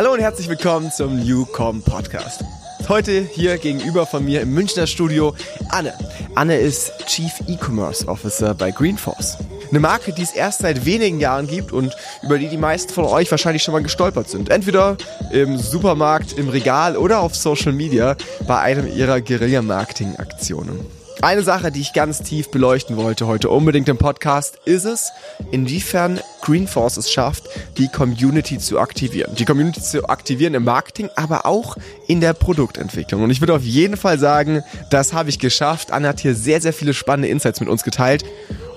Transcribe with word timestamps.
Hallo 0.00 0.14
und 0.14 0.20
herzlich 0.20 0.48
willkommen 0.48 0.90
zum 0.90 1.22
Newcom 1.22 1.82
Podcast. 1.82 2.42
Heute 2.88 3.20
hier 3.20 3.58
gegenüber 3.58 4.06
von 4.06 4.24
mir 4.24 4.40
im 4.40 4.54
Münchner 4.54 4.86
Studio 4.86 5.34
Anne. 5.68 5.92
Anne 6.34 6.56
ist 6.56 6.90
Chief 7.04 7.30
E-Commerce 7.46 8.08
Officer 8.08 8.54
bei 8.54 8.70
Greenforce. 8.70 9.36
Eine 9.68 9.80
Marke, 9.80 10.14
die 10.14 10.22
es 10.22 10.32
erst 10.32 10.60
seit 10.60 10.86
wenigen 10.86 11.20
Jahren 11.20 11.46
gibt 11.46 11.70
und 11.70 11.94
über 12.22 12.38
die 12.38 12.48
die 12.48 12.56
meisten 12.56 12.94
von 12.94 13.04
euch 13.04 13.30
wahrscheinlich 13.30 13.62
schon 13.62 13.72
mal 13.72 13.82
gestolpert 13.82 14.30
sind. 14.30 14.48
Entweder 14.48 14.96
im 15.32 15.58
Supermarkt, 15.58 16.32
im 16.32 16.48
Regal 16.48 16.96
oder 16.96 17.20
auf 17.20 17.36
Social 17.36 17.72
Media 17.72 18.16
bei 18.46 18.58
einem 18.58 18.90
ihrer 18.90 19.20
Guerilla-Marketing-Aktionen. 19.20 20.99
Eine 21.22 21.42
Sache, 21.42 21.70
die 21.70 21.82
ich 21.82 21.92
ganz 21.92 22.22
tief 22.22 22.50
beleuchten 22.50 22.96
wollte 22.96 23.26
heute 23.26 23.50
unbedingt 23.50 23.90
im 23.90 23.98
Podcast, 23.98 24.58
ist 24.64 24.86
es, 24.86 25.12
inwiefern 25.50 26.18
Greenforce 26.40 26.96
es 26.96 27.12
schafft, 27.12 27.44
die 27.76 27.88
Community 27.88 28.58
zu 28.58 28.80
aktivieren. 28.80 29.34
Die 29.34 29.44
Community 29.44 29.82
zu 29.82 30.08
aktivieren 30.08 30.54
im 30.54 30.64
Marketing, 30.64 31.10
aber 31.16 31.44
auch 31.44 31.76
in 32.08 32.22
der 32.22 32.32
Produktentwicklung. 32.32 33.22
Und 33.22 33.28
ich 33.30 33.42
würde 33.42 33.52
auf 33.52 33.62
jeden 33.62 33.98
Fall 33.98 34.18
sagen, 34.18 34.62
das 34.90 35.12
habe 35.12 35.28
ich 35.28 35.38
geschafft. 35.38 35.92
Anna 35.92 36.08
hat 36.08 36.20
hier 36.20 36.34
sehr, 36.34 36.62
sehr 36.62 36.72
viele 36.72 36.94
spannende 36.94 37.28
Insights 37.28 37.60
mit 37.60 37.68
uns 37.68 37.84
geteilt. 37.84 38.24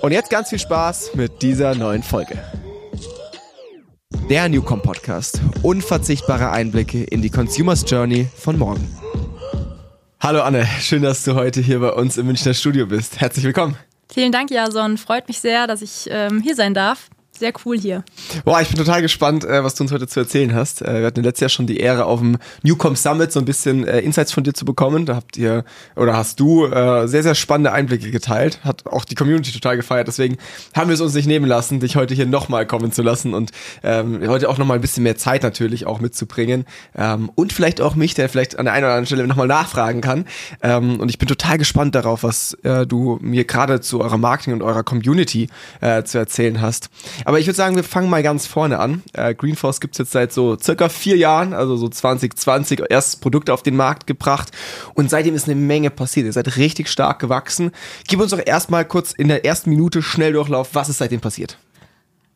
Und 0.02 0.12
jetzt 0.12 0.30
ganz 0.30 0.50
viel 0.50 0.60
Spaß 0.60 1.12
mit 1.16 1.42
dieser 1.42 1.76
neuen 1.76 2.04
Folge. 2.04 2.38
Der 4.30 4.50
Newcom 4.50 4.82
Podcast. 4.82 5.42
Unverzichtbare 5.62 6.52
Einblicke 6.52 7.06
in 7.06 7.22
die 7.22 7.30
Consumers 7.30 7.86
Journey 7.88 8.28
von 8.36 8.60
morgen. 8.60 8.86
Hallo 10.24 10.42
Anne, 10.42 10.66
schön, 10.80 11.02
dass 11.02 11.26
du 11.26 11.36
heute 11.36 11.60
hier 11.60 11.82
bei 11.82 11.92
uns 11.92 12.18
im 12.18 12.28
Münchner 12.28 12.54
Studio 12.54 12.86
bist. 12.86 13.20
Herzlich 13.20 13.44
willkommen. 13.44 13.76
Vielen 14.10 14.32
Dank, 14.32 14.52
Jason. 14.52 14.98
Freut 14.98 15.28
mich 15.28 15.42
sehr, 15.42 15.68
dass 15.68 15.82
ich 15.82 16.08
ähm, 16.10 16.40
hier 16.42 16.56
sein 16.56 16.74
darf 16.74 17.10
sehr 17.38 17.52
cool 17.66 17.78
hier. 17.78 18.04
Boah, 18.46 18.62
ich 18.62 18.68
bin 18.68 18.78
total 18.78 19.02
gespannt, 19.02 19.44
äh, 19.44 19.64
was 19.64 19.74
du 19.76 19.84
uns 19.84 19.92
heute 19.92 20.08
zu 20.08 20.20
erzählen 20.20 20.54
hast. 20.54 20.82
Äh, 20.82 21.00
wir 21.00 21.08
hatten 21.08 21.24
letztes 21.24 21.42
Jahr 21.42 21.50
schon 21.50 21.66
die 21.66 21.78
Ehre, 21.78 22.06
auf 22.06 22.20
dem 22.20 22.38
Newcom 22.62 22.96
Summit 22.96 23.32
so 23.32 23.40
ein 23.40 23.46
bisschen 23.46 23.88
äh, 23.88 24.02
Insights 24.02 24.32
von 24.32 24.44
dir 24.44 24.54
zu 24.54 24.66
bekommen. 24.66 25.06
Da 25.08 25.16
habt 25.16 25.36
ihr 25.38 25.66
oder 25.96 26.16
hast 26.16 26.40
du 26.40 26.68
sehr, 27.06 27.24
sehr 27.24 27.36
spannende 27.36 27.72
Einblicke 27.72 28.12
geteilt. 28.12 28.60
Hat 28.64 28.86
auch 28.86 29.06
die 29.06 29.16
Community 29.16 29.52
total 29.52 29.78
gefeiert. 29.78 30.08
Deswegen 30.08 30.38
haben 30.74 30.90
wir 30.90 30.94
es 30.94 31.02
uns 31.02 31.14
nicht 31.14 31.28
nehmen 31.28 31.46
lassen, 31.46 31.80
dich 31.80 31.96
heute 31.96 32.14
hier 32.14 32.26
nochmal 32.26 32.66
kommen 32.66 32.92
zu 32.92 33.02
lassen 33.02 33.34
und 33.34 33.52
ähm, 33.84 34.22
heute 34.28 34.50
auch 34.50 34.58
nochmal 34.58 34.78
ein 34.78 34.82
bisschen 34.82 35.04
mehr 35.04 35.18
Zeit 35.18 35.44
natürlich 35.44 35.86
auch 35.86 36.00
mitzubringen. 36.00 36.66
Ähm, 36.96 37.32
und 37.36 37.54
vielleicht 37.54 37.82
auch 37.82 37.96
mich, 37.96 38.14
der 38.14 38.30
vielleicht 38.30 38.58
an 38.60 38.66
der 38.66 38.74
einen 38.74 38.86
oder 38.86 38.94
anderen 38.94 39.06
Stelle 39.08 39.28
nochmal 39.28 39.48
nachfragen 39.48 40.02
kann. 40.02 40.26
Ähm, 40.62 41.00
und 41.00 41.10
ich 41.10 41.18
bin 41.18 41.28
total 41.28 41.58
gespannt 41.58 41.96
darauf, 41.96 42.24
was 42.24 42.58
du 42.88 43.18
mir 43.22 43.46
gerade 43.46 43.82
zu 43.82 44.02
eurer 44.02 44.18
Marketing 44.18 44.54
und 44.54 44.62
eurer 44.62 44.84
Community 44.84 45.48
zu 46.06 46.18
erzählen 46.18 46.62
hast. 46.62 46.90
Aber 47.26 47.40
ich 47.40 47.48
würde 47.48 47.58
sagen, 47.58 47.76
wir 47.76 47.84
fangen 47.84 48.10
mal 48.10 48.24
ganz 48.24 48.46
vorne 48.46 48.80
an. 48.80 49.04
Äh, 49.14 49.34
Greenforce 49.36 49.82
gibt 49.82 49.96
es 49.96 50.00
jetzt 50.00 50.12
seit 50.12 50.34
so 50.34 50.58
circa 50.58 50.90
vier 50.90 51.18
Jahren, 51.18 51.54
also 51.54 51.76
so 51.78 51.88
2020, 51.88 52.84
erstes 52.90 53.16
Produkt 53.18 53.50
auf 53.50 53.64
den 53.64 53.76
Markt 53.76 54.08
gebracht. 54.08 54.52
Und 54.94 55.10
seitdem 55.10 55.36
ist 55.36 55.46
eine 55.46 55.56
Menge 55.56 55.90
passiert. 55.90 56.26
Ihr 56.26 56.34
seid 56.34 56.58
richtig 56.58 56.90
stark 56.90 57.20
gewachsen. 57.20 57.72
Gib 58.08 58.20
uns 58.20 58.32
doch 58.32 58.42
erstmal 58.44 58.86
kurz 58.86 59.12
in 59.14 59.28
der 59.28 59.46
ersten 59.46 59.70
Minute 59.70 60.02
schnell 60.02 60.34
Durchlauf, 60.34 60.70
was 60.74 60.90
ist 60.90 60.98
seitdem 60.98 61.22
passiert? 61.22 61.58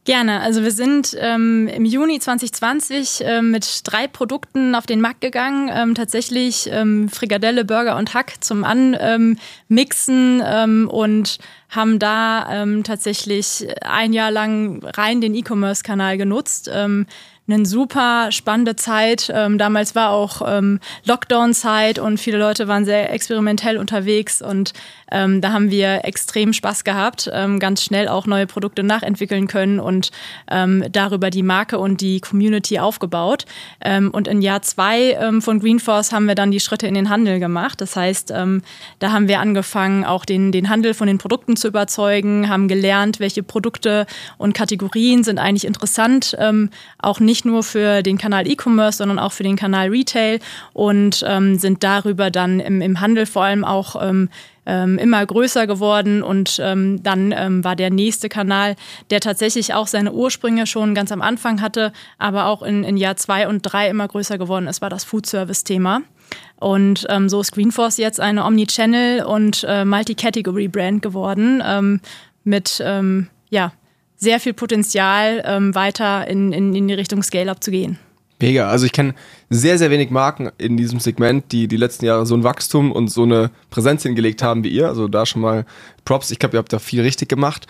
Gerne. 0.08 0.39
Also 0.39 0.63
wir 0.63 0.72
sind 0.72 1.17
ähm, 1.19 1.67
im 1.67 1.83
Juni 1.83 2.17
2020 2.17 3.23
ähm, 3.25 3.52
mit 3.52 3.81
drei 3.83 4.08
Produkten 4.08 4.73
auf 4.73 4.86
den 4.86 5.02
Markt 5.02 5.19
gegangen. 5.19 5.69
Ähm, 5.69 5.95
tatsächlich 5.95 6.69
ähm, 6.72 7.09
Frikadelle, 7.09 7.66
Burger 7.66 7.97
und 7.97 8.14
Hack 8.14 8.36
zum 8.39 8.64
Anmixen 8.64 10.41
ähm, 10.45 10.89
und 10.89 11.39
haben 11.69 11.99
da 11.99 12.47
ähm, 12.49 12.86
tatsächlich 12.86 13.67
ein 13.81 14.14
Jahr 14.14 14.31
lang 14.31 14.81
rein 14.81 15.19
den 15.19 15.36
E-Commerce-Kanal 15.36 16.17
genutzt. 16.17 16.71
Ähm, 16.73 17.05
eine 17.49 17.66
super 17.66 18.31
spannende 18.31 18.75
Zeit. 18.75 19.31
Ähm, 19.33 19.58
damals 19.58 19.95
war 19.95 20.11
auch 20.11 20.42
ähm, 20.45 20.80
Lockdown-Zeit 21.05 21.99
und 21.99 22.17
viele 22.17 22.38
Leute 22.38 22.67
waren 22.67 22.86
sehr 22.86 23.11
experimentell 23.11 23.77
unterwegs 23.77 24.42
und 24.42 24.73
ähm, 25.11 25.41
da 25.41 25.52
haben 25.52 25.72
wir 25.72 26.05
extrem 26.05 26.54
Spaß 26.54 26.83
gehabt, 26.83 27.30
ähm, 27.33 27.59
ganz 27.59 27.83
schnell 27.83 28.08
auch 28.08 28.26
neue 28.26 28.48
Produkte 28.48 28.83
nachentwickeln 28.83 29.48
können 29.48 29.80
und 29.80 30.11
ähm, 30.49 30.83
darüber 30.92 31.30
die 31.30 31.43
Marke 31.43 31.80
und 31.80 32.02
die 32.02 32.20
Community 32.20 32.80
aufgebaut. 32.80 33.45
Ähm, 33.81 34.11
und 34.11 34.27
in 34.27 34.42
Jahr 34.42 34.61
zwei 34.61 35.17
ähm, 35.20 35.42
von 35.42 35.59
Greenforce 35.59 36.11
haben 36.11 36.26
wir 36.26 36.36
dann 36.36 36.52
die 36.52 36.59
Schritte 36.59 36.87
in 36.87 36.93
den 36.93 37.09
Handel 37.09 37.39
gemacht. 37.39 37.80
Das 37.81 37.95
heißt, 37.95 38.31
ähm, 38.36 38.61
da 38.99 39.11
haben 39.11 39.27
wir 39.27 39.39
angefangen, 39.39 40.04
auch 40.04 40.26
den, 40.26 40.52
den 40.52 40.70
Handel 40.70 40.93
von 40.93 41.08
den 41.08 41.17
Produkten 41.17 41.55
zu 41.55 41.70
überzeugen, 41.70 42.49
haben 42.49 42.67
gelernt, 42.67 43.20
welche 43.20 43.43
Produkte 43.43 44.05
und 44.37 44.54
Kategorien 44.54 45.23
sind 45.23 45.39
eigentlich 45.39 45.65
interessant, 45.65 46.37
auch 46.99 47.20
nicht 47.20 47.45
nur 47.45 47.64
für 47.64 48.02
den 48.02 48.17
Kanal 48.17 48.48
E-Commerce, 48.48 48.98
sondern 48.98 49.20
auch 49.20 49.31
für 49.31 49.43
den 49.43 49.55
Kanal 49.55 49.89
Retail 49.89 50.39
und 50.73 51.15
sind 51.15 51.83
darüber 51.83 52.31
dann 52.31 52.60
im, 52.60 52.81
im 52.81 52.99
Handel 52.99 53.26
vor 53.26 53.43
allem 53.43 53.64
auch 53.64 53.95
ähm, 54.67 55.00
immer 55.00 55.26
größer 55.26 55.66
geworden 55.66 56.22
und 56.22 56.60
ähm, 56.61 57.02
dann 57.02 57.33
ähm, 57.36 57.64
war 57.64 57.76
der 57.76 57.89
nächste 57.89 58.30
Kanal, 58.30 58.76
der 59.10 59.22
tatsächlich 59.22 59.73
auch 59.73 59.88
seine 59.88 60.11
Ursprünge 60.11 60.67
schon 60.67 60.94
ganz 60.94 61.11
am 61.11 61.22
Anfang 61.22 61.61
hatte, 61.61 61.94
aber 62.17 62.45
auch 62.45 62.61
in, 62.61 62.83
in 62.83 62.98
Jahr 62.98 63.16
zwei 63.16 63.48
und 63.48 63.61
drei 63.61 63.89
immer 63.89 64.08
größer 64.08 64.38
geworden 64.38 64.67
ist, 64.67 64.82
war 64.82 64.89
das 64.89 65.05
Food 65.05 65.26
Service 65.26 65.64
Thema. 65.64 66.02
Und 66.58 67.05
ähm, 67.10 67.30
so 67.30 67.39
ist 67.39 67.54
Greenforce 67.54 67.98
jetzt 67.98 68.20
eine 68.20 68.44
Omnichannel 68.44 69.23
und 69.23 69.66
äh, 69.67 69.86
Multi-Category 69.86 70.67
Brand 70.67 71.02
geworden 71.02 71.64
ähm, 71.66 72.02
mit 72.44 72.82
ähm, 72.84 73.28
ja, 73.49 73.72
sehr 74.17 74.39
viel 74.39 74.54
Potenzial, 74.54 75.44
ähm, 75.45 75.73
weiter 75.76 76.28
in, 76.28 76.52
in, 76.52 76.76
in 76.76 76.88
die 76.88 76.94
Richtung 76.94 77.23
Scale-Up 77.23 77.64
zu 77.64 77.72
gehen. 77.72 77.98
Mega. 78.39 78.70
Also 78.70 78.86
ich 78.86 78.92
kenne 78.92 79.15
sehr, 79.49 79.77
sehr 79.77 79.89
wenig 79.89 80.11
Marken 80.11 80.52
in 80.58 80.77
diesem 80.77 80.99
Segment, 80.99 81.52
die 81.52 81.67
die 81.67 81.77
letzten 81.77 82.05
Jahre 82.05 82.25
so 82.25 82.36
ein 82.36 82.43
Wachstum 82.43 82.92
und 82.92 83.09
so 83.09 83.23
eine 83.23 83.49
Präsenz 83.71 84.03
hingelegt 84.03 84.43
haben 84.43 84.64
wie 84.64 84.70
ihr. 84.70 84.87
Also 84.87 85.08
da 85.08 85.25
schon 85.25 85.42
mal 85.42 85.65
Props. 86.05 86.30
Ich 86.30 86.39
glaube, 86.39 86.55
ihr 86.55 86.59
habt 86.59 86.71
da 86.71 86.80
viel 86.80 87.02
richtig 87.02 87.30
gemacht. 87.30 87.65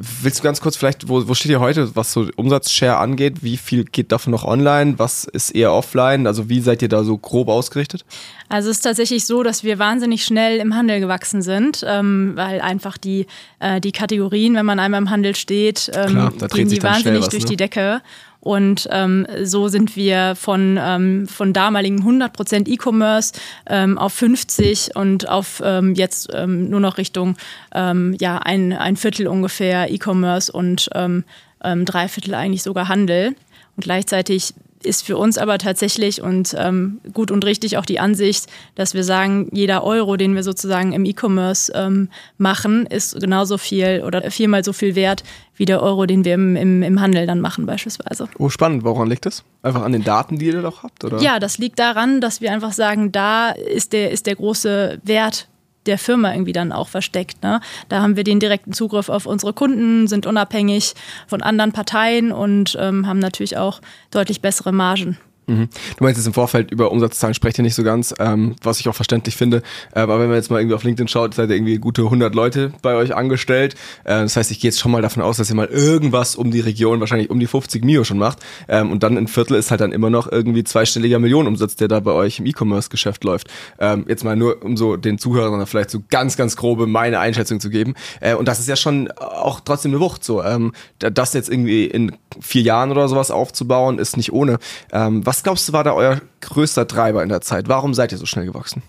Willst 0.00 0.38
du 0.38 0.42
ganz 0.44 0.60
kurz 0.60 0.76
vielleicht, 0.76 1.08
wo, 1.08 1.26
wo 1.26 1.34
steht 1.34 1.50
ihr 1.50 1.58
heute, 1.58 1.96
was 1.96 2.12
so 2.12 2.28
Umsatzshare 2.36 2.98
angeht? 2.98 3.42
Wie 3.42 3.56
viel 3.56 3.84
geht 3.84 4.12
davon 4.12 4.30
noch 4.30 4.44
online? 4.44 4.96
Was 4.96 5.24
ist 5.24 5.50
eher 5.50 5.72
offline? 5.72 6.26
Also 6.28 6.48
wie 6.48 6.60
seid 6.60 6.82
ihr 6.82 6.88
da 6.88 7.02
so 7.02 7.18
grob 7.18 7.48
ausgerichtet? 7.48 8.04
Also 8.48 8.70
es 8.70 8.76
ist 8.76 8.82
tatsächlich 8.82 9.26
so, 9.26 9.42
dass 9.42 9.64
wir 9.64 9.78
wahnsinnig 9.80 10.24
schnell 10.24 10.58
im 10.58 10.74
Handel 10.74 11.00
gewachsen 11.00 11.42
sind, 11.42 11.84
ähm, 11.86 12.32
weil 12.36 12.60
einfach 12.60 12.96
die, 12.96 13.26
äh, 13.58 13.80
die 13.80 13.90
Kategorien, 13.92 14.54
wenn 14.54 14.66
man 14.66 14.78
einmal 14.78 15.00
im 15.00 15.10
Handel 15.10 15.34
steht, 15.34 15.90
ähm, 15.94 16.10
Klar, 16.10 16.48
gehen 16.48 16.68
die 16.68 16.82
wahnsinnig 16.82 17.22
was, 17.22 17.28
durch 17.30 17.42
ne? 17.44 17.50
die 17.50 17.56
Decke. 17.56 18.00
Und 18.48 18.88
ähm, 18.90 19.26
so 19.42 19.68
sind 19.68 19.94
wir 19.94 20.34
von, 20.34 20.78
ähm, 20.80 21.28
von 21.28 21.52
damaligen 21.52 22.02
100% 22.02 22.66
E-Commerce 22.66 23.34
ähm, 23.66 23.98
auf 23.98 24.14
50 24.14 24.96
und 24.96 25.28
auf 25.28 25.60
ähm, 25.62 25.94
jetzt 25.94 26.30
ähm, 26.32 26.70
nur 26.70 26.80
noch 26.80 26.96
Richtung 26.96 27.36
ähm, 27.74 28.16
ja, 28.18 28.38
ein, 28.38 28.72
ein 28.72 28.96
Viertel 28.96 29.26
ungefähr 29.26 29.92
E-Commerce 29.92 30.50
und 30.50 30.88
ähm, 30.94 31.24
ähm, 31.62 31.84
drei 31.84 32.08
Viertel 32.08 32.34
eigentlich 32.34 32.62
sogar 32.62 32.88
Handel. 32.88 33.36
Und 33.76 33.84
gleichzeitig 33.84 34.54
ist 34.82 35.04
für 35.04 35.16
uns 35.16 35.38
aber 35.38 35.58
tatsächlich 35.58 36.22
und 36.22 36.54
ähm, 36.58 37.00
gut 37.12 37.30
und 37.30 37.44
richtig 37.44 37.76
auch 37.76 37.84
die 37.84 37.98
Ansicht, 37.98 38.46
dass 38.74 38.94
wir 38.94 39.04
sagen, 39.04 39.48
jeder 39.52 39.84
Euro, 39.84 40.16
den 40.16 40.34
wir 40.34 40.42
sozusagen 40.42 40.92
im 40.92 41.04
E-Commerce 41.04 41.72
ähm, 41.74 42.08
machen, 42.36 42.86
ist 42.86 43.20
genauso 43.20 43.58
viel 43.58 44.02
oder 44.06 44.30
viermal 44.30 44.64
so 44.64 44.72
viel 44.72 44.94
wert 44.94 45.24
wie 45.56 45.64
der 45.64 45.82
Euro, 45.82 46.06
den 46.06 46.24
wir 46.24 46.34
im, 46.34 46.54
im, 46.56 46.82
im 46.82 47.00
Handel 47.00 47.26
dann 47.26 47.40
machen 47.40 47.66
beispielsweise. 47.66 48.28
Oh, 48.38 48.48
spannend. 48.48 48.84
Woran 48.84 49.08
liegt 49.08 49.26
das? 49.26 49.42
Einfach 49.62 49.82
an 49.82 49.92
den 49.92 50.04
Daten, 50.04 50.38
die 50.38 50.46
ihr 50.46 50.62
doch 50.62 50.82
habt? 50.82 51.04
Oder? 51.04 51.18
Ja, 51.20 51.40
das 51.40 51.58
liegt 51.58 51.78
daran, 51.78 52.20
dass 52.20 52.40
wir 52.40 52.52
einfach 52.52 52.72
sagen, 52.72 53.10
da 53.10 53.50
ist 53.50 53.92
der, 53.92 54.10
ist 54.12 54.26
der 54.26 54.36
große 54.36 55.00
Wert 55.02 55.48
der 55.88 55.98
Firma 55.98 56.32
irgendwie 56.32 56.52
dann 56.52 56.72
auch 56.72 56.88
versteckt. 56.88 57.42
Ne? 57.42 57.60
Da 57.88 58.02
haben 58.02 58.16
wir 58.16 58.24
den 58.24 58.40
direkten 58.40 58.72
Zugriff 58.72 59.08
auf 59.08 59.26
unsere 59.26 59.52
Kunden, 59.52 60.06
sind 60.06 60.26
unabhängig 60.26 60.94
von 61.26 61.42
anderen 61.42 61.72
Parteien 61.72 62.30
und 62.30 62.76
ähm, 62.80 63.06
haben 63.06 63.18
natürlich 63.18 63.56
auch 63.56 63.80
deutlich 64.10 64.40
bessere 64.40 64.72
Margen. 64.72 65.18
Mhm. 65.48 65.68
Du 65.96 66.04
meinst 66.04 66.18
jetzt 66.18 66.26
im 66.26 66.34
Vorfeld 66.34 66.70
über 66.70 66.92
Umsatzzahlen 66.92 67.34
sprecht 67.34 67.58
ihr 67.58 67.62
nicht 67.62 67.74
so 67.74 67.82
ganz, 67.82 68.14
ähm, 68.18 68.54
was 68.62 68.80
ich 68.80 68.88
auch 68.88 68.94
verständlich 68.94 69.34
finde. 69.34 69.62
Äh, 69.94 70.00
aber 70.00 70.20
wenn 70.20 70.28
man 70.28 70.36
jetzt 70.36 70.50
mal 70.50 70.60
irgendwie 70.60 70.74
auf 70.74 70.84
LinkedIn 70.84 71.08
schaut, 71.08 71.34
seid 71.34 71.48
ihr 71.48 71.56
irgendwie 71.56 71.78
gute 71.78 72.02
100 72.02 72.34
Leute 72.34 72.72
bei 72.82 72.94
euch 72.94 73.14
angestellt. 73.14 73.74
Äh, 74.04 74.20
das 74.20 74.36
heißt, 74.36 74.50
ich 74.50 74.60
gehe 74.60 74.68
jetzt 74.68 74.78
schon 74.78 74.92
mal 74.92 75.00
davon 75.00 75.22
aus, 75.22 75.38
dass 75.38 75.48
ihr 75.48 75.56
mal 75.56 75.66
irgendwas 75.66 76.36
um 76.36 76.50
die 76.50 76.60
Region, 76.60 77.00
wahrscheinlich 77.00 77.30
um 77.30 77.40
die 77.40 77.46
50 77.46 77.82
Mio 77.82 78.04
schon 78.04 78.18
macht. 78.18 78.40
Ähm, 78.68 78.92
und 78.92 79.02
dann 79.02 79.16
ein 79.16 79.26
Viertel 79.26 79.56
ist 79.56 79.70
halt 79.70 79.80
dann 79.80 79.92
immer 79.92 80.10
noch 80.10 80.30
irgendwie 80.30 80.64
zweistelliger 80.64 81.18
Millionenumsatz, 81.18 81.76
der 81.76 81.88
da 81.88 82.00
bei 82.00 82.12
euch 82.12 82.38
im 82.38 82.46
E-Commerce-Geschäft 82.46 83.24
läuft. 83.24 83.48
Ähm, 83.78 84.04
jetzt 84.06 84.24
mal 84.24 84.36
nur, 84.36 84.62
um 84.62 84.76
so 84.76 84.96
den 84.96 85.18
Zuhörern 85.18 85.66
vielleicht 85.66 85.90
so 85.90 86.00
ganz, 86.10 86.36
ganz 86.36 86.56
grobe 86.56 86.86
meine 86.86 87.20
Einschätzung 87.20 87.58
zu 87.58 87.70
geben. 87.70 87.94
Äh, 88.20 88.34
und 88.34 88.48
das 88.48 88.60
ist 88.60 88.68
ja 88.68 88.76
schon 88.76 89.10
auch 89.12 89.60
trotzdem 89.60 89.92
eine 89.92 90.00
Wucht 90.00 90.24
so. 90.24 90.42
Ähm, 90.42 90.72
das 90.98 91.32
jetzt 91.32 91.48
irgendwie 91.48 91.86
in 91.86 92.16
vier 92.40 92.62
Jahren 92.62 92.90
oder 92.90 93.08
sowas 93.08 93.30
aufzubauen, 93.30 93.98
ist 93.98 94.16
nicht 94.18 94.32
ohne. 94.32 94.58
Ähm, 94.92 95.24
was 95.38 95.44
glaubst 95.44 95.68
du, 95.68 95.72
war 95.72 95.84
da 95.84 95.92
euer 95.92 96.20
größter 96.40 96.88
Treiber 96.88 97.22
in 97.22 97.28
der 97.28 97.40
Zeit? 97.40 97.68
Warum 97.68 97.94
seid 97.94 98.10
ihr 98.10 98.18
so 98.18 98.26
schnell 98.26 98.46
gewachsen? 98.46 98.82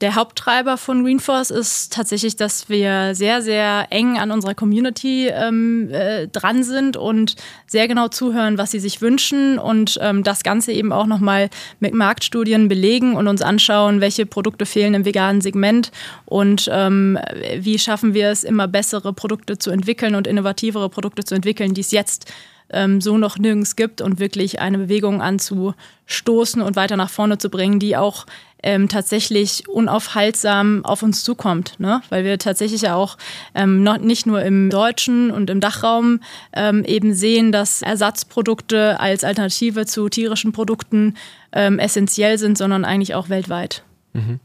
Der 0.00 0.14
Haupttreiber 0.14 0.76
von 0.76 1.02
Greenforce 1.02 1.50
ist 1.50 1.92
tatsächlich, 1.92 2.36
dass 2.36 2.68
wir 2.68 3.16
sehr, 3.16 3.42
sehr 3.42 3.88
eng 3.90 4.16
an 4.18 4.30
unserer 4.30 4.54
Community 4.54 5.26
ähm, 5.26 5.88
äh, 5.90 6.28
dran 6.28 6.62
sind 6.62 6.96
und 6.96 7.34
sehr 7.66 7.88
genau 7.88 8.06
zuhören, 8.06 8.56
was 8.56 8.70
sie 8.70 8.78
sich 8.78 9.00
wünschen 9.00 9.58
und 9.58 9.98
ähm, 10.00 10.22
das 10.22 10.44
Ganze 10.44 10.70
eben 10.70 10.92
auch 10.92 11.06
nochmal 11.06 11.50
mit 11.80 11.92
Marktstudien 11.92 12.68
belegen 12.68 13.16
und 13.16 13.26
uns 13.26 13.42
anschauen, 13.42 14.00
welche 14.00 14.26
Produkte 14.26 14.66
fehlen 14.66 14.94
im 14.94 15.04
veganen 15.04 15.40
Segment 15.40 15.90
und 16.24 16.68
ähm, 16.70 17.18
wie 17.58 17.80
schaffen 17.80 18.14
wir 18.14 18.28
es, 18.28 18.44
immer 18.44 18.68
bessere 18.68 19.12
Produkte 19.12 19.58
zu 19.58 19.72
entwickeln 19.72 20.14
und 20.14 20.28
innovativere 20.28 20.88
Produkte 20.88 21.24
zu 21.24 21.34
entwickeln, 21.34 21.74
die 21.74 21.80
es 21.80 21.90
jetzt 21.90 22.30
ähm, 22.74 23.00
so 23.00 23.16
noch 23.16 23.38
nirgends 23.38 23.76
gibt 23.76 24.00
und 24.00 24.18
wirklich 24.18 24.60
eine 24.60 24.78
Bewegung 24.78 25.22
anzustoßen 25.22 26.60
und 26.60 26.76
weiter 26.76 26.96
nach 26.96 27.10
vorne 27.10 27.38
zu 27.38 27.48
bringen, 27.50 27.78
die 27.78 27.96
auch 27.96 28.26
ähm, 28.64 28.88
tatsächlich 28.88 29.68
unaufhaltsam 29.68 30.84
auf 30.84 31.02
uns 31.02 31.22
zukommt, 31.22 31.78
ne? 31.78 32.00
weil 32.08 32.24
wir 32.24 32.38
tatsächlich 32.38 32.82
ja 32.82 32.94
auch 32.94 33.18
ähm, 33.54 33.82
noch, 33.82 33.98
nicht 33.98 34.26
nur 34.26 34.42
im 34.42 34.70
deutschen 34.70 35.30
und 35.30 35.50
im 35.50 35.60
Dachraum 35.60 36.20
ähm, 36.54 36.82
eben 36.84 37.14
sehen, 37.14 37.52
dass 37.52 37.82
Ersatzprodukte 37.82 38.98
als 38.98 39.22
Alternative 39.22 39.84
zu 39.84 40.08
tierischen 40.08 40.52
Produkten 40.52 41.14
ähm, 41.52 41.78
essentiell 41.78 42.38
sind, 42.38 42.56
sondern 42.56 42.86
eigentlich 42.86 43.14
auch 43.14 43.28
weltweit. 43.28 43.84
Mhm. 44.14 44.40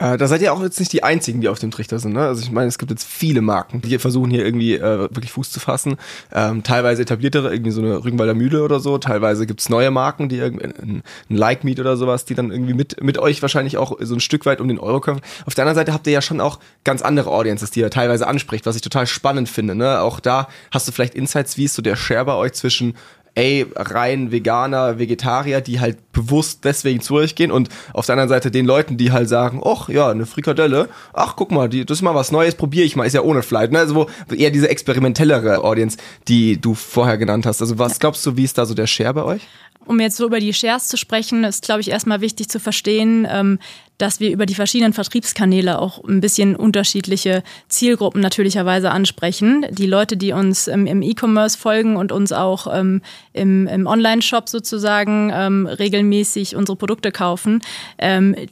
Äh, 0.00 0.16
da 0.16 0.26
seid 0.28 0.40
ihr 0.40 0.52
auch 0.52 0.62
jetzt 0.62 0.80
nicht 0.80 0.92
die 0.94 1.02
Einzigen, 1.02 1.42
die 1.42 1.48
auf 1.48 1.58
dem 1.58 1.70
Trichter 1.70 1.98
sind. 1.98 2.14
Ne? 2.14 2.26
Also 2.26 2.42
ich 2.42 2.50
meine, 2.50 2.68
es 2.68 2.78
gibt 2.78 2.90
jetzt 2.90 3.06
viele 3.06 3.42
Marken, 3.42 3.82
die 3.82 3.98
versuchen 3.98 4.30
hier 4.30 4.44
irgendwie 4.44 4.74
äh, 4.76 4.98
wirklich 4.98 5.32
Fuß 5.32 5.50
zu 5.50 5.60
fassen. 5.60 5.96
Ähm, 6.32 6.62
teilweise 6.62 7.02
etabliertere, 7.02 7.52
irgendwie 7.52 7.70
so 7.70 7.82
eine 7.82 8.02
Rügenwalder 8.02 8.32
Mühle 8.32 8.62
oder 8.62 8.80
so. 8.80 8.96
Teilweise 8.96 9.46
gibt's 9.46 9.68
neue 9.68 9.90
Marken, 9.90 10.30
die 10.30 10.38
irgendwie, 10.38 10.64
ein, 10.64 11.02
ein 11.28 11.36
Like 11.36 11.64
Meat 11.64 11.78
oder 11.80 11.98
sowas, 11.98 12.24
die 12.24 12.34
dann 12.34 12.50
irgendwie 12.50 12.72
mit, 12.72 13.02
mit 13.02 13.18
euch 13.18 13.42
wahrscheinlich 13.42 13.76
auch 13.76 13.98
so 14.00 14.14
ein 14.14 14.20
Stück 14.20 14.46
weit 14.46 14.62
um 14.62 14.68
den 14.68 14.78
Euro 14.78 15.00
kämpfen. 15.00 15.22
Auf 15.44 15.54
der 15.54 15.64
anderen 15.64 15.76
Seite 15.76 15.92
habt 15.92 16.06
ihr 16.06 16.14
ja 16.14 16.22
schon 16.22 16.40
auch 16.40 16.60
ganz 16.82 17.02
andere 17.02 17.30
Audiences, 17.30 17.70
die 17.70 17.80
ihr 17.80 17.90
teilweise 17.90 18.26
anspricht, 18.26 18.64
was 18.64 18.76
ich 18.76 18.82
total 18.82 19.06
spannend 19.06 19.50
finde. 19.50 19.74
Ne? 19.74 20.00
Auch 20.00 20.18
da 20.18 20.48
hast 20.70 20.88
du 20.88 20.92
vielleicht 20.92 21.14
Insights, 21.14 21.58
wie 21.58 21.64
ist 21.64 21.74
so 21.74 21.82
der 21.82 21.96
Share 21.96 22.24
bei 22.24 22.34
euch 22.34 22.54
zwischen 22.54 22.94
ey, 23.40 23.66
rein 23.74 24.32
Veganer, 24.32 24.98
Vegetarier, 24.98 25.62
die 25.62 25.80
halt 25.80 26.12
bewusst 26.12 26.64
deswegen 26.64 27.00
zu 27.00 27.14
euch 27.14 27.34
gehen 27.34 27.50
und 27.50 27.70
auf 27.94 28.04
der 28.04 28.12
anderen 28.14 28.28
Seite 28.28 28.50
den 28.50 28.66
Leuten, 28.66 28.98
die 28.98 29.12
halt 29.12 29.28
sagen, 29.28 29.62
ach 29.64 29.88
ja, 29.88 30.10
eine 30.10 30.26
Frikadelle, 30.26 30.88
ach 31.14 31.36
guck 31.36 31.50
mal, 31.50 31.68
die, 31.68 31.86
das 31.86 31.98
ist 31.98 32.02
mal 32.02 32.14
was 32.14 32.32
Neues, 32.32 32.54
probiere 32.54 32.84
ich 32.84 32.96
mal, 32.96 33.06
ist 33.06 33.14
ja 33.14 33.22
ohne 33.22 33.42
Fleisch, 33.42 33.70
ne? 33.70 33.78
Also 33.78 33.94
wo 33.94 34.06
eher 34.34 34.50
diese 34.50 34.68
experimentellere 34.68 35.64
Audience, 35.64 35.96
die 36.28 36.60
du 36.60 36.74
vorher 36.74 37.16
genannt 37.16 37.46
hast. 37.46 37.62
Also 37.62 37.78
was 37.78 37.98
glaubst 37.98 38.26
du, 38.26 38.36
wie 38.36 38.44
ist 38.44 38.58
da 38.58 38.66
so 38.66 38.74
der 38.74 38.86
Share 38.86 39.14
bei 39.14 39.24
euch? 39.24 39.48
Um 39.86 39.98
jetzt 39.98 40.16
so 40.16 40.26
über 40.26 40.40
die 40.40 40.52
Shares 40.52 40.88
zu 40.88 40.96
sprechen, 40.96 41.42
ist, 41.44 41.64
glaube 41.64 41.80
ich, 41.80 41.90
erstmal 41.90 42.20
wichtig 42.20 42.48
zu 42.48 42.60
verstehen, 42.60 43.26
ähm, 43.28 43.58
dass 43.96 44.20
wir 44.20 44.30
über 44.30 44.46
die 44.46 44.54
verschiedenen 44.54 44.92
Vertriebskanäle 44.92 45.78
auch 45.78 46.02
ein 46.04 46.20
bisschen 46.20 46.54
unterschiedliche 46.56 47.42
Zielgruppen 47.68 48.20
natürlicherweise 48.20 48.90
ansprechen. 48.90 49.66
Die 49.70 49.86
Leute, 49.86 50.16
die 50.16 50.32
uns 50.32 50.68
ähm, 50.68 50.86
im 50.86 51.02
E-Commerce 51.02 51.58
folgen 51.58 51.96
und 51.96 52.12
uns 52.12 52.32
auch 52.32 52.66
ähm, 52.72 53.02
im, 53.32 53.66
im 53.66 53.86
Online-Shop 53.86 54.48
sozusagen 54.48 55.30
regelmäßig 55.66 56.56
unsere 56.56 56.76
Produkte 56.76 57.12
kaufen, 57.12 57.60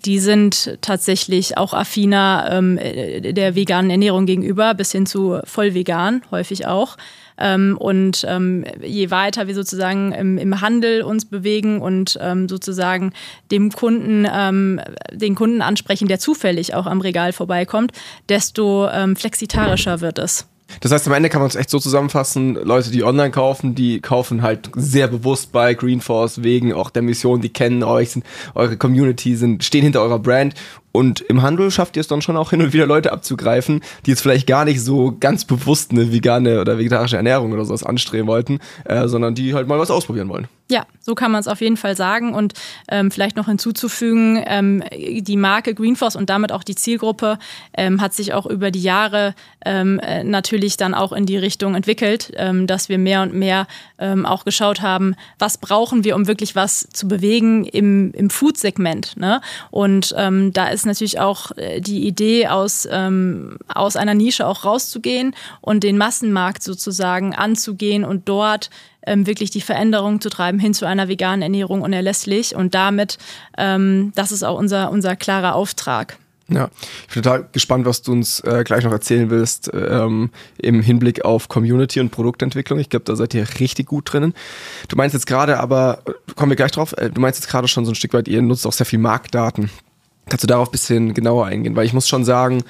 die 0.05 0.19
sind 0.21 0.79
tatsächlich 0.81 1.59
auch 1.59 1.75
affiner 1.75 2.63
der 2.63 3.55
veganen 3.57 3.91
Ernährung 3.91 4.25
gegenüber, 4.27 4.75
bis 4.75 4.93
hin 4.93 5.05
zu 5.05 5.41
voll 5.45 5.75
vegan, 5.75 6.23
häufig 6.31 6.67
auch. 6.67 6.97
Ähm, 7.39 7.77
und 7.79 8.25
ähm, 8.29 8.65
je 8.83 9.11
weiter 9.11 9.47
wir 9.47 9.55
sozusagen 9.55 10.13
im, 10.13 10.39
im 10.39 10.61
Handel 10.61 11.03
uns 11.03 11.25
bewegen 11.25 11.81
und 11.81 12.19
ähm, 12.21 12.49
sozusagen 12.49 13.13
dem 13.51 13.73
Kunden, 13.73 14.27
den 15.13 15.35
Kunden 15.35 15.63
ansprechen, 15.63 16.09
der 16.09 16.19
zufällig 16.19 16.75
auch 16.75 16.87
am 16.87 17.01
Regal 17.01 17.33
vorbeikommt, 17.33 17.93
desto 18.29 18.89
flexitarischer 19.15 20.01
wird 20.01 20.19
es. 20.19 20.47
Das 20.81 20.93
heißt, 20.93 21.07
am 21.07 21.15
Ende 21.15 21.31
kann 21.31 21.41
man 21.41 21.49
es 21.49 21.57
echt 21.57 21.71
so 21.71 21.79
zusammenfassen, 21.79 22.55
Leute, 22.55 22.91
die 22.91 23.03
online 23.03 23.31
kaufen, 23.31 23.75
die 23.75 24.01
kaufen 24.01 24.43
halt 24.43 24.71
sehr 24.75 25.09
bewusst 25.09 25.51
bei 25.51 25.75
Greenforce 25.75 26.43
wegen 26.43 26.75
auch 26.75 26.91
der 26.91 27.03
Mission, 27.03 27.41
die 27.41 27.49
kennen 27.49 27.83
euch, 27.83 28.11
sind 28.11 28.25
eure 28.55 28.77
Community, 28.77 29.35
sind, 29.35 29.65
stehen 29.65 29.83
hinter 29.83 30.03
eurer 30.03 30.19
Brand 30.19 30.55
und 30.93 31.21
im 31.21 31.43
Handel 31.43 31.71
schafft 31.71 31.97
ihr 31.97 32.01
es 32.01 32.09
dann 32.09 32.23
schon 32.23 32.37
auch 32.37 32.51
hin 32.51 32.63
und 32.63 32.73
wieder 32.73 32.87
Leute 32.87 33.13
abzugreifen, 33.13 33.83
die 34.07 34.11
jetzt 34.11 34.21
vielleicht 34.21 34.47
gar 34.47 34.65
nicht 34.65 34.83
so 34.83 35.17
ganz 35.19 35.45
bewusst 35.45 35.91
eine 35.91 36.13
vegane 36.13 36.61
oder 36.61 36.79
vegetarische 36.79 37.17
Ernährung 37.17 37.53
oder 37.53 37.65
sowas 37.65 37.85
anstreben 37.85 38.27
wollten, 38.27 38.59
äh, 38.85 39.07
sondern 39.07 39.35
die 39.35 39.55
halt 39.55 39.69
mal 39.69 39.79
was 39.79 39.91
ausprobieren 39.91 40.29
wollen. 40.29 40.49
Ja, 40.71 40.85
so 41.01 41.15
kann 41.15 41.33
man 41.33 41.41
es 41.41 41.49
auf 41.49 41.63
jeden 41.63 41.79
Fall 41.79 41.97
sagen. 41.97 42.35
Und 42.35 42.53
ähm, 42.91 43.11
vielleicht 43.11 43.37
noch 43.37 43.47
hinzuzufügen, 43.47 44.43
ähm, 44.47 44.85
die 44.93 45.39
Marke 45.39 45.75
Greenforce 45.75 46.15
und 46.15 46.29
damit 46.29 46.53
auch 46.53 46.63
die 46.63 46.75
Zielgruppe 46.75 47.39
ähm, 47.75 48.03
hat 48.03 48.13
sich 48.13 48.35
auch 48.35 48.45
über 48.45 48.71
die 48.71 48.83
Jahre 48.83 49.35
ähm, 49.65 49.99
äh, 50.01 50.25
natürlich 50.25 50.77
dann 50.77 50.93
auch 50.93 51.13
in 51.13 51.25
die 51.25 51.39
Richtung 51.39 51.75
entwickelt, 51.75 52.33
ähm, 52.37 52.67
dass 52.67 52.91
wir 52.91 52.99
mehr 52.99 53.23
und 53.23 53.33
mehr 53.33 53.67
ähm, 53.99 54.27
auch 54.27 54.45
geschaut 54.45 54.83
haben, 54.83 55.15
was 55.39 55.57
brauchen 55.57 56.05
wir, 56.05 56.15
um 56.15 56.27
wirklich 56.27 56.55
was 56.55 56.87
zu 56.93 57.09
bewegen 57.09 57.65
im, 57.65 58.13
im 58.13 58.29
Food-Segment. 58.29 59.17
Ne? 59.17 59.41
Und 59.71 60.15
da 60.19 60.69
ist 60.69 60.78
natürlich 60.87 61.21
auch 61.21 61.51
äh, 61.57 61.81
die 61.81 62.07
Idee, 62.07 62.49
aus, 62.49 62.89
ähm, 62.91 63.59
aus 63.73 63.97
einer 63.97 64.15
Nische 64.15 64.47
auch 64.47 64.65
rauszugehen 64.65 65.35
und 65.61 65.85
den 65.85 65.99
Massenmarkt 65.99 66.63
sozusagen 66.63 67.35
anzugehen 67.35 68.05
und 68.05 68.29
dort 68.29 68.71
ähm, 69.07 69.27
wirklich 69.27 69.51
die 69.51 69.61
Veränderung 69.61 70.21
zu 70.21 70.29
treiben 70.29 70.59
hin 70.59 70.75
zu 70.75 70.87
einer 70.87 71.09
veganen 71.09 71.43
Ernährung 71.43 71.83
unerlässlich. 71.83 72.55
Und 72.55 72.75
damit, 72.75 73.19
ähm, 73.57 74.13
das 74.15 74.33
ist 74.33 74.43
auch 74.43 74.59
unser, 74.59 74.91
unser 74.91 75.17
klarer 75.17 75.55
Auftrag. 75.55 76.19
Ja, 76.51 76.71
ich 77.07 77.15
bin 77.15 77.23
total 77.23 77.47
gespannt, 77.53 77.85
was 77.85 78.01
du 78.01 78.13
uns 78.13 78.41
äh, 78.41 78.65
gleich 78.65 78.83
noch 78.83 78.93
erzählen 78.93 79.29
willst 79.29 79.71
ähm, 79.75 80.31
im 80.57 80.81
Hinblick 80.81 81.23
auf 81.23 81.49
Community 81.49 82.01
und 82.01 82.11
Produktentwicklung. 82.11 82.79
Ich 82.79 82.89
glaube, 82.89 83.05
da 83.05 83.17
seid 83.17 83.35
ihr 83.35 83.47
richtig 83.61 83.87
gut 83.87 84.11
drinnen. 84.11 84.33
Du 84.89 84.97
meinst 84.97 85.13
jetzt 85.13 85.27
gerade 85.27 85.61
aber, 85.61 86.03
kommen 86.37 86.51
wir 86.51 86.57
gleich 86.57 86.73
drauf, 86.73 86.95
äh, 86.97 87.11
du 87.11 87.21
meinst 87.21 87.39
jetzt 87.41 87.51
gerade 87.51 87.69
schon 87.69 87.85
so 87.85 87.93
ein 87.93 87.97
Stück 87.97 88.15
weit, 88.15 88.29
ihr 88.29 88.41
nutzt 88.41 88.67
auch 88.67 88.73
sehr 88.73 88.87
viel 88.87 88.99
Marktdaten. 88.99 89.69
Kannst 90.29 90.43
du 90.43 90.47
darauf 90.47 90.69
ein 90.69 90.73
bisschen 90.73 91.15
genauer 91.15 91.47
eingehen? 91.47 91.77
Weil 91.77 91.87
ich 91.87 91.93
muss 91.93 92.09
schon 92.09 92.25
sagen, 92.25 92.63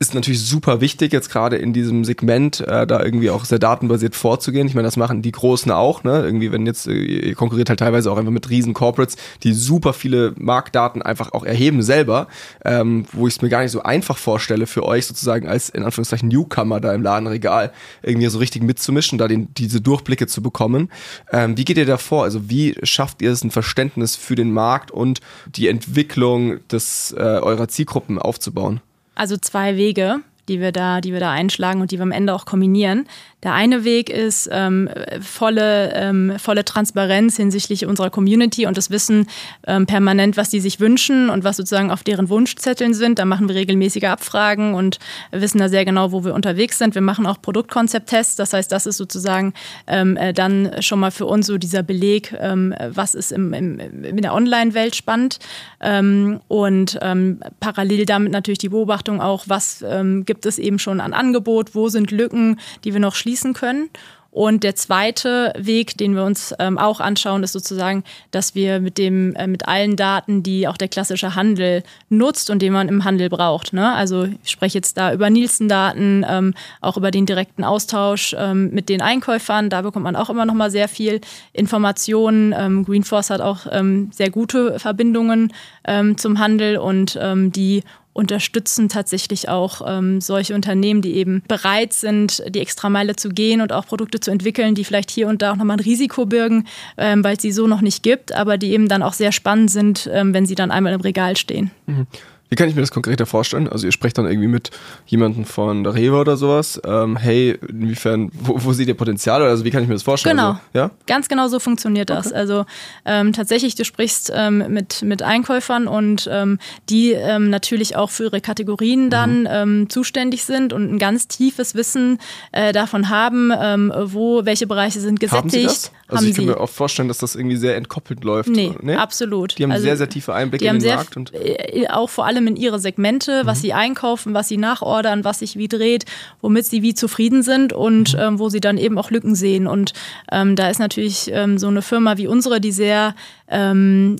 ist 0.00 0.14
natürlich 0.14 0.40
super 0.40 0.80
wichtig, 0.80 1.12
jetzt 1.12 1.28
gerade 1.28 1.56
in 1.56 1.72
diesem 1.72 2.04
Segment, 2.04 2.60
äh, 2.60 2.86
da 2.86 3.02
irgendwie 3.02 3.30
auch 3.30 3.44
sehr 3.44 3.58
datenbasiert 3.58 4.14
vorzugehen. 4.14 4.68
Ich 4.68 4.74
meine, 4.74 4.86
das 4.86 4.96
machen 4.96 5.22
die 5.22 5.32
Großen 5.32 5.72
auch, 5.72 6.04
ne? 6.04 6.22
Irgendwie, 6.24 6.52
wenn 6.52 6.66
jetzt, 6.66 6.86
äh, 6.86 6.92
ihr 6.92 7.34
konkurriert 7.34 7.68
halt 7.68 7.80
teilweise 7.80 8.12
auch 8.12 8.16
einfach 8.16 8.30
mit 8.30 8.48
riesen 8.48 8.74
Corporates, 8.74 9.16
die 9.42 9.52
super 9.52 9.92
viele 9.92 10.34
Marktdaten 10.36 11.02
einfach 11.02 11.32
auch 11.32 11.44
erheben 11.44 11.82
selber, 11.82 12.28
ähm, 12.64 13.06
wo 13.12 13.26
ich 13.26 13.34
es 13.34 13.42
mir 13.42 13.48
gar 13.48 13.62
nicht 13.62 13.72
so 13.72 13.82
einfach 13.82 14.18
vorstelle 14.18 14.68
für 14.68 14.84
euch 14.84 15.04
sozusagen 15.04 15.48
als 15.48 15.68
in 15.68 15.82
Anführungszeichen 15.82 16.28
Newcomer 16.28 16.80
da 16.80 16.94
im 16.94 17.02
Ladenregal 17.02 17.72
irgendwie 18.02 18.28
so 18.28 18.38
richtig 18.38 18.62
mitzumischen, 18.62 19.18
da 19.18 19.26
den, 19.26 19.52
diese 19.54 19.80
Durchblicke 19.80 20.28
zu 20.28 20.42
bekommen. 20.42 20.90
Ähm, 21.32 21.56
wie 21.56 21.64
geht 21.64 21.76
ihr 21.76 21.86
da 21.86 21.98
vor? 21.98 22.22
Also 22.22 22.48
wie 22.48 22.76
schafft 22.84 23.20
ihr 23.20 23.32
es 23.32 23.42
ein 23.42 23.50
Verständnis 23.50 24.14
für 24.14 24.36
den 24.36 24.52
Markt 24.52 24.92
und 24.92 25.18
die 25.56 25.66
Entwicklung 25.66 26.60
des 26.68 27.12
äh, 27.18 27.20
eurer 27.20 27.66
Zielgruppen 27.66 28.20
aufzubauen? 28.20 28.80
Also 29.18 29.36
zwei 29.36 29.76
Wege 29.76 30.22
die 30.48 30.60
wir 30.60 30.72
da, 30.72 31.00
die 31.00 31.12
wir 31.12 31.20
da 31.20 31.30
einschlagen 31.30 31.80
und 31.80 31.90
die 31.90 31.98
wir 31.98 32.02
am 32.02 32.12
Ende 32.12 32.34
auch 32.34 32.44
kombinieren. 32.44 33.06
Der 33.44 33.54
eine 33.54 33.84
Weg 33.84 34.10
ist 34.10 34.48
ähm, 34.50 34.90
volle, 35.20 35.92
ähm, 35.94 36.32
volle 36.38 36.64
Transparenz 36.64 37.36
hinsichtlich 37.36 37.86
unserer 37.86 38.10
Community 38.10 38.66
und 38.66 38.76
das 38.76 38.90
Wissen 38.90 39.28
ähm, 39.64 39.86
permanent, 39.86 40.36
was 40.36 40.50
die 40.50 40.58
sich 40.58 40.80
wünschen 40.80 41.30
und 41.30 41.44
was 41.44 41.56
sozusagen 41.56 41.92
auf 41.92 42.02
deren 42.02 42.30
Wunschzetteln 42.30 42.94
sind. 42.94 43.20
Da 43.20 43.24
machen 43.24 43.48
wir 43.48 43.54
regelmäßige 43.54 44.04
Abfragen 44.04 44.74
und 44.74 44.98
wissen 45.30 45.58
da 45.58 45.68
sehr 45.68 45.84
genau, 45.84 46.10
wo 46.10 46.24
wir 46.24 46.34
unterwegs 46.34 46.78
sind. 46.78 46.96
Wir 46.96 47.02
machen 47.02 47.26
auch 47.26 47.40
Produktkonzepttests. 47.40 48.34
Das 48.34 48.52
heißt, 48.52 48.72
das 48.72 48.86
ist 48.86 48.96
sozusagen 48.96 49.54
ähm, 49.86 50.16
äh, 50.16 50.32
dann 50.32 50.72
schon 50.80 50.98
mal 50.98 51.12
für 51.12 51.26
uns 51.26 51.46
so 51.46 51.58
dieser 51.58 51.84
Beleg, 51.84 52.34
ähm, 52.40 52.74
was 52.88 53.14
ist 53.14 53.30
im, 53.30 53.52
im, 53.52 53.78
in 53.78 54.16
der 54.16 54.34
Online-Welt 54.34 54.96
spannend. 54.96 55.38
Ähm, 55.80 56.40
und 56.48 56.98
ähm, 57.02 57.38
parallel 57.60 58.04
damit 58.04 58.32
natürlich 58.32 58.58
die 58.58 58.70
Beobachtung 58.70 59.20
auch, 59.20 59.44
was 59.46 59.84
ähm, 59.88 60.24
gibt 60.24 60.44
es 60.44 60.58
eben 60.58 60.80
schon 60.80 61.00
an 61.00 61.12
Angebot, 61.12 61.76
wo 61.76 61.88
sind 61.88 62.10
Lücken, 62.10 62.58
die 62.82 62.94
wir 62.94 63.00
noch 63.00 63.14
schließen 63.14 63.27
können. 63.54 63.90
Und 64.30 64.62
der 64.62 64.76
zweite 64.76 65.52
Weg, 65.56 65.96
den 65.96 66.14
wir 66.14 66.22
uns 66.22 66.54
ähm, 66.58 66.76
auch 66.76 67.00
anschauen, 67.00 67.42
ist 67.42 67.52
sozusagen, 67.52 68.04
dass 68.30 68.54
wir 68.54 68.78
mit 68.78 68.98
dem, 68.98 69.34
äh, 69.36 69.46
mit 69.46 69.66
allen 69.66 69.96
Daten, 69.96 70.42
die 70.42 70.68
auch 70.68 70.76
der 70.76 70.88
klassische 70.88 71.34
Handel 71.34 71.82
nutzt 72.10 72.50
und 72.50 72.60
den 72.60 72.74
man 72.74 72.88
im 72.88 73.04
Handel 73.04 73.30
braucht. 73.30 73.72
Ne? 73.72 73.92
Also 73.94 74.28
ich 74.44 74.50
spreche 74.50 74.76
jetzt 74.76 74.98
da 74.98 75.14
über 75.14 75.30
Nielsen-Daten, 75.30 76.26
ähm, 76.28 76.54
auch 76.82 76.98
über 76.98 77.10
den 77.10 77.24
direkten 77.24 77.64
Austausch 77.64 78.36
ähm, 78.38 78.70
mit 78.70 78.90
den 78.90 79.00
Einkäufern. 79.00 79.70
Da 79.70 79.80
bekommt 79.80 80.04
man 80.04 80.14
auch 80.14 80.28
immer 80.28 80.44
noch 80.44 80.54
mal 80.54 80.70
sehr 80.70 80.88
viel 80.88 81.22
Informationen. 81.54 82.54
Ähm, 82.56 82.84
Greenforce 82.84 83.30
hat 83.30 83.40
auch 83.40 83.66
ähm, 83.70 84.10
sehr 84.12 84.30
gute 84.30 84.78
Verbindungen 84.78 85.54
ähm, 85.84 86.18
zum 86.18 86.38
Handel 86.38 86.76
und 86.76 87.18
ähm, 87.20 87.50
die 87.50 87.82
unterstützen 88.18 88.88
tatsächlich 88.88 89.48
auch 89.48 89.80
ähm, 89.86 90.20
solche 90.20 90.54
Unternehmen, 90.54 91.02
die 91.02 91.14
eben 91.14 91.42
bereit 91.46 91.92
sind, 91.92 92.42
die 92.48 92.58
Extrameile 92.58 93.14
zu 93.14 93.28
gehen 93.28 93.60
und 93.60 93.72
auch 93.72 93.86
Produkte 93.86 94.18
zu 94.18 94.32
entwickeln, 94.32 94.74
die 94.74 94.84
vielleicht 94.84 95.10
hier 95.10 95.28
und 95.28 95.40
da 95.40 95.52
auch 95.52 95.56
nochmal 95.56 95.76
ein 95.76 95.84
Risiko 95.84 96.26
birgen, 96.26 96.66
ähm, 96.96 97.22
weil 97.22 97.36
es 97.36 97.42
sie 97.42 97.52
so 97.52 97.68
noch 97.68 97.80
nicht 97.80 98.02
gibt, 98.02 98.34
aber 98.34 98.58
die 98.58 98.72
eben 98.72 98.88
dann 98.88 99.02
auch 99.02 99.12
sehr 99.12 99.30
spannend 99.30 99.70
sind, 99.70 100.10
ähm, 100.12 100.34
wenn 100.34 100.46
sie 100.46 100.56
dann 100.56 100.72
einmal 100.72 100.92
im 100.92 101.00
Regal 101.00 101.36
stehen. 101.36 101.70
Mhm. 101.86 102.06
Wie 102.48 102.56
kann 102.56 102.68
ich 102.68 102.74
mir 102.74 102.80
das 102.80 102.90
konkreter 102.90 103.26
vorstellen? 103.26 103.68
Also 103.68 103.86
ihr 103.86 103.92
sprecht 103.92 104.16
dann 104.18 104.26
irgendwie 104.26 104.48
mit 104.48 104.70
jemandem 105.06 105.44
von 105.44 105.84
der 105.84 105.94
Rewe 105.94 106.16
oder 106.16 106.36
sowas. 106.36 106.80
Ähm, 106.84 107.16
hey, 107.16 107.58
inwiefern, 107.68 108.30
wo, 108.32 108.64
wo 108.64 108.72
seht 108.72 108.88
ihr 108.88 108.96
Potenzial? 108.96 109.42
Also 109.42 109.64
wie 109.64 109.70
kann 109.70 109.82
ich 109.82 109.88
mir 109.88 109.94
das 109.94 110.02
vorstellen? 110.02 110.36
Genau. 110.36 110.50
Also, 110.50 110.60
ja? 110.72 110.90
Ganz 111.06 111.28
genau 111.28 111.48
so 111.48 111.58
funktioniert 111.58 112.10
das. 112.10 112.28
Okay. 112.28 112.36
Also 112.36 112.64
ähm, 113.04 113.32
tatsächlich, 113.32 113.74
du 113.74 113.84
sprichst 113.84 114.32
ähm, 114.34 114.64
mit, 114.68 115.02
mit 115.02 115.22
Einkäufern 115.22 115.86
und 115.86 116.28
ähm, 116.32 116.58
die 116.88 117.12
ähm, 117.12 117.50
natürlich 117.50 117.96
auch 117.96 118.10
für 118.10 118.24
ihre 118.24 118.40
Kategorien 118.40 119.10
dann 119.10 119.40
mhm. 119.40 119.48
Ähm, 119.50 119.90
zuständig 119.90 120.44
sind 120.44 120.72
und 120.72 120.92
ein 120.92 120.98
ganz 120.98 121.28
tiefes 121.28 121.74
Wissen 121.74 122.18
äh, 122.52 122.72
davon 122.72 123.08
haben, 123.08 123.50
wo 123.50 124.44
welche 124.44 124.66
Bereiche 124.66 125.00
sind 125.00 125.20
gesättigt. 125.20 125.42
Haben 125.42 125.50
Sie 125.50 125.62
das? 125.62 125.92
Also 126.08 126.22
haben 126.22 126.30
ich 126.30 126.36
kann 126.36 126.46
mir 126.46 126.58
auch 126.58 126.70
vorstellen, 126.70 127.08
dass 127.08 127.18
das 127.18 127.36
irgendwie 127.36 127.56
sehr 127.56 127.76
entkoppelt 127.76 128.24
läuft. 128.24 128.48
Nee, 128.48 128.74
nee? 128.80 128.94
absolut. 128.94 129.58
Die 129.58 129.62
haben 129.62 129.72
also, 129.72 129.84
sehr, 129.84 129.96
sehr 129.98 130.08
tiefe 130.08 130.32
Einblicke 130.32 130.66
in 130.66 130.78
den 130.78 130.94
Markt. 130.94 131.18
Und 131.18 131.34
äh, 131.34 131.86
auch 131.90 132.08
vor 132.08 132.24
allem 132.24 132.46
in 132.46 132.56
ihre 132.56 132.78
Segmente, 132.78 133.42
was 133.44 133.58
mhm. 133.58 133.62
sie 133.62 133.72
einkaufen, 133.74 134.32
was 134.32 134.48
sie 134.48 134.56
nachordern, 134.56 135.24
was 135.24 135.40
sich 135.40 135.56
wie 135.56 135.68
dreht, 135.68 136.06
womit 136.40 136.64
sie 136.64 136.80
wie 136.80 136.94
zufrieden 136.94 137.42
sind 137.42 137.74
und 137.74 138.14
mhm. 138.14 138.20
ähm, 138.20 138.38
wo 138.38 138.48
sie 138.48 138.60
dann 138.60 138.78
eben 138.78 138.96
auch 138.96 139.10
Lücken 139.10 139.34
sehen. 139.34 139.66
Und 139.66 139.92
ähm, 140.32 140.56
da 140.56 140.70
ist 140.70 140.78
natürlich 140.78 141.30
ähm, 141.30 141.58
so 141.58 141.68
eine 141.68 141.82
Firma 141.82 142.16
wie 142.16 142.26
unsere, 142.26 142.58
die 142.58 142.72
sehr, 142.72 143.14
ähm, 143.48 144.16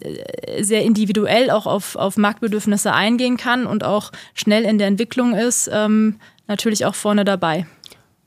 sehr 0.60 0.82
individuell 0.82 1.50
auch 1.50 1.66
auf, 1.66 1.96
auf 1.96 2.18
Marktbedürfnisse 2.18 2.92
eingehen 2.92 3.38
kann 3.38 3.66
und 3.66 3.82
auch 3.82 4.12
schnell 4.34 4.64
in 4.64 4.76
der 4.76 4.88
Entwicklung 4.88 5.34
ist, 5.34 5.70
ähm, 5.72 6.16
natürlich 6.46 6.84
auch 6.84 6.94
vorne 6.94 7.24
dabei 7.24 7.66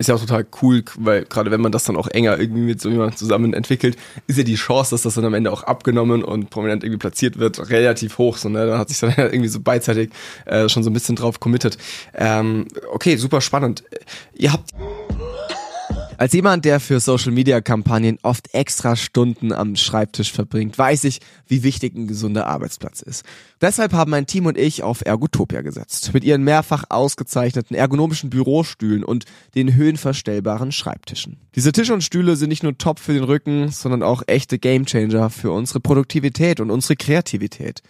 ist 0.02 0.08
ja 0.08 0.16
auch 0.16 0.20
total 0.20 0.46
cool, 0.62 0.84
weil 0.98 1.26
gerade 1.26 1.52
wenn 1.52 1.62
man 1.62 1.72
das 1.72 1.84
dann 1.84 1.96
auch 1.96 2.08
enger 2.08 2.40
irgendwie 2.40 2.62
mit 2.62 2.82
so 2.82 2.90
jemandem 2.90 3.16
zusammen 3.16 3.54
entwickelt, 3.54 3.96
ist 4.28 4.38
ja 4.38 4.44
die 4.44 4.56
Chance, 4.56 4.92
dass 4.92 5.04
das 5.04 5.14
dann 5.14 5.26
am 5.26 5.36
Ende 5.36 5.52
auch 5.52 5.64
abgenommen 5.64 6.24
und 6.24 6.50
prominent 6.50 6.84
irgendwie 6.84 6.98
platziert 6.98 7.38
wird, 7.38 7.70
relativ 7.70 8.18
hoch. 8.18 8.38
So, 8.38 8.50
ne? 8.50 8.66
Da 8.66 8.80
hat 8.80 8.90
sich 8.90 9.00
dann 9.00 9.14
irgendwie 9.18 9.48
so 9.48 9.60
beidseitig 9.60 10.10
äh, 10.46 10.68
schon 10.68 10.84
so 10.84 10.90
ein 10.90 10.94
bisschen 10.94 11.16
drauf 11.16 11.40
committed. 11.40 11.78
Ähm, 12.16 12.68
okay, 12.92 13.16
super 13.16 13.42
spannend. 13.42 13.84
Ihr 14.34 14.52
habt 14.52 14.72
als 16.22 16.34
jemand, 16.34 16.66
der 16.66 16.80
für 16.80 17.00
Social-Media-Kampagnen 17.00 18.20
oft 18.22 18.54
extra 18.54 18.96
Stunden 18.96 19.52
am 19.52 19.76
Schreibtisch 19.76 20.32
verbringt, 20.32 20.78
weiß 20.78 21.06
ich, 21.06 21.20
wie 21.48 21.64
wichtig 21.64 21.96
ein 21.96 22.06
gesunder 22.06 22.46
Arbeitsplatz 22.46 23.02
ist. 23.02 23.26
Deshalb 23.60 23.94
haben 23.94 24.12
mein 24.12 24.28
Team 24.28 24.46
und 24.46 24.56
ich 24.56 24.84
auf 24.84 25.04
Ergotopia 25.04 25.62
gesetzt. 25.62 26.14
Mit 26.14 26.24
ihren 26.24 26.44
mehrfach 26.44 26.84
ausgezeichneten 26.90 27.76
ergonomischen 27.76 28.30
Bürostühlen 28.30 29.04
und 29.04 29.26
den 29.56 29.74
höhenverstellbaren 29.74 30.72
Schreibtischen. 30.72 31.38
Diese 31.56 31.72
Tische 31.72 31.96
und 31.96 32.04
Stühle 32.04 32.36
sind 32.36 32.50
nicht 32.50 32.62
nur 32.62 32.78
top 32.78 33.00
für 33.00 33.14
den 33.14 33.24
Rücken, 33.24 33.72
sondern 33.72 34.04
auch 34.04 34.22
echte 34.28 34.60
Gamechanger 34.60 35.32
für 35.32 35.50
unsere 35.50 35.80
Produktivität 35.80 36.60
und 36.60 36.70
unsere 36.70 36.98
Kreativität. 36.98 37.82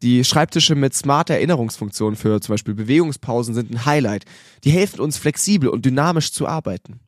Die 0.00 0.22
Schreibtische 0.22 0.76
mit 0.76 0.94
smarter 0.94 1.34
Erinnerungsfunktion 1.34 2.14
für 2.14 2.40
zum 2.40 2.52
Beispiel 2.52 2.74
Bewegungspausen 2.74 3.52
sind 3.52 3.72
ein 3.72 3.84
Highlight. 3.84 4.26
Die 4.62 4.70
helfen 4.70 5.00
uns 5.00 5.18
flexibel 5.18 5.68
und 5.68 5.84
dynamisch 5.84 6.30
zu 6.30 6.46
arbeiten. 6.46 7.00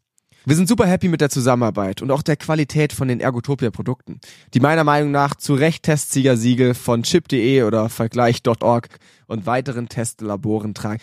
Wir 0.45 0.57
sind 0.57 0.69
super 0.69 0.87
happy 0.87 1.07
mit 1.07 1.21
der 1.21 1.31
Zusammenarbeit 1.31 2.03
und 2.03 2.11
auch 2.11 2.23
der 2.23 2.37
Qualität 2.37 2.93
von 2.93 3.07
den 3.07 3.21
Ergotopia-Produkten, 3.21 4.19
die 4.55 4.61
meiner 4.61 4.83
Meinung 4.83 5.13
nach 5.13 5.37
zu 5.37 5.55
Recht 5.55 5.85
Testsieger-Siegel 5.85 6.75
von 6.75 7.05
chip.de 7.05 7.63
oder 7.63 7.89
Vergleich.org 7.89 8.89
und 9.29 9.47
weiteren 9.47 9.89
Testlaboren 9.89 10.75
tragen. 10.75 11.01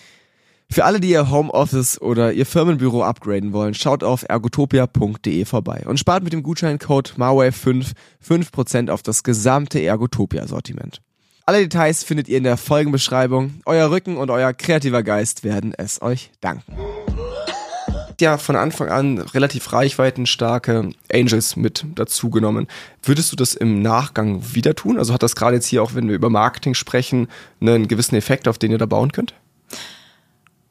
Für 0.69 0.83
alle, 0.83 0.99
die 0.99 1.11
ihr 1.11 1.31
Homeoffice 1.31 2.01
oder 2.01 2.33
ihr 2.33 2.45
Firmenbüro 2.45 3.01
upgraden 3.01 3.53
wollen, 3.53 3.73
schaut 3.73 4.03
auf 4.03 4.25
ergotopia.de 4.27 5.45
vorbei 5.45 5.83
und 5.85 5.99
spart 5.99 6.23
mit 6.23 6.33
dem 6.33 6.43
Gutscheincode 6.43 7.13
MARWAVE5 7.17 7.93
5% 8.27 8.89
auf 8.89 9.03
das 9.03 9.23
gesamte 9.23 9.81
Ergotopia-Sortiment. 9.81 11.01
Alle 11.45 11.61
Details 11.61 12.03
findet 12.03 12.27
ihr 12.27 12.37
in 12.37 12.43
der 12.43 12.57
Folgenbeschreibung. 12.57 13.61
Euer 13.65 13.89
Rücken 13.89 14.17
und 14.17 14.29
euer 14.29 14.53
kreativer 14.53 15.01
Geist 15.01 15.45
werden 15.45 15.73
es 15.75 16.01
euch 16.01 16.29
danken 16.41 16.75
ja 18.21 18.37
von 18.37 18.55
Anfang 18.55 18.89
an 18.89 19.19
relativ 19.19 19.73
reichweitenstarke 19.73 20.91
Angels 21.11 21.55
mit 21.55 21.85
dazu 21.95 22.29
genommen. 22.29 22.67
Würdest 23.03 23.31
du 23.31 23.35
das 23.35 23.55
im 23.55 23.81
Nachgang 23.81 24.41
wieder 24.53 24.75
tun? 24.75 24.97
Also 24.97 25.13
hat 25.13 25.23
das 25.23 25.35
gerade 25.35 25.55
jetzt 25.55 25.67
hier 25.67 25.83
auch, 25.83 25.95
wenn 25.95 26.07
wir 26.07 26.15
über 26.15 26.29
Marketing 26.29 26.73
sprechen, 26.73 27.27
einen 27.61 27.87
gewissen 27.87 28.15
Effekt, 28.15 28.47
auf 28.47 28.57
den 28.57 28.71
ihr 28.71 28.77
da 28.77 28.85
bauen 28.85 29.11
könnt? 29.11 29.33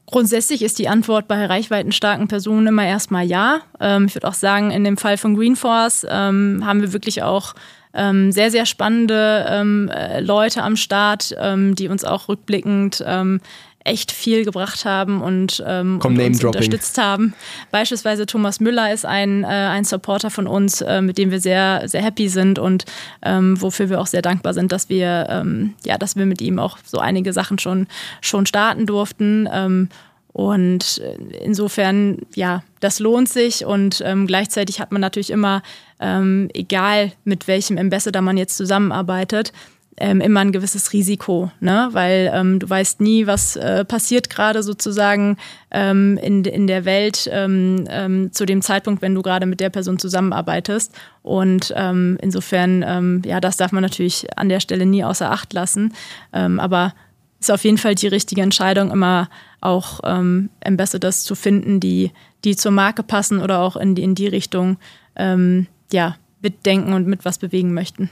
Grundsätzlich 0.06 0.62
ist 0.62 0.78
die 0.78 0.88
Antwort 0.88 1.28
bei 1.28 1.44
reichweitenstarken 1.44 2.28
Personen 2.28 2.68
immer 2.68 2.86
erstmal 2.86 3.26
ja. 3.26 3.60
Ähm, 3.78 4.06
ich 4.06 4.14
würde 4.14 4.26
auch 4.26 4.34
sagen, 4.34 4.70
in 4.70 4.82
dem 4.82 4.96
Fall 4.96 5.18
von 5.18 5.36
Greenforce 5.36 6.06
ähm, 6.08 6.62
haben 6.64 6.80
wir 6.80 6.94
wirklich 6.94 7.22
auch 7.22 7.54
ähm, 7.92 8.32
sehr, 8.32 8.50
sehr 8.50 8.64
spannende 8.64 9.46
ähm, 9.48 9.90
äh, 9.92 10.20
Leute 10.20 10.62
am 10.62 10.76
Start, 10.76 11.36
ähm, 11.38 11.74
die 11.74 11.88
uns 11.88 12.04
auch 12.04 12.28
rückblickend 12.28 13.04
ähm, 13.06 13.40
echt 13.88 14.12
viel 14.12 14.44
gebracht 14.44 14.84
haben 14.84 15.20
und, 15.20 15.62
ähm, 15.66 16.00
und 16.02 16.18
uns 16.18 16.44
unterstützt 16.44 16.98
haben. 16.98 17.34
Beispielsweise 17.70 18.26
Thomas 18.26 18.60
Müller 18.60 18.92
ist 18.92 19.04
ein, 19.04 19.44
äh, 19.44 19.46
ein 19.46 19.84
Supporter 19.84 20.30
von 20.30 20.46
uns, 20.46 20.80
äh, 20.80 21.00
mit 21.00 21.18
dem 21.18 21.30
wir 21.30 21.40
sehr, 21.40 21.82
sehr 21.86 22.02
happy 22.02 22.28
sind 22.28 22.58
und 22.58 22.84
ähm, 23.22 23.60
wofür 23.60 23.90
wir 23.90 24.00
auch 24.00 24.06
sehr 24.06 24.22
dankbar 24.22 24.54
sind, 24.54 24.72
dass 24.72 24.88
wir, 24.88 25.26
ähm, 25.30 25.74
ja, 25.84 25.98
dass 25.98 26.16
wir 26.16 26.26
mit 26.26 26.40
ihm 26.40 26.58
auch 26.58 26.78
so 26.84 26.98
einige 26.98 27.32
Sachen 27.32 27.58
schon, 27.58 27.86
schon 28.20 28.46
starten 28.46 28.86
durften. 28.86 29.48
Ähm, 29.52 29.88
und 30.32 31.02
insofern, 31.42 32.18
ja, 32.36 32.62
das 32.78 33.00
lohnt 33.00 33.28
sich 33.28 33.64
und 33.64 34.02
ähm, 34.04 34.26
gleichzeitig 34.28 34.80
hat 34.80 34.92
man 34.92 35.00
natürlich 35.00 35.30
immer, 35.30 35.62
ähm, 35.98 36.48
egal 36.54 37.12
mit 37.24 37.48
welchem 37.48 37.76
Ambassador 37.76 38.22
man 38.22 38.36
jetzt 38.36 38.56
zusammenarbeitet, 38.56 39.52
ähm, 40.00 40.20
immer 40.20 40.40
ein 40.40 40.52
gewisses 40.52 40.92
Risiko, 40.92 41.50
ne? 41.60 41.88
weil 41.92 42.30
ähm, 42.32 42.58
du 42.58 42.68
weißt 42.68 43.00
nie, 43.00 43.26
was 43.26 43.56
äh, 43.56 43.84
passiert 43.84 44.30
gerade 44.30 44.62
sozusagen 44.62 45.36
ähm, 45.70 46.18
in, 46.22 46.44
in 46.44 46.66
der 46.66 46.84
Welt 46.84 47.28
ähm, 47.32 47.86
ähm, 47.90 48.32
zu 48.32 48.46
dem 48.46 48.62
Zeitpunkt, 48.62 49.02
wenn 49.02 49.14
du 49.14 49.22
gerade 49.22 49.46
mit 49.46 49.60
der 49.60 49.70
Person 49.70 49.98
zusammenarbeitest. 49.98 50.94
Und 51.22 51.72
ähm, 51.76 52.18
insofern, 52.20 52.84
ähm, 52.86 53.22
ja, 53.24 53.40
das 53.40 53.56
darf 53.56 53.72
man 53.72 53.82
natürlich 53.82 54.26
an 54.36 54.48
der 54.48 54.60
Stelle 54.60 54.86
nie 54.86 55.04
außer 55.04 55.30
Acht 55.30 55.52
lassen. 55.52 55.92
Ähm, 56.32 56.60
aber 56.60 56.94
ist 57.40 57.50
auf 57.50 57.64
jeden 57.64 57.78
Fall 57.78 57.94
die 57.94 58.08
richtige 58.08 58.42
Entscheidung, 58.42 58.90
immer 58.90 59.28
auch 59.60 60.00
ähm, 60.04 60.50
Ambassadors 60.64 61.22
zu 61.22 61.34
finden, 61.34 61.80
die, 61.80 62.12
die 62.44 62.56
zur 62.56 62.72
Marke 62.72 63.02
passen 63.02 63.40
oder 63.40 63.60
auch 63.60 63.76
in 63.76 63.94
die, 63.94 64.02
in 64.02 64.14
die 64.14 64.26
Richtung 64.26 64.76
ähm, 65.16 65.66
ja, 65.92 66.16
mitdenken 66.40 66.92
und 66.92 67.06
mit 67.06 67.24
was 67.24 67.38
bewegen 67.38 67.74
möchten. 67.74 68.10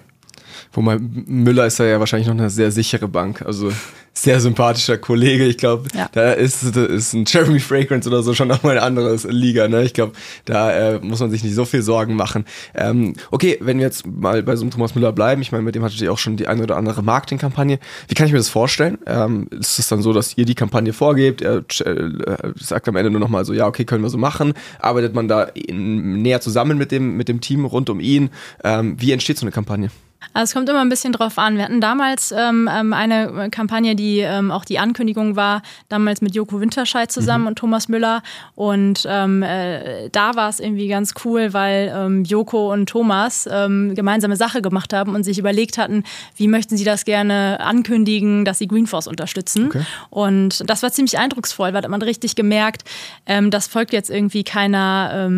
Wobei 0.73 0.99
Müller 0.99 1.66
ist 1.66 1.78
ja 1.78 1.99
wahrscheinlich 1.99 2.28
noch 2.28 2.35
eine 2.35 2.50
sehr 2.50 2.71
sichere 2.71 3.09
Bank. 3.09 3.43
Also 3.43 3.73
sehr 4.16 4.40
sympathischer 4.40 4.97
Kollege. 4.97 5.45
Ich 5.45 5.59
glaube, 5.59 5.88
ja. 5.95 6.09
da 6.12 6.33
ist, 6.33 6.75
da 6.75 6.85
ist 6.87 7.12
ein 7.12 7.25
Jeremy 7.26 7.61
Fragrance 7.61 8.09
oder 8.09 8.23
so 8.23 8.33
schon 8.33 8.49
nochmal 8.49 8.78
eine 8.78 8.83
andere 8.83 9.14
Liga. 9.28 9.69
Ne? 9.69 9.85
Ich 9.85 9.93
glaube, 9.93 10.12
da 10.47 10.73
äh, 10.73 11.00
muss 11.00 11.21
man 11.21 11.31
sich 11.31 11.45
nicht 11.45 11.55
so 11.55 11.66
viel 11.66 11.83
Sorgen 11.83 12.14
machen. 12.14 12.47
Ähm, 12.75 13.14
okay, 13.31 13.59
wenn 13.61 13.78
wir 13.78 13.85
jetzt 13.85 14.07
mal 14.07 14.43
bei 14.43 14.57
so 14.57 14.62
einem 14.62 14.71
Thomas 14.71 14.95
Müller 14.95 15.12
bleiben, 15.12 15.43
ich 15.43 15.52
meine, 15.52 15.62
mit 15.62 15.75
dem 15.75 15.85
hattet 15.85 16.00
ihr 16.00 16.11
auch 16.11 16.19
schon 16.19 16.37
die 16.37 16.49
eine 16.49 16.62
oder 16.62 16.76
andere 16.76 17.02
Marketingkampagne. 17.02 17.78
Wie 18.09 18.14
kann 18.14 18.26
ich 18.26 18.33
mir 18.33 18.38
das 18.38 18.49
vorstellen? 18.49 18.99
Ähm, 19.07 19.49
ist 19.50 19.78
es 19.78 19.88
dann 19.88 20.00
so, 20.00 20.14
dass 20.14 20.37
ihr 20.38 20.47
die 20.47 20.55
Kampagne 20.55 20.95
vorgebt? 20.95 21.43
Er 21.43 21.59
äh, 21.59 22.52
sagt 22.57 22.88
am 22.88 22.97
Ende 22.97 23.11
nur 23.11 23.21
nochmal 23.21 23.45
so, 23.45 23.52
ja, 23.52 23.66
okay, 23.66 23.85
können 23.85 24.02
wir 24.02 24.11
so 24.11 24.19
machen. 24.19 24.55
Arbeitet 24.81 25.14
man 25.14 25.28
da 25.28 25.43
in, 25.43 26.23
näher 26.23 26.40
zusammen 26.40 26.78
mit 26.78 26.90
dem, 26.90 27.19
mit 27.19 27.28
dem 27.28 27.43
Team 27.43 27.66
rund 27.66 27.90
um 27.90 28.00
ihn? 28.00 28.31
Ähm, 28.64 28.97
wie 28.99 29.12
entsteht 29.12 29.38
so 29.38 29.45
eine 29.45 29.52
Kampagne? 29.52 29.90
Also 30.33 30.45
es 30.45 30.54
kommt 30.54 30.68
immer 30.68 30.80
ein 30.80 30.88
bisschen 30.88 31.12
drauf 31.12 31.38
an. 31.38 31.56
Wir 31.56 31.64
hatten 31.64 31.80
damals 31.80 32.33
ähm, 32.33 32.68
ähm, 32.73 32.92
eine 32.92 33.49
Kampagne, 33.50 33.97
die 33.97 34.18
ähm, 34.21 34.50
auch 34.50 34.64
die 34.64 34.78
Ankündigung 34.78 35.37
war, 35.37 35.62
damals 35.88 36.21
mit 36.21 36.35
Joko 36.35 36.61
Winterscheid 36.61 37.11
zusammen 37.11 37.42
mhm. 37.42 37.49
und 37.49 37.56
Thomas 37.56 37.88
Müller. 37.88 38.23
Und 38.54 39.06
ähm, 39.09 39.42
äh, 39.42 40.09
da 40.11 40.35
war 40.35 40.49
es 40.49 40.61
irgendwie 40.61 40.88
ganz 40.88 41.14
cool, 41.25 41.52
weil 41.52 41.92
ähm, 41.95 42.25
Joko 42.25 42.73
und 42.73 42.88
Thomas 42.88 43.49
ähm, 43.50 43.95
gemeinsame 43.95 44.37
Sache 44.37 44.62
gemacht 44.62 44.92
haben 44.92 45.14
und 45.14 45.25
sich 45.25 45.38
überlegt 45.38 45.78
hatten, 45.78 46.04
wie 46.37 46.49
möchten 46.49 46.76
sie 46.76 46.85
das 46.85 47.04
gerne 47.04 47.61
ankündigen, 47.61 48.45
dass 48.45 48.59
sie 48.59 48.68
Greenforce 48.68 49.06
unterstützen. 49.06 49.66
Okay. 49.66 49.83
Und 50.11 50.68
das 50.68 50.83
war 50.83 50.92
ziemlich 50.92 51.18
eindrucksvoll, 51.18 51.73
weil 51.73 51.88
man 51.88 52.02
richtig 52.02 52.37
gemerkt, 52.37 52.85
das 53.25 53.66
folgt 53.68 53.92
jetzt 53.92 54.11
irgendwie 54.11 54.45
keiner 54.45 55.30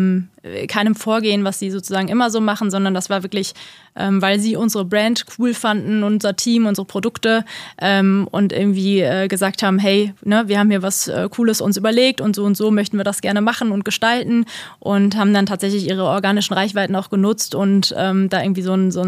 keinem 0.67 0.95
Vorgehen, 0.95 1.43
was 1.43 1.59
sie 1.59 1.69
sozusagen 1.69 2.07
immer 2.07 2.29
so 2.29 2.39
machen, 2.39 2.71
sondern 2.71 2.93
das 2.93 3.09
war 3.09 3.23
wirklich, 3.23 3.53
ähm, 3.95 4.21
weil 4.21 4.39
sie 4.39 4.55
unsere 4.55 4.85
Brand 4.85 5.25
cool 5.37 5.53
fanden, 5.53 6.03
unser 6.03 6.35
Team, 6.35 6.65
unsere 6.65 6.85
Produkte 6.85 7.45
ähm, 7.79 8.27
und 8.31 8.53
irgendwie 8.53 9.01
äh, 9.01 9.27
gesagt 9.27 9.63
haben, 9.63 9.79
hey, 9.79 10.13
ne, 10.23 10.43
wir 10.47 10.59
haben 10.59 10.69
hier 10.69 10.81
was 10.81 11.07
äh, 11.07 11.27
Cooles 11.29 11.61
uns 11.61 11.77
überlegt 11.77 12.21
und 12.21 12.35
so 12.35 12.43
und 12.45 12.55
so 12.55 12.71
möchten 12.71 12.97
wir 12.97 13.03
das 13.03 13.21
gerne 13.21 13.41
machen 13.41 13.71
und 13.71 13.85
gestalten 13.85 14.45
und 14.79 15.15
haben 15.15 15.33
dann 15.33 15.45
tatsächlich 15.45 15.87
ihre 15.87 16.03
organischen 16.03 16.53
Reichweiten 16.53 16.95
auch 16.95 17.09
genutzt 17.09 17.55
und 17.55 17.93
ähm, 17.97 18.29
da 18.29 18.41
irgendwie 18.41 18.61
so 18.61 18.73
ein, 18.73 18.91
so 18.91 18.99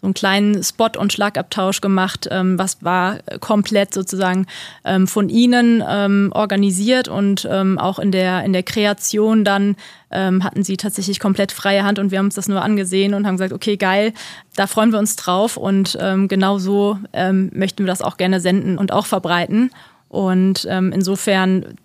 so 0.00 0.06
einen 0.06 0.14
kleinen 0.14 0.62
Spot- 0.62 0.98
und 0.98 1.12
Schlagabtausch 1.12 1.80
gemacht. 1.80 2.26
Ähm, 2.30 2.58
was 2.58 2.82
war 2.82 3.18
komplett 3.40 3.92
sozusagen 3.92 4.46
ähm, 4.84 5.06
von 5.06 5.28
ihnen 5.28 5.82
ähm, 5.86 6.30
organisiert 6.34 7.08
und 7.08 7.46
auch 7.50 7.98
in 7.98 8.12
der, 8.12 8.44
in 8.44 8.52
der 8.52 8.62
Kreation 8.62 9.44
dann 9.44 9.76
ähm, 10.10 10.44
hatten 10.44 10.62
sie 10.62 10.76
tatsächlich 10.76 11.20
komplett 11.20 11.52
freie 11.52 11.84
Hand 11.84 11.98
und 11.98 12.10
wir 12.10 12.18
haben 12.18 12.26
uns 12.26 12.34
das 12.34 12.48
nur 12.48 12.62
angesehen 12.62 13.14
und 13.14 13.26
haben 13.26 13.36
gesagt, 13.36 13.52
okay, 13.52 13.76
geil, 13.76 14.12
da 14.56 14.66
freuen 14.66 14.92
wir 14.92 14.98
uns 14.98 15.16
drauf 15.16 15.56
und 15.56 15.96
ähm, 16.00 16.28
genau 16.28 16.58
so 16.58 16.98
ähm, 17.12 17.50
möchten 17.54 17.84
wir 17.84 17.88
das 17.88 18.02
auch 18.02 18.16
gerne 18.16 18.40
senden 18.40 18.78
und 18.78 18.92
auch 18.92 19.06
verbreiten. 19.06 19.70
Und 20.08 20.66
ähm, 20.68 20.92
insofern 20.92 21.76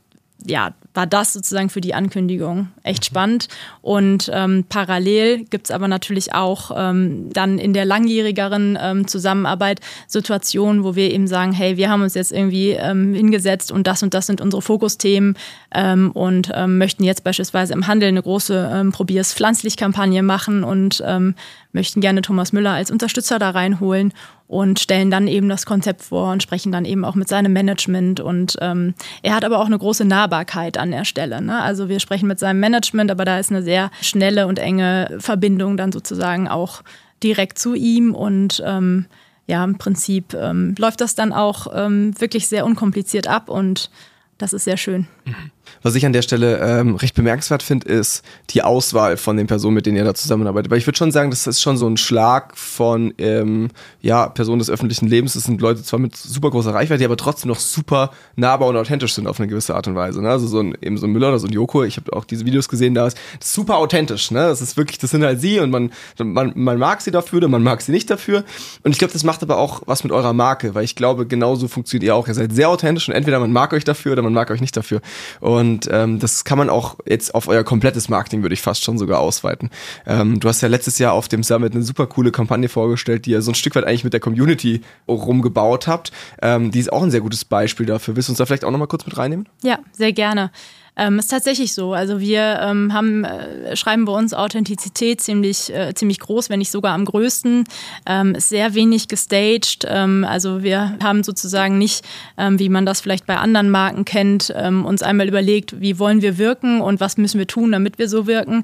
ja, 0.43 0.73
war 0.95 1.07
das 1.07 1.33
sozusagen 1.33 1.69
für 1.69 1.81
die 1.81 1.93
Ankündigung 1.93 2.69
echt 2.83 3.03
mhm. 3.03 3.05
spannend. 3.05 3.47
Und 3.81 4.29
ähm, 4.33 4.65
parallel 4.67 5.45
gibt 5.45 5.67
es 5.67 5.71
aber 5.71 5.87
natürlich 5.87 6.33
auch 6.33 6.71
ähm, 6.75 7.29
dann 7.31 7.59
in 7.59 7.73
der 7.73 7.85
langjährigeren 7.85 8.77
ähm, 8.81 9.07
Zusammenarbeit 9.07 9.81
Situationen, 10.07 10.83
wo 10.83 10.95
wir 10.95 11.11
eben 11.11 11.27
sagen, 11.27 11.51
hey, 11.51 11.77
wir 11.77 11.89
haben 11.89 12.01
uns 12.01 12.13
jetzt 12.13 12.31
irgendwie 12.31 12.71
ähm, 12.71 13.13
hingesetzt 13.13 13.71
und 13.71 13.87
das 13.87 14.03
und 14.03 14.13
das 14.13 14.27
sind 14.27 14.41
unsere 14.41 14.61
Fokusthemen 14.61 15.37
ähm, 15.73 16.11
und 16.11 16.51
ähm, 16.53 16.77
möchten 16.77 17.03
jetzt 17.03 17.23
beispielsweise 17.23 17.73
im 17.73 17.87
Handel 17.87 18.09
eine 18.09 18.21
große 18.21 18.71
ähm, 18.73 18.91
Probier's 18.91 19.33
Pflanzlich-Kampagne 19.33 20.23
machen 20.23 20.63
und 20.63 21.03
ähm, 21.05 21.35
möchten 21.75 22.01
gerne 22.01 22.21
Thomas 22.21 22.53
Müller 22.53 22.71
als 22.71 22.89
Unterstützer 22.89 23.37
da 23.37 23.51
reinholen 23.51 24.13
und 24.47 24.79
stellen 24.79 25.09
dann 25.09 25.27
eben 25.27 25.49
das 25.49 25.65
Konzept 25.65 26.03
vor 26.03 26.31
und 26.31 26.43
sprechen 26.43 26.71
dann 26.71 26.85
eben 26.85 27.03
auch 27.03 27.15
mit 27.15 27.27
seinem 27.27 27.51
Management. 27.53 28.19
Und 28.19 28.57
ähm, 28.61 28.93
er 29.23 29.35
hat 29.35 29.43
aber 29.43 29.59
auch 29.59 29.65
eine 29.65 29.77
große 29.77 30.05
Nahbarkeit 30.05 30.77
an 30.77 30.84
der 30.91 31.05
Stelle. 31.05 31.41
Ne? 31.41 31.61
Also 31.61 31.89
wir 31.89 31.99
sprechen 31.99 32.27
mit 32.27 32.39
seinem 32.39 32.59
Management, 32.59 33.11
aber 33.11 33.25
da 33.25 33.39
ist 33.39 33.51
eine 33.51 33.63
sehr 33.63 33.91
schnelle 34.01 34.47
und 34.47 34.59
enge 34.59 35.17
Verbindung 35.19 35.77
dann 35.77 35.91
sozusagen 35.91 36.47
auch 36.47 36.81
direkt 37.23 37.59
zu 37.59 37.75
ihm 37.75 38.13
und 38.13 38.61
ähm, 38.65 39.05
ja, 39.47 39.63
im 39.63 39.77
Prinzip 39.77 40.33
ähm, 40.33 40.75
läuft 40.77 41.01
das 41.01 41.15
dann 41.15 41.31
auch 41.31 41.67
ähm, 41.73 42.19
wirklich 42.19 42.47
sehr 42.47 42.65
unkompliziert 42.65 43.27
ab 43.27 43.49
und 43.49 43.89
das 44.37 44.53
ist 44.53 44.65
sehr 44.65 44.77
schön. 44.77 45.07
Mhm. 45.25 45.51
Was 45.81 45.95
ich 45.95 46.05
an 46.05 46.13
der 46.13 46.21
Stelle 46.21 46.59
ähm, 46.59 46.95
recht 46.95 47.15
bemerkenswert 47.15 47.63
finde, 47.63 47.87
ist 47.87 48.23
die 48.49 48.61
Auswahl 48.61 49.17
von 49.17 49.37
den 49.37 49.47
Personen, 49.47 49.75
mit 49.75 49.85
denen 49.85 49.97
ihr 49.97 50.03
da 50.03 50.13
zusammenarbeitet. 50.13 50.71
Weil 50.71 50.77
ich 50.77 50.87
würde 50.87 50.97
schon 50.97 51.11
sagen, 51.11 51.29
das 51.29 51.47
ist 51.47 51.61
schon 51.61 51.77
so 51.77 51.87
ein 51.87 51.97
Schlag 51.97 52.57
von 52.57 53.13
ähm, 53.17 53.69
ja, 54.01 54.27
Personen 54.27 54.59
des 54.59 54.69
öffentlichen 54.69 55.07
Lebens. 55.07 55.33
Das 55.33 55.43
sind 55.43 55.61
Leute 55.61 55.83
zwar 55.83 55.99
mit 55.99 56.15
super 56.15 56.49
großer 56.49 56.73
Reichweite, 56.73 56.99
die 56.99 57.05
aber 57.05 57.17
trotzdem 57.17 57.49
noch 57.49 57.59
super 57.59 58.11
nahbar 58.35 58.67
und 58.67 58.77
authentisch 58.77 59.13
sind 59.13 59.27
auf 59.27 59.39
eine 59.39 59.47
gewisse 59.47 59.75
Art 59.75 59.87
und 59.87 59.95
Weise. 59.95 60.21
Ne? 60.21 60.29
Also 60.29 60.47
so 60.47 60.59
ein, 60.59 60.77
eben 60.81 60.97
so 60.97 61.07
ein 61.07 61.11
Müller 61.11 61.29
oder 61.29 61.39
so 61.39 61.47
ein 61.47 61.53
Joko, 61.53 61.83
ich 61.83 61.97
habe 61.97 62.13
auch 62.13 62.25
diese 62.25 62.45
Videos 62.45 62.69
gesehen, 62.69 62.93
da 62.93 63.07
ist 63.07 63.17
super 63.39 63.77
authentisch. 63.77 64.31
Ne? 64.31 64.39
Das 64.39 64.61
ist 64.61 64.77
wirklich, 64.77 64.97
das 64.99 65.11
sind 65.11 65.23
halt 65.23 65.41
sie 65.41 65.59
und 65.59 65.71
man, 65.71 65.91
man, 66.19 66.53
man 66.55 66.77
mag 66.77 67.01
sie 67.01 67.11
dafür 67.11 67.37
oder 67.37 67.47
man 67.47 67.63
mag 67.63 67.81
sie 67.81 67.91
nicht 67.91 68.09
dafür. 68.09 68.43
Und 68.83 68.91
ich 68.91 68.97
glaube, 68.97 69.13
das 69.13 69.23
macht 69.23 69.43
aber 69.43 69.57
auch 69.57 69.81
was 69.85 70.03
mit 70.03 70.11
eurer 70.11 70.33
Marke, 70.33 70.75
weil 70.75 70.83
ich 70.83 70.95
glaube, 70.95 71.25
genauso 71.25 71.67
funktioniert 71.67 72.03
ihr 72.03 72.15
auch. 72.15 72.27
Ihr 72.27 72.33
seid 72.33 72.53
sehr 72.53 72.69
authentisch 72.69 73.07
und 73.07 73.15
entweder 73.15 73.39
man 73.39 73.51
mag 73.51 73.73
euch 73.73 73.83
dafür 73.83 74.13
oder 74.13 74.21
man 74.21 74.33
mag 74.33 74.51
euch 74.51 74.61
nicht 74.61 74.75
dafür. 74.75 75.01
Und 75.39 75.54
ähm, 75.91 76.19
das 76.19 76.43
kann 76.43 76.57
man 76.57 76.69
auch 76.69 76.97
jetzt 77.05 77.33
auf 77.35 77.47
euer 77.47 77.63
komplettes 77.63 78.09
Marketing, 78.09 78.41
würde 78.41 78.53
ich 78.53 78.61
fast 78.61 78.83
schon 78.83 78.97
sogar 78.97 79.19
ausweiten. 79.19 79.69
Ähm, 80.05 80.39
du 80.39 80.47
hast 80.47 80.61
ja 80.61 80.67
letztes 80.67 80.99
Jahr 80.99 81.13
auf 81.13 81.27
dem 81.27 81.43
Summit 81.43 81.73
eine 81.73 81.83
super 81.83 82.07
coole 82.07 82.31
Kampagne 82.31 82.69
vorgestellt, 82.69 83.25
die 83.25 83.31
ihr 83.31 83.41
so 83.41 83.51
ein 83.51 83.55
Stück 83.55 83.75
weit 83.75 83.85
eigentlich 83.85 84.03
mit 84.03 84.13
der 84.13 84.19
Community 84.19 84.81
rumgebaut 85.07 85.87
habt. 85.87 86.11
Ähm, 86.41 86.71
die 86.71 86.79
ist 86.79 86.91
auch 86.91 87.03
ein 87.03 87.11
sehr 87.11 87.21
gutes 87.21 87.45
Beispiel 87.45 87.85
dafür. 87.85 88.15
Willst 88.15 88.29
du 88.29 88.31
uns 88.31 88.37
da 88.37 88.45
vielleicht 88.45 88.65
auch 88.65 88.71
nochmal 88.71 88.87
kurz 88.87 89.05
mit 89.05 89.17
reinnehmen? 89.17 89.47
Ja, 89.63 89.79
sehr 89.91 90.13
gerne. 90.13 90.51
Ähm, 90.97 91.19
ist 91.19 91.29
tatsächlich 91.29 91.73
so. 91.73 91.93
Also 91.93 92.19
wir 92.19 92.59
ähm, 92.61 92.93
haben, 92.93 93.25
äh, 93.25 93.75
schreiben 93.75 94.05
bei 94.05 94.13
uns 94.13 94.33
Authentizität 94.33 95.21
ziemlich, 95.21 95.73
äh, 95.73 95.93
ziemlich 95.93 96.19
groß, 96.19 96.49
wenn 96.49 96.59
nicht 96.59 96.71
sogar 96.71 96.93
am 96.93 97.05
größten. 97.05 97.65
Ähm, 98.05 98.35
sehr 98.39 98.75
wenig 98.75 99.07
gestaged. 99.07 99.85
Ähm, 99.87 100.25
also 100.27 100.63
wir 100.63 100.97
haben 101.03 101.23
sozusagen 101.23 101.77
nicht, 101.77 102.05
ähm, 102.37 102.59
wie 102.59 102.69
man 102.69 102.85
das 102.85 103.01
vielleicht 103.01 103.25
bei 103.25 103.37
anderen 103.37 103.69
Marken 103.69 104.05
kennt, 104.05 104.53
ähm, 104.55 104.85
uns 104.85 105.03
einmal 105.03 105.27
überlegt, 105.27 105.81
wie 105.81 105.99
wollen 105.99 106.21
wir 106.21 106.37
wirken 106.37 106.79
und 106.81 106.99
was 106.99 107.17
müssen 107.17 107.39
wir 107.39 107.47
tun, 107.47 107.71
damit 107.71 107.99
wir 107.99 108.07
so 108.07 108.27
wirken, 108.27 108.63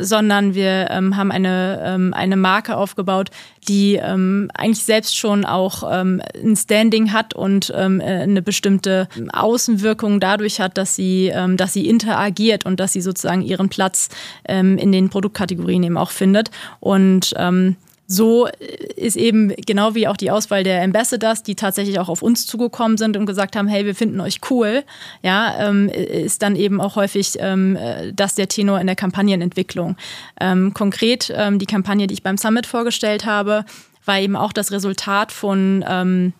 sondern 0.00 0.54
wir 0.54 0.88
haben 0.90 1.30
eine, 1.30 2.12
eine 2.12 2.36
Marke 2.36 2.76
aufgebaut, 2.76 3.30
die 3.68 4.00
eigentlich 4.00 4.84
selbst 4.84 5.16
schon 5.16 5.44
auch 5.44 5.82
ein 5.82 6.22
Standing 6.56 7.12
hat 7.12 7.34
und 7.34 7.70
äh, 7.70 7.74
eine 7.74 8.42
bestimmte 8.42 9.08
Außenwirkung 9.32 10.20
dadurch 10.20 10.60
hat, 10.60 10.76
dass 10.78 10.94
sie, 10.94 11.32
ähm, 11.44 11.56
dass 11.56 11.72
sie 11.72 11.88
interagiert 11.88 12.66
und 12.66 12.80
dass 12.80 12.92
sie 12.92 13.00
sozusagen 13.00 13.42
ihren 13.42 13.68
Platz 13.68 14.08
ähm, 14.46 14.78
in 14.78 14.92
den 14.92 15.10
Produktkategorien 15.10 15.82
eben 15.82 15.98
auch 15.98 16.10
findet. 16.10 16.50
Und 16.80 17.34
ähm, 17.36 17.76
so 18.06 18.48
ist 18.96 19.16
eben 19.16 19.48
genau 19.66 19.94
wie 19.94 20.06
auch 20.08 20.16
die 20.16 20.30
Auswahl 20.30 20.62
der 20.62 20.82
Ambassadors, 20.82 21.42
die 21.42 21.54
tatsächlich 21.54 21.98
auch 21.98 22.10
auf 22.10 22.22
uns 22.22 22.46
zugekommen 22.46 22.98
sind 22.98 23.16
und 23.16 23.24
gesagt 23.24 23.56
haben, 23.56 23.66
hey, 23.66 23.86
wir 23.86 23.94
finden 23.94 24.20
euch 24.20 24.40
cool, 24.50 24.84
ja, 25.22 25.68
ähm, 25.68 25.88
ist 25.88 26.42
dann 26.42 26.54
eben 26.54 26.80
auch 26.80 26.96
häufig 26.96 27.38
ähm, 27.38 27.78
das 28.14 28.34
der 28.34 28.48
Tenor 28.48 28.78
in 28.80 28.86
der 28.86 28.96
Kampagnenentwicklung. 28.96 29.96
Ähm, 30.38 30.74
konkret 30.74 31.32
ähm, 31.34 31.58
die 31.58 31.66
Kampagne, 31.66 32.06
die 32.06 32.14
ich 32.14 32.22
beim 32.22 32.36
Summit 32.36 32.66
vorgestellt 32.66 33.24
habe, 33.24 33.64
war 34.04 34.20
eben 34.20 34.36
auch 34.36 34.52
das 34.52 34.70
Resultat 34.70 35.32
von 35.32 35.82
ähm, 35.88 36.34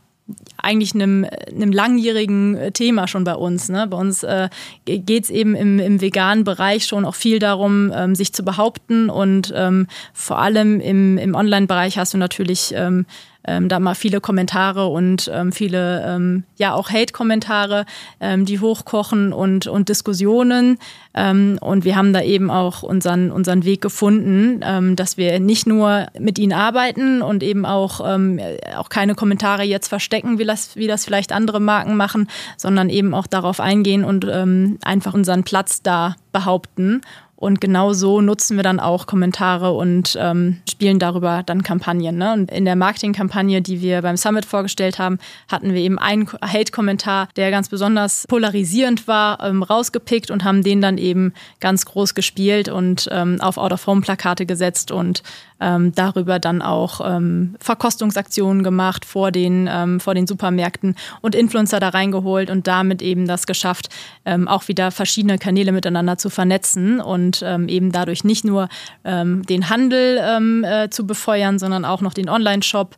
eigentlich 0.56 0.94
einem, 0.94 1.26
einem 1.48 1.72
langjährigen 1.72 2.56
äh, 2.56 2.72
Thema 2.72 3.06
schon 3.06 3.24
bei 3.24 3.34
uns. 3.34 3.68
Ne? 3.68 3.86
Bei 3.86 3.96
uns 3.96 4.22
äh, 4.22 4.48
geht 4.86 5.24
es 5.24 5.30
eben 5.30 5.54
im, 5.54 5.78
im 5.78 6.00
veganen 6.00 6.44
Bereich 6.44 6.86
schon 6.86 7.04
auch 7.04 7.14
viel 7.14 7.38
darum, 7.38 7.92
ähm, 7.94 8.14
sich 8.14 8.32
zu 8.32 8.42
behaupten 8.44 9.10
und 9.10 9.52
ähm, 9.54 9.86
vor 10.14 10.38
allem 10.38 10.80
im, 10.80 11.18
im 11.18 11.34
Online-Bereich 11.34 11.98
hast 11.98 12.14
du 12.14 12.18
natürlich 12.18 12.72
ähm, 12.74 13.04
ähm, 13.46 13.68
da 13.68 13.78
mal 13.78 13.94
viele 13.94 14.20
Kommentare 14.20 14.86
und 14.86 15.30
ähm, 15.32 15.52
viele, 15.52 16.04
ähm, 16.06 16.44
ja 16.56 16.74
auch 16.74 16.90
Hate-Kommentare, 16.90 17.84
ähm, 18.20 18.44
die 18.44 18.60
hochkochen 18.60 19.32
und, 19.32 19.66
und 19.66 19.88
Diskussionen. 19.88 20.78
Ähm, 21.14 21.58
und 21.60 21.84
wir 21.84 21.96
haben 21.96 22.12
da 22.12 22.22
eben 22.22 22.50
auch 22.50 22.82
unseren, 22.82 23.30
unseren 23.30 23.64
Weg 23.64 23.80
gefunden, 23.80 24.60
ähm, 24.64 24.96
dass 24.96 25.16
wir 25.16 25.40
nicht 25.40 25.66
nur 25.66 26.06
mit 26.18 26.38
ihnen 26.38 26.52
arbeiten 26.52 27.22
und 27.22 27.42
eben 27.42 27.64
auch, 27.66 28.00
auch 28.00 28.88
keine 28.88 29.14
Kommentare 29.14 29.62
jetzt 29.62 29.88
verstecken, 29.88 30.38
wie 30.38 30.44
das, 30.44 30.76
wie 30.76 30.86
das 30.86 31.04
vielleicht 31.04 31.32
andere 31.32 31.60
Marken 31.60 31.96
machen, 31.96 32.28
sondern 32.56 32.88
eben 32.88 33.14
auch 33.14 33.26
darauf 33.26 33.60
eingehen 33.60 34.04
und 34.04 34.26
einfach 34.28 35.14
unseren 35.14 35.44
Platz 35.44 35.82
da 35.82 36.16
behaupten 36.32 37.02
und 37.36 37.60
genau 37.60 37.92
so 37.92 38.20
nutzen 38.20 38.56
wir 38.56 38.62
dann 38.62 38.80
auch 38.80 39.06
Kommentare 39.06 39.72
und 39.72 40.16
ähm, 40.20 40.58
spielen 40.70 40.98
darüber 40.98 41.42
dann 41.44 41.62
Kampagnen. 41.62 42.16
Ne? 42.16 42.32
Und 42.32 42.50
in 42.50 42.64
der 42.64 42.76
Marketingkampagne, 42.76 43.60
die 43.60 43.80
wir 43.80 44.02
beim 44.02 44.16
Summit 44.16 44.44
vorgestellt 44.44 44.98
haben, 44.98 45.18
hatten 45.48 45.74
wir 45.74 45.80
eben 45.80 45.98
einen 45.98 46.28
Hate-Kommentar, 46.28 47.28
der 47.36 47.50
ganz 47.50 47.68
besonders 47.68 48.26
polarisierend 48.28 49.08
war, 49.08 49.42
ähm, 49.42 49.62
rausgepickt 49.62 50.30
und 50.30 50.44
haben 50.44 50.62
den 50.62 50.80
dann 50.80 50.96
eben 50.96 51.32
ganz 51.60 51.84
groß 51.86 52.14
gespielt 52.14 52.68
und 52.68 53.08
ähm, 53.10 53.40
auf 53.40 53.58
Out-of-Home-Plakate 53.58 54.46
gesetzt 54.46 54.92
und 54.92 55.22
ähm, 55.64 55.92
darüber 55.94 56.38
dann 56.38 56.60
auch 56.60 57.00
ähm, 57.04 57.56
Verkostungsaktionen 57.58 58.62
gemacht 58.62 59.06
vor 59.06 59.32
den, 59.32 59.68
ähm, 59.70 59.98
vor 59.98 60.14
den 60.14 60.26
Supermärkten 60.26 60.94
und 61.22 61.34
Influencer 61.34 61.80
da 61.80 61.88
reingeholt 61.88 62.50
und 62.50 62.66
damit 62.66 63.00
eben 63.00 63.26
das 63.26 63.46
geschafft, 63.46 63.88
ähm, 64.26 64.46
auch 64.46 64.68
wieder 64.68 64.90
verschiedene 64.90 65.38
Kanäle 65.38 65.72
miteinander 65.72 66.18
zu 66.18 66.28
vernetzen 66.28 67.00
und 67.00 67.42
ähm, 67.44 67.68
eben 67.68 67.92
dadurch 67.92 68.24
nicht 68.24 68.44
nur 68.44 68.68
ähm, 69.04 69.44
den 69.46 69.70
Handel 69.70 70.18
äh, 70.64 70.90
zu 70.90 71.06
befeuern, 71.06 71.58
sondern 71.58 71.84
auch 71.84 72.02
noch 72.02 72.12
den 72.12 72.28
Online-Shop 72.28 72.96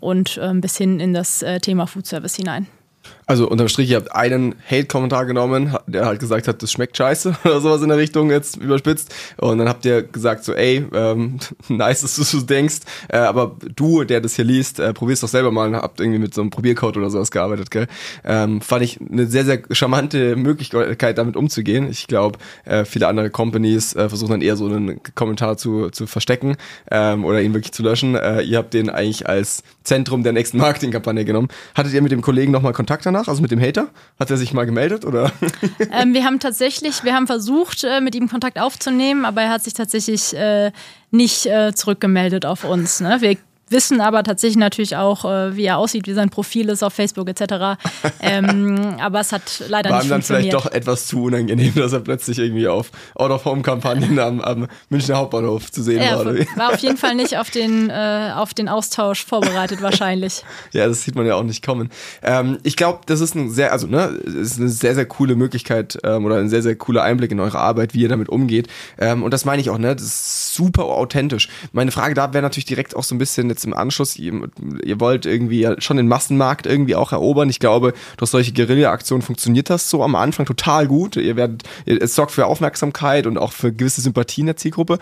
und 0.00 0.38
bis 0.56 0.76
hin 0.76 1.00
in 1.00 1.14
das 1.14 1.40
äh, 1.40 1.60
Thema 1.60 1.86
Food 1.86 2.06
Service 2.06 2.36
hinein. 2.36 2.66
Also 3.28 3.48
unterm 3.48 3.66
Strich, 3.66 3.90
ihr 3.90 3.96
habt 3.96 4.14
einen 4.14 4.54
Hate-Kommentar 4.70 5.26
genommen, 5.26 5.76
der 5.88 6.06
halt 6.06 6.20
gesagt 6.20 6.46
hat, 6.46 6.62
das 6.62 6.70
schmeckt 6.70 6.96
scheiße 6.96 7.34
oder 7.44 7.60
sowas 7.60 7.82
in 7.82 7.88
der 7.88 7.98
Richtung 7.98 8.30
jetzt 8.30 8.56
überspitzt. 8.56 9.12
Und 9.36 9.58
dann 9.58 9.68
habt 9.68 9.84
ihr 9.84 10.04
gesagt 10.04 10.44
so, 10.44 10.54
ey, 10.54 10.86
ähm, 10.94 11.38
nice, 11.68 12.02
dass 12.02 12.14
du 12.14 12.22
so 12.22 12.40
denkst, 12.42 12.82
äh, 13.08 13.16
aber 13.16 13.56
du, 13.74 14.04
der 14.04 14.20
das 14.20 14.36
hier 14.36 14.44
liest, 14.44 14.78
äh, 14.78 14.94
probier's 14.94 15.22
doch 15.22 15.28
selber 15.28 15.50
mal 15.50 15.66
und 15.66 15.74
habt 15.74 15.98
irgendwie 15.98 16.20
mit 16.20 16.34
so 16.34 16.40
einem 16.40 16.50
Probiercode 16.50 16.98
oder 16.98 17.10
sowas 17.10 17.32
gearbeitet, 17.32 17.72
gell? 17.72 17.88
Ähm, 18.24 18.60
fand 18.60 18.84
ich 18.84 19.00
eine 19.00 19.26
sehr, 19.26 19.44
sehr 19.44 19.60
charmante 19.72 20.36
Möglichkeit, 20.36 21.18
damit 21.18 21.34
umzugehen. 21.34 21.90
Ich 21.90 22.06
glaube, 22.06 22.38
äh, 22.64 22.84
viele 22.84 23.08
andere 23.08 23.30
Companies 23.30 23.96
äh, 23.96 24.08
versuchen 24.08 24.30
dann 24.30 24.42
eher 24.42 24.56
so 24.56 24.66
einen 24.66 25.00
Kommentar 25.16 25.56
zu, 25.56 25.90
zu 25.90 26.06
verstecken 26.06 26.56
ähm, 26.92 27.24
oder 27.24 27.42
ihn 27.42 27.54
wirklich 27.54 27.72
zu 27.72 27.82
löschen. 27.82 28.14
Äh, 28.14 28.42
ihr 28.42 28.58
habt 28.58 28.72
den 28.72 28.88
eigentlich 28.88 29.28
als 29.28 29.64
Zentrum 29.82 30.22
der 30.22 30.32
nächsten 30.32 30.58
Marketingkampagne 30.58 31.24
genommen. 31.24 31.48
Hattet 31.74 31.92
ihr 31.92 32.02
mit 32.02 32.12
dem 32.12 32.22
Kollegen 32.22 32.52
nochmal 32.52 32.72
Kontakt 32.72 33.04
danach? 33.04 33.15
Danach, 33.16 33.28
also 33.28 33.42
mit 33.42 33.50
dem 33.50 33.60
Hater? 33.60 33.88
Hat 34.18 34.30
er 34.30 34.36
sich 34.36 34.52
mal 34.52 34.66
gemeldet 34.66 35.04
oder? 35.04 35.32
Ähm, 35.90 36.14
wir 36.14 36.24
haben 36.24 36.40
tatsächlich, 36.40 37.04
wir 37.04 37.14
haben 37.14 37.26
versucht, 37.26 37.84
äh, 37.84 38.00
mit 38.00 38.14
ihm 38.14 38.28
Kontakt 38.28 38.58
aufzunehmen, 38.58 39.24
aber 39.24 39.42
er 39.42 39.50
hat 39.50 39.62
sich 39.62 39.72
tatsächlich 39.72 40.34
äh, 40.34 40.72
nicht 41.10 41.46
äh, 41.46 41.72
zurückgemeldet 41.74 42.44
auf 42.44 42.64
uns. 42.64 43.00
Ne? 43.00 43.18
Wir 43.20 43.36
wissen 43.68 44.00
aber 44.00 44.22
tatsächlich 44.22 44.56
natürlich 44.56 44.96
auch, 44.96 45.24
äh, 45.24 45.56
wie 45.56 45.64
er 45.64 45.78
aussieht, 45.78 46.06
wie 46.06 46.12
sein 46.12 46.30
Profil 46.30 46.68
ist 46.68 46.82
auf 46.82 46.92
Facebook 46.92 47.28
etc. 47.28 47.78
ähm, 48.20 48.96
aber 49.00 49.20
es 49.20 49.32
hat 49.32 49.64
leider 49.68 49.90
War 49.90 49.98
nicht 49.98 50.06
ihm 50.06 50.10
dann 50.10 50.22
funktioniert. 50.22 50.52
vielleicht 50.52 50.66
doch 50.66 50.72
etwas 50.72 51.06
zu 51.06 51.24
unangenehm, 51.24 51.74
dass 51.74 51.92
er 51.92 52.00
plötzlich 52.00 52.38
irgendwie 52.38 52.68
auf 52.68 52.90
Out-of-Home-Kampagnen 53.14 54.18
am, 54.18 54.40
am 54.40 54.68
Münchner 54.88 55.16
Hauptbahnhof 55.16 55.70
zu 55.72 55.82
sehen 55.82 55.98
er 55.98 56.24
war. 56.24 56.34
War 56.56 56.72
auf 56.72 56.78
jeden 56.78 56.96
Fall 56.96 57.14
nicht 57.14 57.36
auf 57.38 57.50
den, 57.50 57.90
äh, 57.90 58.32
auf 58.34 58.54
den 58.54 58.68
Austausch 58.68 59.24
vorbereitet, 59.24 59.82
wahrscheinlich. 59.82 60.44
Ja, 60.72 60.86
das 60.86 61.02
sieht 61.02 61.14
man 61.14 61.26
ja 61.26 61.34
auch 61.34 61.42
nicht 61.42 61.64
kommen. 61.64 61.90
Ähm, 62.22 62.58
ich 62.62 62.76
glaube, 62.76 63.00
das 63.06 63.20
ist 63.20 63.34
ein 63.34 63.50
sehr, 63.50 63.72
also 63.72 63.86
ne, 63.86 64.06
ist 64.24 64.58
eine 64.58 64.68
sehr, 64.68 64.94
sehr 64.94 65.06
coole 65.06 65.34
Möglichkeit 65.34 65.98
ähm, 66.04 66.24
oder 66.24 66.36
ein 66.36 66.48
sehr, 66.48 66.62
sehr 66.62 66.76
cooler 66.76 67.02
Einblick 67.02 67.32
in 67.32 67.40
eure 67.40 67.58
Arbeit, 67.58 67.94
wie 67.94 68.02
ihr 68.02 68.08
damit 68.08 68.28
umgeht. 68.28 68.68
Ähm, 68.98 69.22
und 69.22 69.32
das 69.32 69.44
meine 69.44 69.60
ich 69.60 69.70
auch, 69.70 69.78
ne? 69.78 69.94
Das 69.94 70.04
ist 70.04 70.54
super 70.54 70.84
authentisch. 70.84 71.48
Meine 71.72 71.90
Frage 71.90 72.14
da 72.14 72.32
wäre 72.32 72.42
natürlich 72.42 72.66
direkt 72.66 72.94
auch 72.94 73.04
so 73.04 73.14
ein 73.14 73.18
bisschen 73.18 73.55
jetzt 73.56 73.64
im 73.64 73.74
Anschluss, 73.74 74.16
ihr, 74.16 74.48
ihr 74.84 75.00
wollt 75.00 75.26
irgendwie 75.26 75.68
schon 75.78 75.96
den 75.96 76.08
Massenmarkt 76.08 76.66
irgendwie 76.66 76.94
auch 76.94 77.12
erobern. 77.12 77.48
Ich 77.48 77.58
glaube, 77.58 77.94
durch 78.18 78.30
solche 78.30 78.52
Guerilla-Aktionen 78.52 79.22
funktioniert 79.22 79.70
das 79.70 79.88
so 79.88 80.02
am 80.02 80.14
Anfang 80.14 80.46
total 80.46 80.86
gut. 80.86 81.16
Ihr 81.16 81.36
werdet, 81.36 81.62
es 81.86 82.14
sorgt 82.14 82.32
für 82.32 82.46
Aufmerksamkeit 82.46 83.26
und 83.26 83.38
auch 83.38 83.52
für 83.52 83.72
gewisse 83.72 84.00
Sympathien 84.02 84.46
der 84.46 84.56
Zielgruppe. 84.56 84.98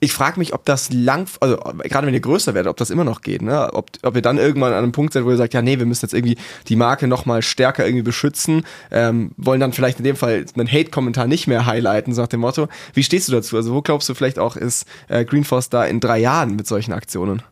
Ich 0.00 0.12
frage 0.12 0.38
mich, 0.38 0.52
ob 0.52 0.64
das 0.64 0.92
lang, 0.92 1.28
also 1.40 1.56
gerade 1.56 2.06
wenn 2.06 2.14
ihr 2.14 2.20
größer 2.20 2.54
werdet, 2.54 2.68
ob 2.68 2.76
das 2.76 2.90
immer 2.90 3.04
noch 3.04 3.20
geht, 3.20 3.42
ne? 3.42 3.72
Ob, 3.72 3.90
ob 4.02 4.16
ihr 4.16 4.22
dann 4.22 4.38
irgendwann 4.38 4.72
an 4.72 4.82
einem 4.82 4.92
Punkt 4.92 5.12
seid, 5.12 5.24
wo 5.24 5.30
ihr 5.30 5.36
sagt, 5.36 5.54
ja, 5.54 5.62
nee, 5.62 5.78
wir 5.78 5.86
müssen 5.86 6.04
jetzt 6.04 6.14
irgendwie 6.14 6.36
die 6.68 6.76
Marke 6.76 7.06
nochmal 7.06 7.42
stärker 7.42 7.86
irgendwie 7.86 8.02
beschützen, 8.02 8.64
ähm, 8.90 9.30
wollen 9.36 9.60
dann 9.60 9.72
vielleicht 9.72 9.98
in 9.98 10.04
dem 10.04 10.16
Fall 10.16 10.44
einen 10.54 10.70
Hate-Kommentar 10.70 11.26
nicht 11.26 11.46
mehr 11.46 11.66
highlighten, 11.66 12.12
so 12.14 12.22
nach 12.22 12.28
dem 12.28 12.40
Motto. 12.40 12.68
Wie 12.94 13.04
stehst 13.04 13.28
du 13.28 13.32
dazu? 13.32 13.56
Also 13.56 13.72
wo 13.72 13.82
glaubst 13.82 14.08
du 14.08 14.14
vielleicht 14.14 14.38
auch, 14.38 14.56
ist 14.56 14.86
äh, 15.08 15.24
Greenforce 15.24 15.70
da 15.70 15.84
in 15.84 16.00
drei 16.00 16.18
Jahren 16.18 16.56
mit 16.56 16.66
solchen 16.66 16.92
Aktionen? 16.92 17.42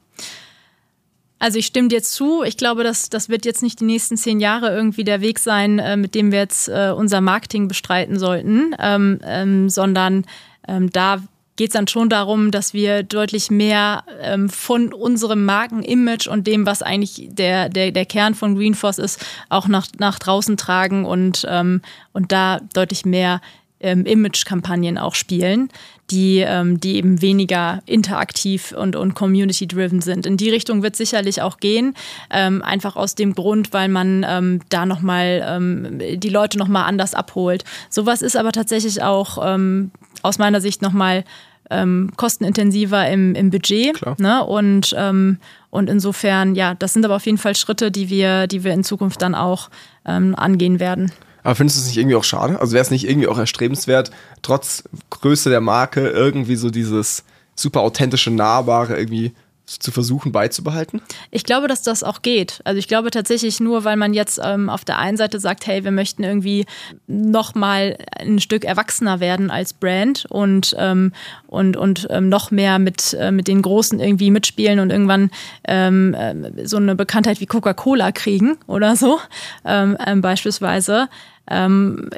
Also 1.40 1.59
ich 1.59 1.66
stimme 1.66 1.88
dir 1.88 2.03
zu. 2.03 2.42
Ich 2.44 2.57
glaube, 2.57 2.85
dass 2.85 3.09
das 3.09 3.29
wird 3.31 3.46
jetzt 3.46 3.62
nicht 3.62 3.81
die 3.81 3.85
nächsten 3.85 4.16
zehn 4.16 4.40
Jahre 4.40 4.68
irgendwie 4.70 5.05
der 5.05 5.22
Weg 5.22 5.38
sein, 5.38 5.79
äh, 5.79 5.96
mit 5.96 6.14
dem 6.14 6.31
wir 6.31 6.38
jetzt 6.38 6.68
äh, 6.68 6.92
unser 6.94 7.20
Marketing 7.20 7.66
bestreiten 7.66 8.18
sollten, 8.18 8.76
ähm, 8.79 9.18
ähm, 9.24 9.68
sondern 9.70 10.26
ähm, 10.68 10.90
da 10.90 11.22
geht 11.57 11.70
es 11.70 11.74
dann 11.74 11.88
schon 11.88 12.09
darum, 12.11 12.50
dass 12.50 12.74
wir 12.74 13.03
deutlich 13.03 13.50
mehr 13.50 14.05
ähm, 14.20 14.50
von 14.50 14.92
unserem 14.92 15.44
Markenimage 15.44 16.29
und 16.29 16.46
dem, 16.46 16.66
was 16.66 16.83
eigentlich 16.83 17.29
der, 17.31 17.68
der, 17.70 17.90
der 17.90 18.07
Kern 18.07 18.35
von 18.35 18.55
Greenforce 18.55 18.98
ist, 18.98 19.24
auch 19.48 19.66
nach, 19.66 19.87
nach 19.98 20.18
draußen 20.18 20.57
tragen 20.59 21.05
und, 21.07 21.46
ähm, 21.48 21.81
und 22.12 22.33
da 22.33 22.61
deutlich 22.74 23.05
mehr 23.05 23.40
ähm, 23.81 24.05
Image-Kampagnen 24.05 24.98
auch 24.98 25.14
spielen, 25.14 25.70
die, 26.11 26.38
ähm, 26.38 26.81
die 26.81 26.96
eben 26.96 27.23
weniger 27.23 27.83
interaktiv 27.87 28.73
und, 28.77 28.96
und 28.96 29.14
community-driven 29.14 30.01
sind. 30.01 30.27
In 30.27 30.37
die 30.37 30.51
Richtung 30.51 30.83
wird 30.83 30.96
sicherlich 30.96 31.42
auch 31.42 31.59
gehen, 31.59 31.94
ähm, 32.31 32.62
einfach 32.62 32.96
aus 32.96 33.14
dem 33.14 33.35
Grund, 33.35 33.73
weil 33.73 33.88
man 33.88 34.25
ähm, 34.29 34.61
da 34.68 34.87
nochmal 34.87 35.44
ähm, 35.46 35.99
die 36.20 36.29
Leute 36.29 36.59
nochmal 36.59 36.85
anders 36.85 37.14
abholt. 37.14 37.64
Sowas 37.88 38.23
ist 38.23 38.37
aber 38.37 38.53
tatsächlich 38.53 39.03
auch 39.03 39.38
ähm, 39.42 39.90
aus 40.23 40.38
meiner 40.38 40.61
Sicht 40.61 40.83
nochmal 40.83 41.25
ähm, 41.70 42.11
kostenintensiver 42.16 43.09
im, 43.09 43.35
im 43.35 43.51
Budget. 43.51 43.94
Klar. 43.94 44.16
Ne? 44.18 44.44
Und, 44.44 44.94
ähm, 44.99 45.38
und 45.70 45.88
insofern, 45.88 46.55
ja, 46.55 46.75
das 46.75 46.92
sind 46.92 47.05
aber 47.05 47.16
auf 47.16 47.27
jeden 47.27 47.38
Fall 47.38 47.55
Schritte, 47.55 47.90
die 47.90 48.11
wir, 48.11 48.46
die 48.49 48.64
wir 48.64 48.73
in 48.73 48.85
Zukunft 48.85 49.23
dann 49.23 49.35
auch 49.35 49.70
ähm, 50.05 50.35
angehen 50.35 50.81
werden. 50.81 51.12
Aber 51.42 51.55
findest 51.55 51.79
du 51.79 51.83
es 51.83 51.87
nicht 51.88 51.98
irgendwie 51.98 52.16
auch 52.16 52.24
schade? 52.24 52.61
Also 52.61 52.72
wäre 52.72 52.83
es 52.83 52.90
nicht 52.90 53.09
irgendwie 53.09 53.29
auch 53.29 53.38
erstrebenswert, 53.38 54.11
trotz 54.42 54.85
Größe 55.11 55.50
der 55.50 55.61
Marke 55.61 56.09
irgendwie 56.09 56.57
so 56.57 56.70
dieses 56.70 57.24
super 57.55 57.81
authentische, 57.81 58.31
nahbare 58.31 58.98
irgendwie 58.98 59.33
zu 59.78 59.92
versuchen 59.92 60.33
beizubehalten? 60.33 61.00
Ich 61.30 61.44
glaube, 61.44 61.68
dass 61.68 61.83
das 61.83 62.02
auch 62.02 62.22
geht. 62.22 62.61
Also 62.64 62.78
ich 62.78 62.88
glaube 62.88 63.11
tatsächlich 63.11 63.61
nur, 63.61 63.85
weil 63.85 63.96
man 63.96 64.14
jetzt 64.14 64.40
ähm, 64.42 64.68
auf 64.68 64.85
der 64.85 64.98
einen 64.98 65.16
Seite 65.16 65.38
sagt, 65.38 65.66
hey, 65.66 65.85
wir 65.85 65.90
möchten 65.90 66.24
irgendwie 66.24 66.66
noch 67.06 67.54
mal 67.54 67.96
ein 68.18 68.40
Stück 68.40 68.64
erwachsener 68.64 69.20
werden 69.20 69.50
als 69.50 69.72
Brand 69.72 70.26
und 70.28 70.74
ähm, 70.78 71.12
und 71.46 71.76
und 71.76 72.06
ähm, 72.11 72.28
noch 72.28 72.50
mehr 72.50 72.78
mit 72.78 73.14
äh, 73.14 73.30
mit 73.30 73.48
den 73.48 73.62
Großen 73.62 74.00
irgendwie 74.00 74.30
mitspielen 74.30 74.80
und 74.80 74.90
irgendwann 74.90 75.30
ähm, 75.66 76.14
äh, 76.14 76.66
so 76.66 76.76
eine 76.76 76.96
Bekanntheit 76.96 77.40
wie 77.40 77.46
Coca-Cola 77.46 78.12
kriegen 78.12 78.59
oder 78.66 78.96
so 78.96 79.18
ähm, 79.64 79.96
ähm, 80.04 80.20
beispielsweise 80.20 81.09
ähm, 81.50 82.08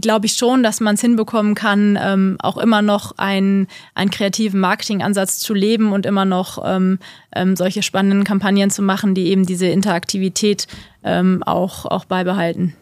glaube 0.00 0.26
ich 0.26 0.34
schon, 0.34 0.62
dass 0.62 0.80
man 0.80 0.96
es 0.96 1.00
hinbekommen 1.00 1.54
kann, 1.54 1.98
ähm, 2.00 2.36
auch 2.40 2.58
immer 2.58 2.82
noch 2.82 3.16
einen, 3.16 3.68
einen 3.94 4.10
kreativen 4.10 4.60
Marketingansatz 4.60 5.38
zu 5.38 5.54
leben 5.54 5.92
und 5.92 6.06
immer 6.06 6.24
noch 6.24 6.62
ähm, 6.64 6.98
ähm, 7.34 7.56
solche 7.56 7.82
spannenden 7.82 8.24
Kampagnen 8.24 8.70
zu 8.70 8.82
machen, 8.82 9.14
die 9.14 9.28
eben 9.28 9.46
diese 9.46 9.66
Interaktivität 9.66 10.66
ähm, 11.04 11.42
auch, 11.44 11.86
auch 11.86 12.04
beibehalten. 12.04 12.74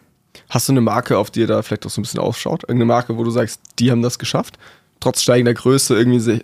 Hast 0.49 0.67
du 0.67 0.73
eine 0.73 0.81
Marke, 0.81 1.17
auf 1.17 1.31
die 1.31 1.41
ihr 1.41 1.47
da 1.47 1.61
vielleicht 1.61 1.85
auch 1.85 1.91
so 1.91 2.01
ein 2.01 2.03
bisschen 2.03 2.19
aufschaut? 2.19 2.63
Irgendeine 2.63 2.85
Marke, 2.85 3.17
wo 3.17 3.23
du 3.23 3.31
sagst, 3.31 3.61
die 3.79 3.91
haben 3.91 4.01
das 4.01 4.19
geschafft? 4.19 4.57
Trotz 4.99 5.21
steigender 5.21 5.53
Größe 5.53 5.95
irgendwie 5.95 6.43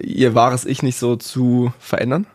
ihr 0.00 0.34
wahres 0.34 0.64
Ich 0.64 0.82
nicht 0.82 0.98
so 0.98 1.16
zu 1.16 1.72
verändern? 1.78 2.26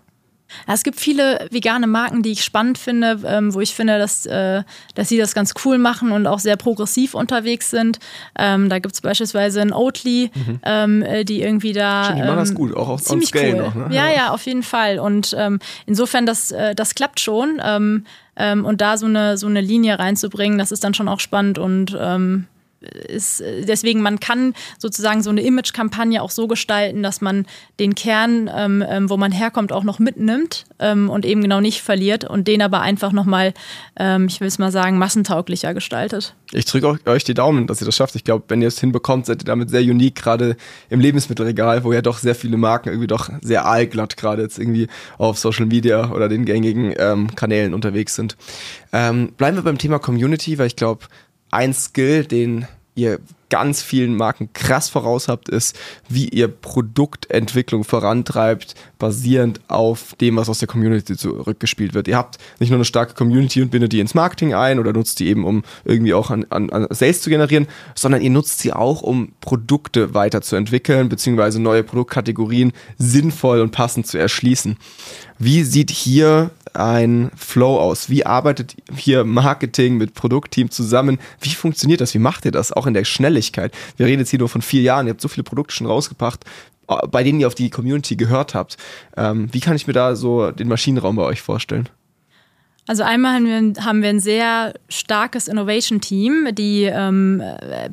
Es 0.68 0.84
gibt 0.84 1.00
viele 1.00 1.48
vegane 1.52 1.88
Marken, 1.88 2.22
die 2.22 2.32
ich 2.32 2.44
spannend 2.44 2.78
finde, 2.78 3.20
ähm, 3.26 3.54
wo 3.54 3.62
ich 3.62 3.74
finde, 3.76 3.98
dass, 3.98 4.26
äh, 4.26 4.63
dass 4.96 5.10
sie 5.10 5.18
das 5.18 5.34
ganz 5.34 5.54
cool 5.65 5.78
machen 5.78 6.12
und 6.12 6.28
auch 6.28 6.39
sehr 6.39 6.58
progressiv 6.58 7.13
unterwegs 7.13 7.70
sind. 7.70 8.00
Ähm, 8.38 8.70
da 8.70 8.80
gibt 8.80 8.94
es 8.96 9.02
beispielsweise 9.02 9.62
ein 9.62 9.74
Oatly, 9.74 10.32
ähm, 10.63 11.02
äh, 11.04 11.24
die 11.24 11.41
irgendwie 11.41 11.74
da. 11.74 12.06
Stimmt, 12.06 12.20
die 12.20 12.24
machen 12.24 12.38
das 12.38 12.50
ähm, 12.50 12.56
gut, 12.56 12.76
auch 12.76 12.89
auf- 12.89 13.04
ziemlich 13.04 13.30
scale 13.30 13.54
cool. 13.56 13.62
noch, 13.62 13.76
ne? 13.76 13.88
Ja, 13.91 14.10
Ja. 14.10 14.30
auf 14.32 14.46
jeden 14.46 14.63
Fall. 14.63 15.00
Und 15.00 15.36
ähm, 15.38 15.60
insofern, 15.86 16.26
das, 16.26 16.52
äh, 16.52 16.76
das 16.76 16.96
klappt 16.96 17.20
schon. 17.20 17.62
Ähm, 17.63 18.06
und 18.38 18.82
da 18.82 18.98
so 18.98 19.06
eine, 19.06 19.38
so 19.38 19.48
eine 19.48 19.62
Linie 19.62 19.98
reinzubringen, 19.98 20.58
das 20.58 20.74
ist 20.74 20.84
dann 20.84 20.94
schon 20.94 21.08
auch 21.08 21.22
spannend 21.22 21.58
und 21.58 21.98
ist, 23.08 23.41
deswegen, 23.41 24.02
man 24.02 24.19
kann 24.19 24.54
sozusagen 24.78 25.24
so 25.24 25.30
eine 25.30 25.41
Image-Kampagne 25.41 26.21
auch 26.21 26.32
so 26.32 26.48
gestalten, 26.48 27.04
dass 27.04 27.21
man 27.21 27.45
den 27.80 27.95
Kern, 27.95 28.50
ähm, 28.54 28.84
ähm, 28.88 29.10
wo 29.10 29.17
man 29.17 29.32
herkommt, 29.32 29.71
auch 29.71 29.84
noch 29.84 30.00
mitnimmt 30.00 30.65
ähm, 30.80 31.10
und 31.10 31.26
eben 31.26 31.41
genau 31.41 31.62
nicht 31.62 31.82
verliert 31.82 32.24
und 32.26 32.48
den 32.48 32.62
aber 32.62 32.82
einfach 32.82 33.12
nochmal, 33.12 33.54
ähm, 33.98 34.28
ich 34.28 34.39
will 34.39 34.48
es 34.48 34.60
mal 34.60 34.71
sagen, 34.71 34.98
massentauglicher 34.98 35.74
gestaltet. 35.74 36.36
Ich 36.52 36.65
drücke 36.65 36.98
euch 37.06 37.24
die 37.24 37.34
Daumen, 37.34 37.67
dass 37.67 37.82
ihr 37.82 37.86
das 37.86 37.95
schafft. 37.95 38.15
Ich 38.15 38.24
glaube, 38.24 38.45
wenn 38.48 38.62
ihr 38.62 38.67
es 38.67 38.80
hinbekommt, 38.80 39.26
seid 39.26 39.41
ihr 39.41 39.45
damit 39.45 39.69
sehr 39.69 39.82
unique, 39.82 40.15
gerade 40.15 40.56
im 40.89 41.00
Lebensmittelregal, 41.00 41.84
wo 41.84 41.91
ja 41.91 42.02
doch 42.02 42.19
sehr 42.19 42.36
viele 42.36 42.58
Marken 42.58 42.89
irgendwie 42.89 43.08
doch 43.08 43.30
sehr 43.41 43.65
aalglatt 43.65 44.17
gerade 44.17 44.43
jetzt 44.43 44.60
irgendwie 44.60 44.88
auf 45.17 45.38
Social 45.38 45.65
Media 45.65 46.12
oder 46.12 46.30
den 46.30 46.45
gängigen 46.45 46.93
ähm, 46.98 47.36
Kanälen 47.36 47.74
unterwegs 47.74 48.15
sind. 48.15 48.38
Ähm, 48.93 49.34
bleiben 49.38 49.58
wir 49.58 49.63
beim 49.63 49.78
Thema 49.78 50.00
Community, 50.00 50.58
weil 50.58 50.67
ich 50.67 50.76
glaube, 50.76 51.06
ein 51.51 51.73
Skill, 51.73 52.25
den 52.25 52.67
ihr 52.95 53.19
ganz 53.49 53.81
vielen 53.81 54.15
Marken 54.15 54.49
krass 54.53 54.89
voraus 54.89 55.27
habt, 55.27 55.49
ist, 55.49 55.77
wie 56.10 56.27
ihr 56.29 56.47
Produktentwicklung 56.47 57.84
vorantreibt, 57.84 58.75
basierend 58.97 59.60
auf 59.67 60.15
dem, 60.19 60.38
was 60.38 60.49
aus 60.49 60.60
der 60.60 60.67
Community 60.67 61.15
zurückgespielt 61.15 61.93
wird. 61.93 62.08
Ihr 62.08 62.17
habt 62.17 62.38
nicht 62.60 62.69
nur 62.69 62.77
eine 62.77 62.86
starke 62.86 63.13
Community 63.13 63.62
und 63.62 63.71
bindet 63.71 63.93
die 63.93 63.99
ins 63.99 64.13
Marketing 64.13 64.53
ein 64.53 64.79
oder 64.79 64.93
nutzt 64.93 65.19
die 65.19 65.27
eben, 65.27 65.45
um 65.45 65.63
irgendwie 65.84 66.13
auch 66.13 66.31
an, 66.31 66.45
an, 66.49 66.69
an 66.69 66.88
Sales 66.89 67.21
zu 67.21 67.29
generieren, 67.29 67.67
sondern 67.93 68.21
ihr 68.21 68.29
nutzt 68.29 68.60
sie 68.60 68.73
auch, 68.73 69.01
um 69.01 69.34
Produkte 69.41 70.13
weiterzuentwickeln, 70.13 71.10
beziehungsweise 71.10 71.62
neue 71.62 71.84
Produktkategorien 71.84 72.73
sinnvoll 72.97 73.62
und 73.62 73.71
passend 73.71 74.08
zu 74.08 74.17
erschließen. 74.17 74.77
Wie 75.38 75.63
sieht 75.63 75.91
hier 75.91 76.51
ein 76.73 77.31
Flow 77.36 77.77
aus? 77.79 78.10
Wie 78.10 78.25
arbeitet 78.25 78.75
hier 78.95 79.23
Marketing 79.23 79.97
mit 79.97 80.13
Produktteam 80.13 80.71
zusammen? 80.71 81.19
Wie 81.41 81.49
funktioniert 81.49 82.01
das? 82.01 82.13
Wie 82.13 82.19
macht 82.19 82.45
ihr 82.45 82.51
das? 82.51 82.71
Auch 82.71 82.88
in 82.88 82.93
der 82.93 83.05
Schnelligkeit. 83.36 83.74
Wir 83.98 84.06
reden 84.06 84.19
jetzt 84.19 84.30
hier 84.30 84.39
nur 84.39 84.50
von 84.50 84.62
vier 84.62 84.82
Jahren. 84.82 85.08
Ihr 85.08 85.12
habt 85.12 85.21
so 85.21 85.28
viele 85.28 85.43
Produkte 85.43 85.74
schon 85.74 85.88
rausgebracht, 85.88 86.45
äh, 86.88 87.08
bei 87.08 87.24
denen 87.24 87.39
ihr 87.39 87.48
auf 87.48 87.56
die 87.56 87.69
Community 87.69 88.15
gehört 88.15 88.56
habt. 88.56 88.78
Ähm, 89.17 89.50
wie 89.52 89.60
kann 89.60 89.76
ich 89.76 89.88
mir 89.88 89.93
da 89.93 90.15
so 90.15 90.52
den 90.52 90.67
Maschinenraum 90.67 91.15
bei 91.15 91.24
euch 91.24 91.41
vorstellen? 91.41 91.89
Also 92.88 93.02
einmal 93.02 93.34
haben 93.34 93.45
wir, 93.45 93.84
haben 93.84 94.04
wir 94.04 94.10
ein 94.10 94.19
sehr 94.19 94.76
starkes 94.89 95.48
Innovation-Team, 95.48 96.50
die 96.54 96.84
ähm, 96.84 97.41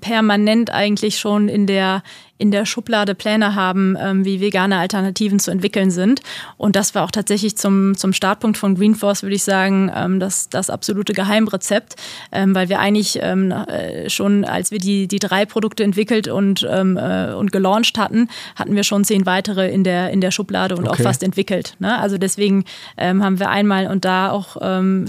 permanent 0.02 0.70
eigentlich 0.70 1.18
schon 1.18 1.48
in 1.48 1.66
der 1.66 2.02
in 2.38 2.51
der 2.51 2.66
Schublade 2.66 3.14
Pläne 3.14 3.55
haben, 3.55 3.97
ähm, 4.01 4.25
wie 4.25 4.40
vegane 4.40 4.79
Alternativen 4.79 5.38
zu 5.38 5.51
entwickeln 5.53 5.90
sind. 5.90 6.21
Und 6.57 6.75
das 6.75 6.92
war 6.95 7.05
auch 7.05 7.11
tatsächlich 7.12 7.57
zum, 7.57 7.97
zum 7.97 8.12
Startpunkt 8.12 8.59
von 8.59 8.75
Greenforce, 8.75 9.23
würde 9.23 9.37
ich 9.37 9.45
sagen, 9.45 9.92
ähm, 9.95 10.18
das, 10.18 10.49
das 10.49 10.68
absolute 10.68 11.12
Geheimrezept, 11.12 11.95
ähm, 12.33 12.55
weil 12.55 12.68
wir 12.68 12.81
eigentlich 12.81 13.18
ähm, 13.23 13.53
äh, 13.53 14.11
schon, 14.11 14.45
als 14.45 14.73
wir 14.73 14.79
die, 14.79 15.07
die 15.07 15.21
drei 15.21 15.47
Produkte 15.47 15.85
entwickelt 15.85 16.27
und, 16.27 16.66
ähm, 16.68 16.97
äh, 16.97 17.33
und 17.33 17.53
gelauncht 17.53 17.97
hatten, 17.97 18.29
hatten 18.57 18.75
wir 18.75 18.83
schon 18.83 19.05
zehn 19.05 19.25
weitere 19.25 19.71
in 19.71 19.85
der, 19.85 20.11
in 20.11 20.21
der 20.21 20.31
Schublade 20.31 20.77
und 20.77 20.83
Okay. 20.83 20.90
auch 21.01 21.05
fast 21.05 21.23
entwickelt. 21.23 21.77
Ne? 21.79 21.97
Also 21.99 22.18
deswegen 22.18 22.64
ähm, 22.97 23.23
haben 23.23 23.38
wir 23.38 23.51
einmal 23.51 23.87
und 23.87 24.05
da 24.05 24.31
auch 24.31 24.57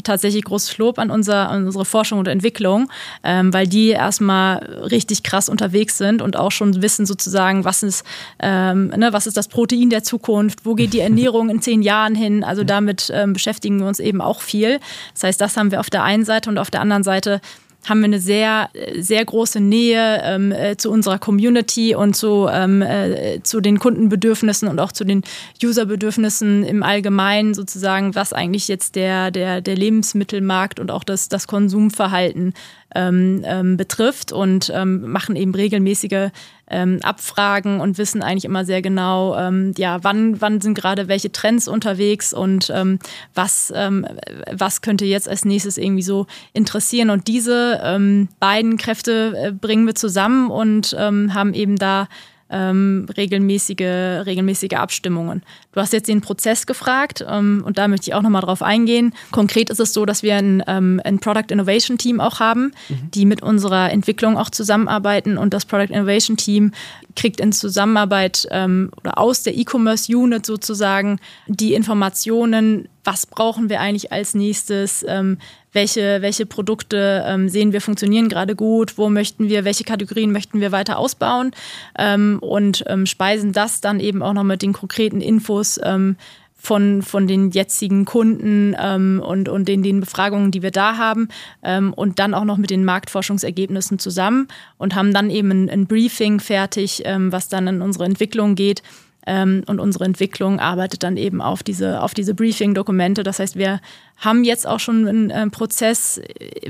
tatsächlich 0.04 0.44
großes 0.44 0.78
Lob 0.78 1.00
an, 1.00 1.10
unser, 1.10 1.50
an 1.50 1.66
unsere 1.66 1.86
Forschung 1.86 2.20
und 2.20 2.28
Entwicklung, 2.28 2.90
weil 3.22 3.68
die 3.68 3.90
erstmal 3.90 4.58
richtig 4.58 5.24
krass 5.24 5.50
unterwegs 5.50 5.98
sind 5.98 6.22
und 6.22 6.38
auch 6.38 6.52
schon 6.52 6.82
wissen 6.82 7.06
sozusagen, 7.14 7.64
was 7.64 7.84
ist, 7.84 8.06
ähm, 8.40 8.88
ne, 8.88 9.14
was 9.14 9.28
ist 9.28 9.38
das 9.38 9.48
Protein 9.48 9.90
der 9.90 10.04
Zukunft, 10.04 10.66
wo 10.66 10.74
geht 10.74 10.94
die 10.94 11.00
Ernährung 11.00 11.50
in 11.50 11.62
zehn 11.62 11.82
Jahren 11.82 12.16
hin. 12.16 12.44
Also 12.44 12.64
damit 12.64 13.12
ähm, 13.14 13.34
beschäftigen 13.34 13.80
wir 13.80 13.88
uns 13.88 14.00
eben 14.00 14.22
auch 14.22 14.42
viel. 14.42 14.80
Das 15.14 15.24
heißt, 15.24 15.42
das 15.42 15.58
haben 15.58 15.72
wir 15.72 15.80
auf 15.80 15.90
der 15.90 16.04
einen 16.04 16.26
Seite 16.26 16.50
und 16.50 16.58
auf 16.58 16.72
der 16.72 16.82
anderen 16.82 17.04
Seite 17.04 17.40
haben 17.88 18.00
wir 18.00 18.06
eine 18.06 18.20
sehr, 18.20 18.70
sehr 18.98 19.26
große 19.26 19.60
Nähe 19.60 20.22
ähm, 20.24 20.52
äh, 20.52 20.78
zu 20.78 20.90
unserer 20.90 21.20
Community 21.20 21.96
und 21.96 22.16
zu, 22.16 22.48
ähm, 22.50 22.82
äh, 22.82 23.42
zu 23.44 23.60
den 23.60 23.80
Kundenbedürfnissen 23.80 24.70
und 24.70 24.80
auch 24.80 24.92
zu 24.92 25.04
den 25.04 25.22
Userbedürfnissen 25.62 26.64
im 26.64 26.82
Allgemeinen 26.82 27.54
sozusagen, 27.54 28.16
was 28.16 28.32
eigentlich 28.32 28.68
jetzt 28.68 28.96
der, 28.96 29.32
der, 29.32 29.62
der 29.62 29.76
Lebensmittelmarkt 29.76 30.80
und 30.80 30.92
auch 30.92 31.04
das, 31.04 31.28
das 31.28 31.48
Konsumverhalten 31.48 32.54
ähm, 32.96 33.44
ähm, 33.46 33.76
betrifft 33.76 34.32
und 34.32 34.72
ähm, 34.74 35.12
machen 35.12 35.36
eben 35.36 35.54
regelmäßige 35.54 36.30
ähm, 36.74 37.00
Abfragen 37.04 37.80
und 37.80 37.98
wissen 37.98 38.24
eigentlich 38.24 38.46
immer 38.46 38.66
sehr 38.66 38.82
genau, 38.82 39.38
ähm, 39.38 39.74
ja, 39.78 40.04
wann, 40.04 40.42
wann 40.42 40.60
sind 40.60 40.74
gerade 40.74 41.08
welche 41.08 41.32
Trends 41.32 41.68
unterwegs 41.68 42.34
und 42.34 42.72
ähm, 42.74 43.00
was, 43.36 43.72
ähm, 43.76 44.06
was 44.52 44.82
könnte 44.82 45.06
jetzt 45.06 45.30
als 45.30 45.46
nächstes 45.46 45.78
irgendwie 45.78 46.02
so 46.02 46.26
interessieren. 46.52 47.12
Und 47.12 47.28
diese 47.28 47.80
ähm, 47.84 48.28
beiden 48.40 48.78
Kräfte 48.78 49.34
äh, 49.38 49.52
bringen 49.52 49.86
wir 49.86 49.96
zusammen 49.96 50.50
und 50.50 50.96
ähm, 51.00 51.34
haben 51.34 51.54
eben 51.54 51.78
da 51.78 52.08
ähm, 52.54 53.08
regelmäßige, 53.18 54.26
regelmäßige 54.26 54.74
Abstimmungen. 54.74 55.42
Du 55.74 55.82
hast 55.82 55.92
jetzt 55.92 56.08
den 56.08 56.22
Prozess 56.22 56.66
gefragt 56.66 57.26
ähm, 57.28 57.64
und 57.66 57.78
da 57.78 57.88
möchte 57.88 58.10
ich 58.10 58.14
auch 58.14 58.22
nochmal 58.22 58.44
drauf 58.44 58.62
eingehen. 58.62 59.14
Konkret 59.32 59.70
ist 59.70 59.80
es 59.80 59.94
so, 59.94 60.06
dass 60.06 60.24
wir 60.24 60.36
ein, 60.36 60.64
ähm, 60.68 61.02
ein 61.04 61.20
Product 61.20 61.50
Innovation 61.50 61.98
Team 61.98 62.22
auch 62.22 62.40
haben, 62.40 62.74
mhm. 62.90 63.12
die 63.14 63.26
mit 63.26 63.42
unserer 63.42 63.92
Entwicklung 63.92 64.38
auch 64.38 64.50
zusammenarbeiten 64.50 65.38
und 65.38 65.54
das 65.54 65.66
Product 65.66 65.94
Innovation 65.94 66.38
Team 66.38 66.72
kriegt 67.16 67.40
in 67.40 67.52
Zusammenarbeit 67.52 68.48
ähm, 68.52 68.92
oder 69.00 69.18
aus 69.18 69.44
der 69.44 69.58
E-Commerce 69.58 70.16
Unit 70.16 70.46
sozusagen 70.46 71.20
die 71.48 71.74
Informationen, 71.74 72.88
was 73.04 73.26
brauchen 73.26 73.70
wir 73.70 73.80
eigentlich 73.80 74.12
als 74.12 74.34
nächstes, 74.34 75.06
ähm, 75.08 75.38
welche, 75.72 76.22
welche 76.22 76.46
Produkte 76.46 77.24
ähm, 77.28 77.50
sehen 77.50 77.74
wir 77.74 77.82
funktionieren 77.82 78.30
gerade 78.30 78.56
gut, 78.56 78.98
wo 78.98 79.10
möchten 79.10 79.50
wir, 79.50 79.66
welche 79.66 79.84
Kategorien 79.84 80.32
möchten 80.32 80.62
wir 80.62 80.72
weiter 80.72 80.98
ausbauen? 80.98 81.52
Ähm, 81.98 82.40
und 82.42 82.84
ähm, 82.88 83.06
speisen 83.06 83.52
das 83.52 83.82
dann 83.82 84.00
eben 84.00 84.22
auch 84.22 84.34
noch 84.34 84.44
mit 84.44 84.62
den 84.62 84.74
konkreten 84.74 85.20
Infos 85.20 85.80
ähm, 85.84 86.16
von, 86.64 87.02
von 87.02 87.28
den 87.28 87.52
jetzigen 87.52 88.06
Kunden 88.06 88.74
ähm, 88.80 89.22
und, 89.26 89.50
und 89.50 89.68
den, 89.68 89.84
den 89.84 90.00
Befragungen, 90.00 90.50
die 90.50 90.62
wir 90.62 90.72
da 90.72 90.96
haben 90.96 91.28
ähm, 91.62 91.92
und 91.92 92.20
dann 92.20 92.34
auch 92.34 92.46
noch 92.46 92.58
mit 92.58 92.70
den 92.70 92.86
Marktforschungsergebnissen 92.86 94.00
zusammen 94.00 94.48
und 94.78 94.96
haben 94.96 95.14
dann 95.14 95.30
eben 95.30 95.52
ein, 95.52 95.70
ein 95.70 95.88
Briefing 95.88 96.40
fertig, 96.40 97.02
ähm, 97.04 97.34
was 97.34 97.50
dann 97.50 97.68
in 97.68 97.82
unsere 97.82 98.06
Entwicklung 98.06 98.56
geht, 98.56 98.82
ähm, 99.26 99.64
und 99.68 99.80
unsere 99.80 100.06
Entwicklung 100.06 100.60
arbeitet 100.60 101.04
dann 101.04 101.18
eben 101.18 101.42
auf 101.42 101.64
diese, 101.64 102.02
auf 102.02 102.14
diese 102.14 102.34
Briefing-Dokumente. 102.34 103.24
Das 103.24 103.40
heißt, 103.40 103.58
wir 103.58 103.80
haben 104.18 104.44
jetzt 104.44 104.68
auch 104.68 104.80
schon 104.80 105.08
einen, 105.08 105.32
einen 105.32 105.52
Prozess 105.52 106.22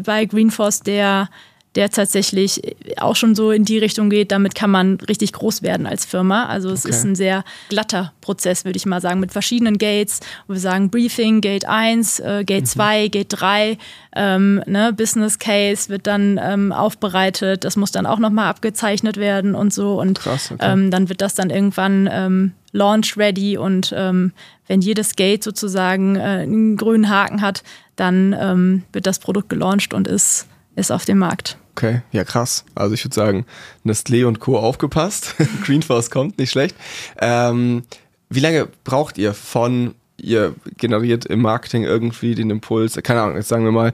bei 0.04 0.26
Greenforce, 0.26 0.82
der 0.82 1.30
der 1.75 1.89
tatsächlich 1.89 2.62
auch 2.97 3.15
schon 3.15 3.33
so 3.36 3.51
in 3.51 3.65
die 3.65 3.79
Richtung 3.79 4.09
geht, 4.09 4.31
damit 4.31 4.53
kann 4.53 4.69
man 4.69 4.99
richtig 5.07 5.33
groß 5.33 5.63
werden 5.63 5.88
als 5.88 6.05
Firma. 6.05 6.45
Also 6.45 6.69
es 6.69 6.86
okay. 6.86 6.93
ist 6.93 7.03
ein 7.03 7.15
sehr 7.15 7.43
glatter 7.69 8.13
Prozess, 8.21 8.63
würde 8.63 8.77
ich 8.77 8.86
mal 8.86 9.01
sagen, 9.01 9.19
mit 9.19 9.31
verschiedenen 9.31 9.77
Gates. 9.77 10.19
Wo 10.47 10.53
wir 10.53 10.59
sagen 10.59 10.89
Briefing, 10.89 11.41
Gate 11.41 11.65
1, 11.65 12.19
äh, 12.19 12.43
Gate 12.45 12.62
mhm. 12.62 12.67
2, 12.67 13.07
Gate 13.07 13.27
3, 13.29 13.77
ähm, 14.15 14.63
ne, 14.67 14.93
Business 14.93 15.39
Case 15.39 15.89
wird 15.89 16.05
dann 16.05 16.39
ähm, 16.41 16.71
aufbereitet, 16.71 17.63
das 17.63 17.75
muss 17.75 17.91
dann 17.91 18.05
auch 18.05 18.19
nochmal 18.19 18.47
abgezeichnet 18.47 19.17
werden 19.17 19.55
und 19.55 19.73
so. 19.73 19.99
Und 19.99 20.19
Krass, 20.19 20.51
okay. 20.51 20.71
ähm, 20.71 20.91
dann 20.91 21.09
wird 21.09 21.21
das 21.21 21.33
dann 21.33 21.49
irgendwann 21.49 22.07
ähm, 22.12 22.51
launch 22.71 23.17
ready 23.17 23.57
und 23.57 23.93
ähm, 23.95 24.31
wenn 24.67 24.81
jedes 24.81 25.15
Gate 25.15 25.43
sozusagen 25.43 26.15
äh, 26.15 26.19
einen 26.19 26.77
grünen 26.77 27.09
Haken 27.09 27.41
hat, 27.41 27.63
dann 27.95 28.36
ähm, 28.38 28.83
wird 28.91 29.07
das 29.07 29.19
Produkt 29.19 29.49
gelauncht 29.49 29.93
und 29.93 30.07
ist, 30.07 30.47
ist 30.75 30.91
auf 30.91 31.05
dem 31.05 31.19
Markt. 31.19 31.57
Okay, 31.75 32.01
ja 32.12 32.23
krass. 32.23 32.65
Also 32.75 32.93
ich 32.93 33.03
würde 33.03 33.15
sagen, 33.15 33.45
Nestlé 33.83 34.25
und 34.25 34.39
Co. 34.39 34.57
aufgepasst. 34.57 35.36
Greenforce 35.63 36.12
kommt, 36.12 36.38
nicht 36.38 36.51
schlecht. 36.51 36.75
Ähm, 37.19 37.83
wie 38.29 38.39
lange 38.39 38.67
braucht 38.83 39.17
ihr 39.17 39.33
von 39.33 39.95
ihr 40.17 40.55
generiert 40.77 41.25
im 41.25 41.41
Marketing 41.41 41.83
irgendwie 41.83 42.36
den 42.36 42.49
Impuls, 42.49 42.95
keine 43.03 43.21
Ahnung, 43.21 43.36
jetzt 43.36 43.49
sagen 43.49 43.65
wir 43.65 43.71
mal, 43.71 43.91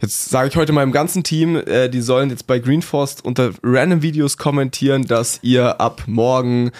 jetzt 0.00 0.30
sage 0.30 0.48
ich 0.48 0.56
heute 0.56 0.72
meinem 0.72 0.92
ganzen 0.92 1.22
Team, 1.22 1.56
äh, 1.56 1.88
die 1.88 2.00
sollen 2.00 2.30
jetzt 2.30 2.46
bei 2.46 2.58
Greenforce 2.58 3.20
unter 3.22 3.52
random 3.62 4.02
Videos 4.02 4.38
kommentieren, 4.38 5.04
dass 5.04 5.38
ihr 5.42 5.80
ab 5.80 6.04
morgen 6.06 6.72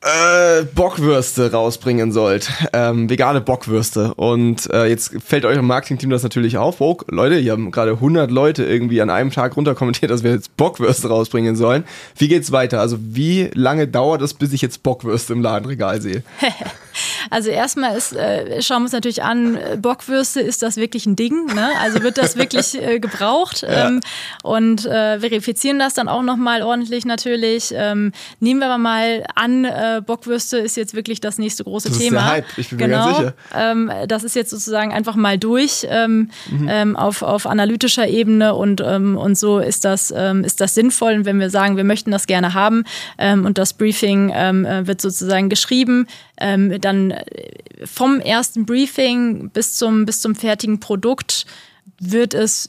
äh, 0.00 0.64
Bockwürste 0.74 1.50
rausbringen 1.50 2.12
sollt. 2.12 2.50
Ähm, 2.72 3.10
vegane 3.10 3.40
Bockwürste. 3.40 4.14
Und 4.14 4.70
äh, 4.72 4.86
jetzt 4.86 5.12
fällt 5.24 5.44
eurem 5.44 5.66
Marketing-Team 5.66 6.10
das 6.10 6.22
natürlich 6.22 6.56
auf. 6.56 6.80
Oh, 6.80 6.98
Leute, 7.08 7.36
hier 7.36 7.52
haben 7.52 7.70
gerade 7.70 7.92
100 7.92 8.30
Leute 8.30 8.64
irgendwie 8.64 9.00
an 9.02 9.10
einem 9.10 9.30
Tag 9.30 9.56
runterkommentiert, 9.56 10.10
dass 10.10 10.22
wir 10.22 10.30
jetzt 10.32 10.56
Bockwürste 10.56 11.08
rausbringen 11.08 11.56
sollen. 11.56 11.84
Wie 12.16 12.28
geht's 12.28 12.52
weiter? 12.52 12.80
Also 12.80 12.98
wie 13.00 13.50
lange 13.54 13.88
dauert 13.88 14.22
es, 14.22 14.34
bis 14.34 14.52
ich 14.52 14.62
jetzt 14.62 14.82
Bockwürste 14.82 15.32
im 15.32 15.42
Ladenregal 15.42 16.00
sehe? 16.00 16.22
Also 17.30 17.50
erstmal 17.50 17.96
ist, 17.96 18.14
äh, 18.14 18.62
schauen 18.62 18.78
wir 18.78 18.84
uns 18.84 18.92
natürlich 18.92 19.22
an, 19.22 19.56
äh, 19.56 19.76
Bockwürste, 19.76 20.40
ist 20.40 20.62
das 20.62 20.76
wirklich 20.76 21.06
ein 21.06 21.16
Ding? 21.16 21.46
Ne? 21.54 21.68
Also 21.80 22.02
wird 22.02 22.18
das 22.18 22.36
wirklich 22.36 22.80
äh, 22.80 23.00
gebraucht? 23.00 23.62
Ja. 23.62 23.88
Ähm, 23.88 24.00
und 24.42 24.86
äh, 24.86 25.20
verifizieren 25.20 25.78
das 25.78 25.94
dann 25.94 26.08
auch 26.08 26.22
nochmal 26.22 26.62
ordentlich 26.62 27.04
natürlich. 27.04 27.72
Ähm, 27.74 28.12
nehmen 28.40 28.60
wir 28.60 28.66
aber 28.66 28.78
mal 28.78 29.24
an, 29.34 29.64
äh, 29.64 30.02
Bockwürste 30.04 30.58
ist 30.58 30.76
jetzt 30.76 30.94
wirklich 30.94 31.20
das 31.20 31.38
nächste 31.38 31.64
große 31.64 31.88
das 31.88 31.98
Thema. 31.98 32.18
Ist 32.18 32.24
der 32.24 32.32
Hype, 32.32 32.58
ich 32.58 32.68
bin 32.70 32.78
genau. 32.78 32.96
mir 32.96 33.04
ganz 33.04 33.16
sicher. 33.18 33.34
Ähm, 33.54 33.92
das 34.06 34.24
ist 34.24 34.36
jetzt 34.36 34.50
sozusagen 34.50 34.92
einfach 34.92 35.16
mal 35.16 35.38
durch 35.38 35.86
ähm, 35.88 36.30
mhm. 36.50 36.68
Ähm, 36.70 36.96
auf, 36.96 37.22
auf 37.22 37.46
analytischer 37.46 38.08
Ebene 38.08 38.54
und, 38.54 38.80
ähm, 38.80 39.16
und 39.16 39.38
so 39.38 39.58
ist 39.58 39.84
das, 39.84 40.10
ist 40.10 40.60
das 40.60 40.74
sinnvoll. 40.74 41.14
Und 41.14 41.24
wenn 41.24 41.40
wir 41.40 41.50
sagen, 41.50 41.76
wir 41.76 41.84
möchten 41.84 42.10
das 42.10 42.26
gerne 42.26 42.54
haben 42.54 42.84
und 43.18 43.58
das 43.58 43.72
Briefing 43.72 44.30
äh, 44.30 44.86
wird 44.86 45.00
sozusagen 45.00 45.48
geschrieben, 45.48 46.06
ähm, 46.40 46.80
dann 46.88 47.10
äh, 47.10 47.86
vom 47.86 48.20
ersten 48.20 48.66
Briefing 48.66 49.50
bis 49.50 49.76
zum, 49.76 50.06
bis 50.06 50.20
zum 50.20 50.34
fertigen 50.34 50.80
Produkt 50.80 51.46
wird 52.00 52.34
es, 52.34 52.68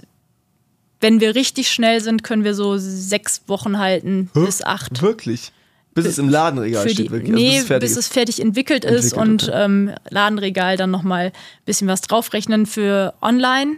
wenn 1.02 1.20
wir 1.20 1.36
richtig 1.36 1.72
schnell 1.72 2.02
sind, 2.02 2.24
können 2.24 2.44
wir 2.44 2.54
so 2.54 2.78
sechs 2.78 3.44
Wochen 3.48 3.80
halten 3.80 4.30
Hä? 4.34 4.46
bis 4.46 4.62
acht. 4.62 5.02
Wirklich? 5.02 5.52
Bis 5.94 6.06
es 6.06 6.18
im 6.18 6.30
Ladenregal 6.30 6.86
die, 6.86 6.94
steht, 6.94 7.12
wirklich. 7.12 7.34
Also 7.34 7.44
nee, 7.44 7.52
bis, 7.52 7.62
es 7.62 7.68
fertig, 7.68 7.90
bis 7.90 7.98
es 7.98 8.08
fertig 8.08 8.40
entwickelt, 8.40 8.86
entwickelt 8.86 9.06
ist 9.06 9.14
und 9.14 9.50
okay. 9.50 9.64
ähm, 9.66 9.96
Ladenregal 10.10 10.78
dann 10.78 10.92
nochmal 10.92 11.28
ein 11.28 11.32
bisschen 11.66 11.88
was 11.88 12.02
draufrechnen. 12.02 12.66
Für 12.66 13.16
online 13.22 13.78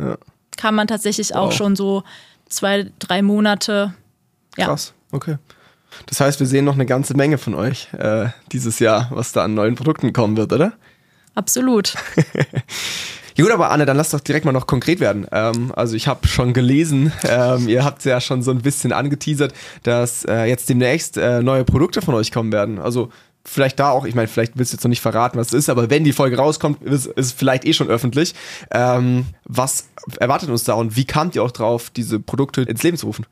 ja. 0.00 0.18
kann 0.56 0.74
man 0.74 0.88
tatsächlich 0.88 1.30
wow. 1.30 1.36
auch 1.36 1.52
schon 1.52 1.76
so 1.76 2.02
zwei, 2.48 2.90
drei 2.98 3.22
Monate. 3.22 3.94
Ja. 4.56 4.66
Krass, 4.66 4.94
okay. 5.12 5.36
Das 6.06 6.20
heißt, 6.20 6.40
wir 6.40 6.46
sehen 6.46 6.64
noch 6.64 6.74
eine 6.74 6.86
ganze 6.86 7.16
Menge 7.16 7.38
von 7.38 7.54
euch 7.54 7.88
äh, 7.94 8.26
dieses 8.52 8.78
Jahr, 8.78 9.08
was 9.12 9.32
da 9.32 9.44
an 9.44 9.54
neuen 9.54 9.74
Produkten 9.74 10.12
kommen 10.12 10.36
wird, 10.36 10.52
oder? 10.52 10.72
Absolut. 11.34 11.94
Gut, 13.36 13.50
aber 13.50 13.72
Anne, 13.72 13.84
dann 13.84 13.96
lass 13.96 14.10
doch 14.10 14.20
direkt 14.20 14.44
mal 14.44 14.52
noch 14.52 14.68
konkret 14.68 15.00
werden. 15.00 15.26
Ähm, 15.32 15.72
also 15.74 15.96
ich 15.96 16.06
habe 16.06 16.28
schon 16.28 16.52
gelesen, 16.52 17.12
ähm, 17.28 17.68
ihr 17.68 17.84
habt 17.84 18.04
ja 18.04 18.20
schon 18.20 18.42
so 18.42 18.52
ein 18.52 18.62
bisschen 18.62 18.92
angeteasert, 18.92 19.52
dass 19.82 20.24
äh, 20.24 20.44
jetzt 20.44 20.68
demnächst 20.68 21.16
äh, 21.16 21.42
neue 21.42 21.64
Produkte 21.64 22.00
von 22.00 22.14
euch 22.14 22.30
kommen 22.30 22.52
werden. 22.52 22.78
Also 22.78 23.10
vielleicht 23.44 23.80
da 23.80 23.90
auch, 23.90 24.04
ich 24.04 24.14
meine, 24.14 24.28
vielleicht 24.28 24.56
willst 24.56 24.72
du 24.72 24.76
jetzt 24.76 24.84
noch 24.84 24.88
nicht 24.88 25.00
verraten, 25.00 25.36
was 25.38 25.48
es 25.48 25.54
ist, 25.54 25.68
aber 25.68 25.90
wenn 25.90 26.04
die 26.04 26.12
Folge 26.12 26.36
rauskommt, 26.36 26.82
ist 26.82 27.10
es 27.16 27.32
vielleicht 27.32 27.64
eh 27.64 27.72
schon 27.72 27.88
öffentlich. 27.88 28.34
Ähm, 28.70 29.26
was 29.44 29.88
erwartet 30.20 30.48
uns 30.50 30.62
da 30.62 30.74
und 30.74 30.96
wie 30.96 31.04
kamt 31.04 31.34
ihr 31.34 31.42
auch 31.42 31.50
drauf, 31.50 31.90
diese 31.90 32.20
Produkte 32.20 32.62
ins 32.62 32.82
Leben 32.84 32.96
zu 32.96 33.06
rufen? 33.06 33.26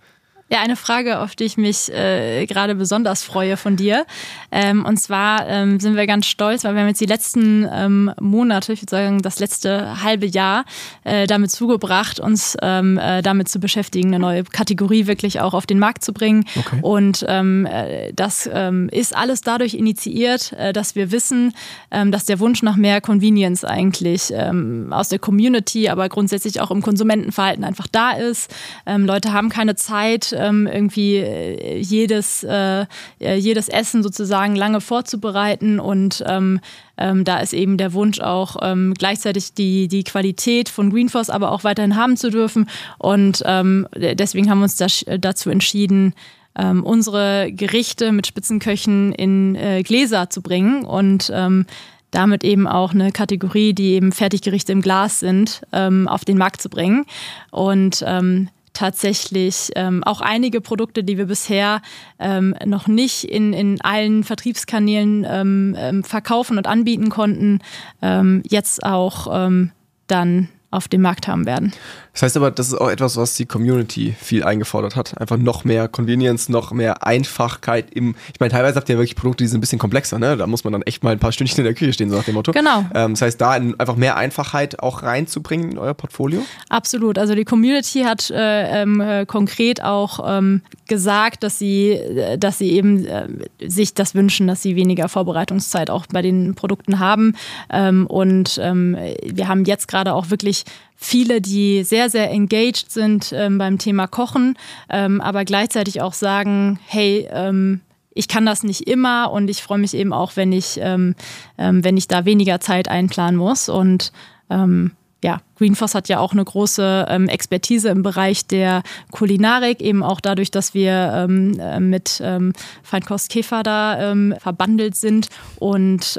Ja, 0.52 0.60
eine 0.60 0.76
Frage, 0.76 1.20
auf 1.20 1.34
die 1.34 1.44
ich 1.44 1.56
mich 1.56 1.90
äh, 1.90 2.44
gerade 2.44 2.74
besonders 2.74 3.22
freue 3.22 3.56
von 3.56 3.76
dir. 3.76 4.04
Ähm, 4.50 4.84
und 4.84 4.98
zwar 4.98 5.48
ähm, 5.48 5.80
sind 5.80 5.96
wir 5.96 6.06
ganz 6.06 6.26
stolz, 6.26 6.62
weil 6.62 6.74
wir 6.74 6.82
haben 6.82 6.88
jetzt 6.88 7.00
die 7.00 7.06
letzten 7.06 7.66
ähm, 7.72 8.12
Monate, 8.20 8.74
ich 8.74 8.82
würde 8.82 8.90
sagen 8.90 9.22
das 9.22 9.38
letzte 9.38 10.02
halbe 10.02 10.26
Jahr, 10.26 10.66
äh, 11.04 11.26
damit 11.26 11.52
zugebracht, 11.52 12.20
uns 12.20 12.54
ähm, 12.60 12.98
äh, 12.98 13.22
damit 13.22 13.48
zu 13.48 13.60
beschäftigen, 13.60 14.08
eine 14.08 14.18
neue 14.18 14.44
Kategorie 14.44 15.06
wirklich 15.06 15.40
auch 15.40 15.54
auf 15.54 15.64
den 15.64 15.78
Markt 15.78 16.04
zu 16.04 16.12
bringen. 16.12 16.44
Okay. 16.54 16.80
Und 16.82 17.24
ähm, 17.28 17.64
äh, 17.64 18.12
das 18.12 18.46
ähm, 18.52 18.90
ist 18.90 19.16
alles 19.16 19.40
dadurch 19.40 19.72
initiiert, 19.72 20.52
äh, 20.52 20.74
dass 20.74 20.94
wir 20.94 21.12
wissen, 21.12 21.54
ähm, 21.90 22.12
dass 22.12 22.26
der 22.26 22.40
Wunsch 22.40 22.62
nach 22.62 22.76
mehr 22.76 23.00
Convenience 23.00 23.64
eigentlich 23.64 24.30
ähm, 24.34 24.92
aus 24.92 25.08
der 25.08 25.18
Community, 25.18 25.88
aber 25.88 26.10
grundsätzlich 26.10 26.60
auch 26.60 26.70
im 26.70 26.82
Konsumentenverhalten 26.82 27.64
einfach 27.64 27.86
da 27.90 28.10
ist. 28.10 28.54
Ähm, 28.84 29.06
Leute 29.06 29.32
haben 29.32 29.48
keine 29.48 29.76
Zeit, 29.76 30.36
ähm, 30.42 30.66
irgendwie 30.66 31.16
äh, 31.16 31.78
jedes, 31.78 32.44
äh, 32.44 32.86
äh, 33.20 33.36
jedes 33.36 33.68
Essen 33.68 34.02
sozusagen 34.02 34.56
lange 34.56 34.80
vorzubereiten 34.80 35.80
und 35.80 36.22
ähm, 36.26 36.60
ähm, 36.98 37.24
da 37.24 37.38
ist 37.38 37.52
eben 37.52 37.78
der 37.78 37.92
Wunsch 37.92 38.20
auch 38.20 38.56
ähm, 38.60 38.94
gleichzeitig 38.98 39.54
die, 39.54 39.88
die 39.88 40.04
Qualität 40.04 40.68
von 40.68 40.90
Greenforce 40.90 41.30
aber 41.30 41.52
auch 41.52 41.64
weiterhin 41.64 41.96
haben 41.96 42.16
zu 42.16 42.30
dürfen 42.30 42.68
und 42.98 43.42
ähm, 43.46 43.86
deswegen 43.94 44.50
haben 44.50 44.58
wir 44.58 44.64
uns 44.64 44.76
das, 44.76 45.04
dazu 45.20 45.50
entschieden, 45.50 46.14
ähm, 46.56 46.84
unsere 46.84 47.50
Gerichte 47.52 48.12
mit 48.12 48.26
Spitzenköchen 48.26 49.12
in 49.12 49.54
äh, 49.54 49.82
Gläser 49.82 50.28
zu 50.28 50.42
bringen 50.42 50.84
und 50.84 51.30
ähm, 51.34 51.66
damit 52.12 52.44
eben 52.44 52.68
auch 52.68 52.92
eine 52.92 53.10
Kategorie, 53.10 53.72
die 53.72 53.94
eben 53.94 54.12
Fertiggerichte 54.12 54.70
im 54.70 54.82
Glas 54.82 55.20
sind, 55.20 55.62
ähm, 55.72 56.06
auf 56.06 56.24
den 56.24 56.38
Markt 56.38 56.62
zu 56.62 56.68
bringen. 56.68 57.06
Und 57.50 58.04
ähm, 58.06 58.48
tatsächlich 58.72 59.70
ähm, 59.76 60.02
auch 60.04 60.20
einige 60.20 60.60
Produkte, 60.60 61.04
die 61.04 61.18
wir 61.18 61.26
bisher 61.26 61.82
ähm, 62.18 62.54
noch 62.64 62.86
nicht 62.86 63.24
in, 63.24 63.52
in 63.52 63.80
allen 63.80 64.24
Vertriebskanälen 64.24 65.26
ähm, 65.28 65.76
ähm 65.78 66.04
verkaufen 66.04 66.58
und 66.58 66.66
anbieten 66.66 67.10
konnten, 67.10 67.60
ähm, 68.00 68.42
jetzt 68.48 68.84
auch 68.84 69.28
ähm, 69.30 69.72
dann 70.06 70.48
auf 70.70 70.88
dem 70.88 71.02
Markt 71.02 71.28
haben 71.28 71.46
werden. 71.46 71.72
Das 72.12 72.22
heißt 72.22 72.36
aber, 72.36 72.50
das 72.50 72.68
ist 72.68 72.74
auch 72.74 72.90
etwas, 72.90 73.16
was 73.16 73.34
die 73.34 73.46
Community 73.46 74.14
viel 74.20 74.44
eingefordert 74.44 74.96
hat. 74.96 75.18
Einfach 75.18 75.38
noch 75.38 75.64
mehr 75.64 75.88
Convenience, 75.88 76.50
noch 76.50 76.72
mehr 76.72 77.06
Einfachkeit 77.06 77.90
im. 77.94 78.14
Ich 78.32 78.40
meine, 78.40 78.50
teilweise 78.50 78.76
habt 78.76 78.88
ihr 78.88 78.94
ja 78.94 78.98
wirklich 78.98 79.16
Produkte, 79.16 79.44
die 79.44 79.48
sind 79.48 79.58
ein 79.58 79.60
bisschen 79.62 79.78
komplexer, 79.78 80.18
ne? 80.18 80.36
Da 80.36 80.46
muss 80.46 80.64
man 80.64 80.74
dann 80.74 80.82
echt 80.82 81.02
mal 81.02 81.10
ein 81.10 81.18
paar 81.18 81.32
Stündchen 81.32 81.58
in 81.58 81.64
der 81.64 81.74
Küche 81.74 81.92
stehen, 81.94 82.10
so 82.10 82.16
nach 82.16 82.24
dem 82.24 82.34
Motto. 82.34 82.52
Genau. 82.52 82.84
Ähm, 82.94 83.12
das 83.12 83.22
heißt, 83.22 83.40
da 83.40 83.52
einfach 83.52 83.96
mehr 83.96 84.16
Einfachheit 84.16 84.80
auch 84.80 85.02
reinzubringen 85.02 85.72
in 85.72 85.78
euer 85.78 85.94
Portfolio? 85.94 86.44
Absolut. 86.68 87.18
Also 87.18 87.34
die 87.34 87.44
Community 87.44 88.02
hat 88.02 88.30
äh, 88.30 88.82
ähm, 88.82 89.00
äh, 89.00 89.24
konkret 89.24 89.82
auch 89.82 90.20
ähm, 90.26 90.62
gesagt, 90.88 91.42
dass 91.42 91.58
sie, 91.58 91.92
äh, 91.92 92.36
dass 92.36 92.58
sie 92.58 92.72
eben 92.72 93.06
äh, 93.06 93.28
sich 93.66 93.94
das 93.94 94.14
wünschen, 94.14 94.46
dass 94.46 94.62
sie 94.62 94.76
weniger 94.76 95.08
Vorbereitungszeit 95.08 95.88
auch 95.88 96.06
bei 96.06 96.20
den 96.20 96.54
Produkten 96.54 96.98
haben. 96.98 97.34
Ähm, 97.70 98.06
und 98.06 98.60
ähm, 98.62 98.96
wir 99.24 99.48
haben 99.48 99.64
jetzt 99.64 99.88
gerade 99.88 100.12
auch 100.12 100.30
wirklich 100.30 100.64
viele, 101.02 101.40
die 101.40 101.84
sehr, 101.84 102.08
sehr 102.08 102.30
engaged 102.30 102.90
sind 102.90 103.32
ähm, 103.34 103.58
beim 103.58 103.78
Thema 103.78 104.06
Kochen, 104.06 104.56
ähm, 104.88 105.20
aber 105.20 105.44
gleichzeitig 105.44 106.00
auch 106.00 106.12
sagen, 106.12 106.78
hey, 106.86 107.28
ähm, 107.30 107.80
ich 108.14 108.28
kann 108.28 108.46
das 108.46 108.62
nicht 108.62 108.82
immer 108.88 109.30
und 109.32 109.48
ich 109.48 109.62
freue 109.62 109.78
mich 109.78 109.94
eben 109.94 110.12
auch, 110.12 110.36
wenn 110.36 110.52
ich, 110.52 110.78
ähm, 110.80 111.14
ähm, 111.58 111.82
wenn 111.82 111.96
ich 111.96 112.08
da 112.08 112.24
weniger 112.24 112.60
Zeit 112.60 112.88
einplanen 112.88 113.36
muss. 113.36 113.68
Und 113.68 114.12
ähm, 114.50 114.92
ja, 115.24 115.40
Greenfoss 115.56 115.94
hat 115.94 116.08
ja 116.08 116.18
auch 116.18 116.32
eine 116.32 116.44
große 116.44 117.06
ähm, 117.08 117.28
Expertise 117.28 117.88
im 117.88 118.02
Bereich 118.02 118.46
der 118.46 118.82
Kulinarik, 119.12 119.80
eben 119.80 120.02
auch 120.02 120.20
dadurch, 120.20 120.50
dass 120.50 120.74
wir 120.74 121.12
ähm, 121.14 121.58
äh, 121.58 121.80
mit 121.80 122.20
ähm, 122.22 122.52
Feinkost 122.82 123.30
Käfer 123.30 123.62
da 123.62 124.10
ähm, 124.10 124.34
verbandelt 124.38 124.94
sind. 124.96 125.28
Und 125.58 126.18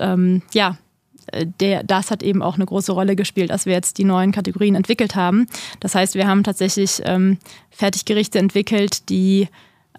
ja, 0.54 0.78
der, 1.59 1.83
das 1.83 2.12
hat 2.12 2.23
eben 2.23 2.41
auch 2.41 2.55
eine 2.55 2.65
große 2.65 2.91
Rolle 2.91 3.15
gespielt, 3.15 3.51
als 3.51 3.65
wir 3.65 3.73
jetzt 3.73 3.97
die 3.97 4.03
neuen 4.03 4.31
Kategorien 4.31 4.75
entwickelt 4.75 5.15
haben. 5.15 5.47
Das 5.79 5.95
heißt, 5.95 6.15
wir 6.15 6.27
haben 6.27 6.43
tatsächlich 6.43 7.01
ähm, 7.05 7.38
Fertiggerichte 7.69 8.39
entwickelt, 8.39 9.09
die 9.09 9.47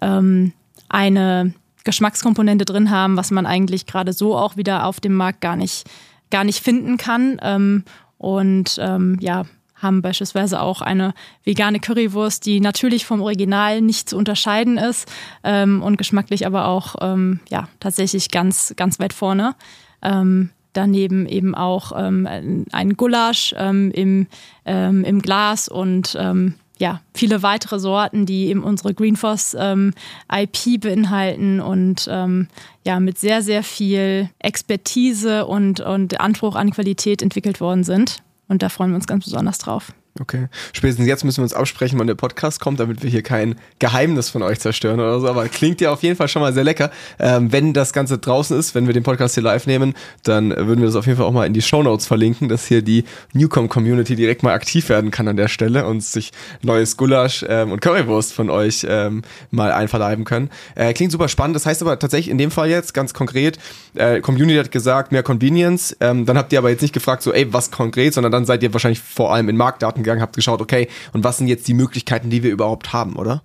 ähm, 0.01 0.53
eine 0.89 1.53
Geschmackskomponente 1.83 2.65
drin 2.65 2.89
haben, 2.89 3.17
was 3.17 3.31
man 3.31 3.45
eigentlich 3.45 3.85
gerade 3.85 4.13
so 4.13 4.35
auch 4.37 4.57
wieder 4.57 4.85
auf 4.85 4.99
dem 4.99 5.15
Markt 5.15 5.41
gar 5.41 5.55
nicht, 5.55 5.87
gar 6.31 6.43
nicht 6.43 6.63
finden 6.63 6.97
kann. 6.97 7.39
Ähm, 7.41 7.83
und 8.17 8.77
ähm, 8.79 9.17
ja, 9.19 9.45
haben 9.75 10.01
beispielsweise 10.01 10.61
auch 10.61 10.81
eine 10.81 11.13
vegane 11.43 11.79
Currywurst, 11.79 12.45
die 12.45 12.59
natürlich 12.59 13.05
vom 13.05 13.21
Original 13.21 13.81
nicht 13.81 14.09
zu 14.09 14.17
unterscheiden 14.17 14.77
ist 14.77 15.11
ähm, 15.43 15.81
und 15.83 15.97
geschmacklich 15.97 16.45
aber 16.45 16.67
auch 16.67 16.95
ähm, 17.01 17.39
ja, 17.49 17.67
tatsächlich 17.79 18.31
ganz, 18.31 18.73
ganz 18.77 18.99
weit 18.99 19.13
vorne. 19.13 19.55
Ähm, 20.01 20.49
daneben 20.75 21.25
eben 21.25 21.55
auch 21.55 21.91
ähm, 21.95 22.65
ein 22.71 22.97
Gulasch 22.97 23.55
ähm, 23.57 23.91
im, 23.91 24.27
ähm, 24.65 25.03
im 25.03 25.21
Glas 25.21 25.67
und 25.67 26.15
ähm, 26.19 26.55
ja, 26.77 27.01
viele 27.13 27.41
weitere 27.41 27.79
Sorten, 27.79 28.25
die 28.25 28.47
eben 28.47 28.63
unsere 28.63 28.93
Greenfoss 28.93 29.55
ähm, 29.57 29.93
IP 30.31 30.81
beinhalten 30.81 31.61
und 31.61 32.07
ähm, 32.11 32.47
ja, 32.85 32.99
mit 32.99 33.17
sehr, 33.17 33.41
sehr 33.41 33.63
viel 33.63 34.29
Expertise 34.39 35.45
und, 35.45 35.79
und 35.79 36.19
Anspruch 36.19 36.55
an 36.55 36.71
Qualität 36.71 37.21
entwickelt 37.21 37.61
worden 37.61 37.83
sind. 37.83 38.23
Und 38.47 38.61
da 38.61 38.69
freuen 38.69 38.91
wir 38.91 38.95
uns 38.95 39.07
ganz 39.07 39.25
besonders 39.25 39.57
drauf. 39.57 39.93
Okay. 40.21 40.47
Spätestens 40.71 41.07
jetzt 41.07 41.25
müssen 41.25 41.39
wir 41.39 41.43
uns 41.43 41.53
absprechen, 41.53 41.99
wann 41.99 42.07
der 42.07 42.15
Podcast 42.15 42.61
kommt, 42.61 42.79
damit 42.79 43.03
wir 43.03 43.09
hier 43.09 43.21
kein 43.21 43.55
Geheimnis 43.79 44.29
von 44.29 44.43
euch 44.43 44.61
zerstören 44.61 45.01
oder 45.01 45.19
so. 45.19 45.27
Aber 45.27 45.45
klingt 45.49 45.81
ja 45.81 45.91
auf 45.91 46.03
jeden 46.03 46.15
Fall 46.15 46.29
schon 46.29 46.41
mal 46.41 46.53
sehr 46.53 46.63
lecker. 46.63 46.89
Ähm, 47.19 47.51
wenn 47.51 47.73
das 47.73 47.91
Ganze 47.91 48.17
draußen 48.17 48.57
ist, 48.57 48.75
wenn 48.75 48.87
wir 48.87 48.93
den 48.93 49.03
Podcast 49.03 49.33
hier 49.33 49.43
live 49.43 49.67
nehmen, 49.67 49.93
dann 50.23 50.51
würden 50.51 50.79
wir 50.79 50.85
das 50.85 50.95
auf 50.95 51.05
jeden 51.05 51.17
Fall 51.17 51.25
auch 51.25 51.33
mal 51.33 51.45
in 51.45 51.51
die 51.51 51.61
Show 51.61 51.83
Notes 51.83 52.07
verlinken, 52.07 52.47
dass 52.47 52.65
hier 52.65 52.81
die 52.81 53.03
Newcom-Community 53.33 54.15
direkt 54.15 54.41
mal 54.41 54.53
aktiv 54.53 54.87
werden 54.87 55.11
kann 55.11 55.27
an 55.27 55.35
der 55.35 55.49
Stelle 55.49 55.85
und 55.85 56.01
sich 56.01 56.31
neues 56.61 56.95
Gulasch 56.95 57.43
ähm, 57.49 57.73
und 57.73 57.81
Currywurst 57.81 58.31
von 58.31 58.49
euch 58.49 58.87
ähm, 58.87 59.21
mal 59.51 59.73
einverleiben 59.73 60.23
können. 60.23 60.49
Äh, 60.75 60.93
klingt 60.93 61.11
super 61.11 61.27
spannend. 61.27 61.57
Das 61.57 61.65
heißt 61.65 61.81
aber 61.81 61.99
tatsächlich 61.99 62.29
in 62.29 62.37
dem 62.37 62.51
Fall 62.51 62.69
jetzt 62.69 62.93
ganz 62.93 63.13
konkret, 63.13 63.59
äh, 63.95 64.21
Community 64.21 64.57
hat 64.59 64.71
gesagt, 64.71 65.11
mehr 65.11 65.23
Convenience. 65.23 65.93
Ähm, 65.99 66.25
dann 66.25 66.37
habt 66.37 66.53
ihr 66.53 66.59
aber 66.59 66.69
jetzt 66.69 66.83
nicht 66.83 66.93
gefragt, 66.93 67.21
so, 67.21 67.33
ey, 67.33 67.51
was 67.51 67.69
konkret, 67.69 68.13
sondern 68.13 68.31
dann 68.31 68.45
seid 68.45 68.63
ihr 68.63 68.71
wahrscheinlich 68.71 69.01
vor 69.01 69.33
allem 69.33 69.49
in 69.49 69.57
Marktdaten 69.57 70.04
gegangen, 70.05 70.21
habt 70.21 70.35
geschaut, 70.35 70.61
okay, 70.61 70.87
und 71.11 71.23
was 71.23 71.37
sind 71.37 71.47
jetzt 71.47 71.67
die 71.67 71.73
Möglichkeiten, 71.73 72.29
die 72.29 72.43
wir 72.43 72.51
überhaupt 72.51 72.93
haben, 72.93 73.17
oder? 73.17 73.43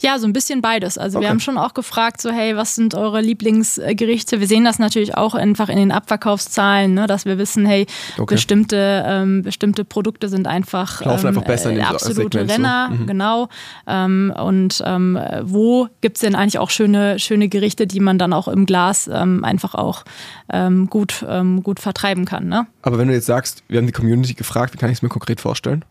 Ja, 0.00 0.18
so 0.18 0.26
ein 0.26 0.32
bisschen 0.32 0.60
beides. 0.60 0.98
Also 0.98 1.18
okay. 1.18 1.26
wir 1.26 1.30
haben 1.30 1.40
schon 1.40 1.58
auch 1.58 1.74
gefragt, 1.74 2.20
so 2.20 2.30
hey, 2.30 2.56
was 2.56 2.74
sind 2.74 2.94
eure 2.94 3.20
Lieblingsgerichte? 3.20 4.40
Wir 4.40 4.46
sehen 4.46 4.64
das 4.64 4.78
natürlich 4.78 5.16
auch 5.16 5.34
einfach 5.34 5.68
in 5.68 5.76
den 5.76 5.92
Abverkaufszahlen, 5.92 6.94
ne, 6.94 7.06
dass 7.06 7.24
wir 7.24 7.38
wissen, 7.38 7.64
hey, 7.66 7.86
okay. 8.18 8.34
bestimmte, 8.34 9.04
ähm, 9.06 9.42
bestimmte 9.42 9.84
Produkte 9.84 10.28
sind 10.28 10.46
einfach, 10.46 11.04
Laufen 11.04 11.26
ähm, 11.26 11.28
einfach 11.28 11.44
besser 11.44 11.70
in 11.70 11.78
äh, 11.78 11.82
absolute 11.82 12.38
Segment 12.38 12.50
Renner, 12.50 12.88
so. 12.90 12.96
mhm. 12.96 13.06
genau. 13.06 13.48
Ähm, 13.86 14.32
und 14.36 14.82
ähm, 14.84 15.18
wo 15.42 15.88
gibt 16.00 16.16
es 16.16 16.22
denn 16.22 16.34
eigentlich 16.34 16.58
auch 16.58 16.70
schöne, 16.70 17.18
schöne 17.18 17.48
Gerichte, 17.48 17.86
die 17.86 18.00
man 18.00 18.18
dann 18.18 18.32
auch 18.32 18.48
im 18.48 18.66
Glas 18.66 19.08
ähm, 19.12 19.44
einfach 19.44 19.74
auch 19.74 20.04
ähm, 20.52 20.88
gut, 20.88 21.24
gut 21.62 21.80
vertreiben 21.80 22.24
kann? 22.24 22.48
Ne? 22.48 22.66
Aber 22.82 22.98
wenn 22.98 23.08
du 23.08 23.14
jetzt 23.14 23.26
sagst, 23.26 23.62
wir 23.68 23.78
haben 23.78 23.86
die 23.86 23.92
Community 23.92 24.34
gefragt, 24.34 24.74
wie 24.74 24.78
kann 24.78 24.90
ich 24.90 24.98
es 24.98 25.02
mir 25.02 25.08
konkret 25.08 25.40
vorstellen? 25.40 25.84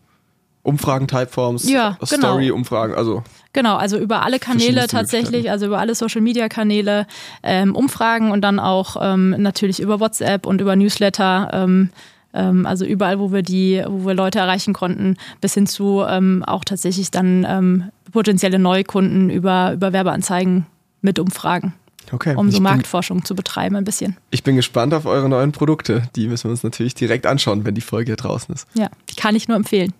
Umfragen, 0.64 1.08
Typeforms, 1.08 1.68
ja, 1.68 1.96
genau. 2.08 2.28
Story-Umfragen, 2.28 2.94
also. 2.94 3.24
Genau, 3.52 3.76
also 3.76 3.98
über 3.98 4.22
alle 4.22 4.38
Kanäle 4.38 4.86
tatsächlich, 4.86 5.50
also 5.50 5.66
über 5.66 5.78
alle 5.78 5.94
Social-Media-Kanäle 5.94 7.06
ähm, 7.42 7.74
Umfragen 7.74 8.30
und 8.30 8.42
dann 8.42 8.60
auch 8.60 8.96
ähm, 9.00 9.30
natürlich 9.38 9.80
über 9.80 9.98
WhatsApp 9.98 10.46
und 10.46 10.60
über 10.60 10.76
Newsletter. 10.76 11.50
Ähm, 11.52 11.90
ähm 12.32 12.64
also 12.64 12.84
überall, 12.84 13.18
wo 13.18 13.32
wir 13.32 13.42
die, 13.42 13.82
wo 13.86 14.06
wir 14.06 14.14
Leute 14.14 14.38
erreichen 14.38 14.72
konnten, 14.72 15.16
bis 15.40 15.54
hin 15.54 15.66
zu 15.66 16.04
ähm, 16.08 16.44
auch 16.46 16.64
tatsächlich 16.64 17.10
dann 17.10 17.44
ähm, 17.48 17.90
potenzielle 18.12 18.60
Neukunden 18.60 19.30
über, 19.30 19.72
über 19.72 19.92
Werbeanzeigen 19.92 20.66
mit 21.00 21.18
Umfragen. 21.18 21.74
Okay. 22.12 22.36
Um 22.36 22.50
so 22.50 22.58
bin, 22.58 22.64
Marktforschung 22.64 23.24
zu 23.24 23.34
betreiben 23.34 23.74
ein 23.74 23.84
bisschen. 23.84 24.16
Ich 24.30 24.44
bin 24.44 24.54
gespannt 24.56 24.94
auf 24.94 25.06
eure 25.06 25.28
neuen 25.28 25.52
Produkte. 25.52 26.08
Die 26.14 26.28
müssen 26.28 26.44
wir 26.44 26.50
uns 26.52 26.62
natürlich 26.62 26.94
direkt 26.94 27.26
anschauen, 27.26 27.64
wenn 27.64 27.74
die 27.74 27.80
Folge 27.80 28.10
hier 28.10 28.16
draußen 28.16 28.54
ist. 28.54 28.66
Ja, 28.74 28.88
die 29.10 29.16
kann 29.16 29.34
ich 29.34 29.48
nur 29.48 29.56
empfehlen. 29.56 29.92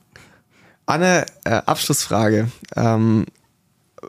Anne, 0.86 1.26
äh, 1.44 1.50
Abschlussfrage. 1.66 2.48
Ähm, 2.76 3.26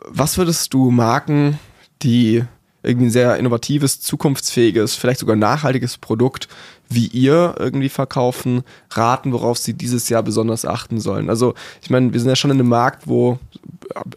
was 0.06 0.38
würdest 0.38 0.74
du 0.74 0.90
Marken, 0.90 1.58
die 2.02 2.44
irgendwie 2.82 3.06
ein 3.06 3.10
sehr 3.10 3.36
innovatives, 3.36 4.00
zukunftsfähiges, 4.00 4.94
vielleicht 4.94 5.20
sogar 5.20 5.36
nachhaltiges 5.36 5.98
Produkt 5.98 6.48
wie 6.90 7.06
ihr 7.06 7.54
irgendwie 7.58 7.88
verkaufen, 7.88 8.62
raten, 8.90 9.32
worauf 9.32 9.58
sie 9.58 9.74
dieses 9.74 10.08
Jahr 10.10 10.22
besonders 10.22 10.66
achten 10.66 11.00
sollen. 11.00 11.30
Also 11.30 11.54
ich 11.82 11.90
meine, 11.90 12.12
wir 12.12 12.20
sind 12.20 12.28
ja 12.28 12.36
schon 12.36 12.50
in 12.50 12.60
einem 12.60 12.68
Markt, 12.68 13.08
wo 13.08 13.38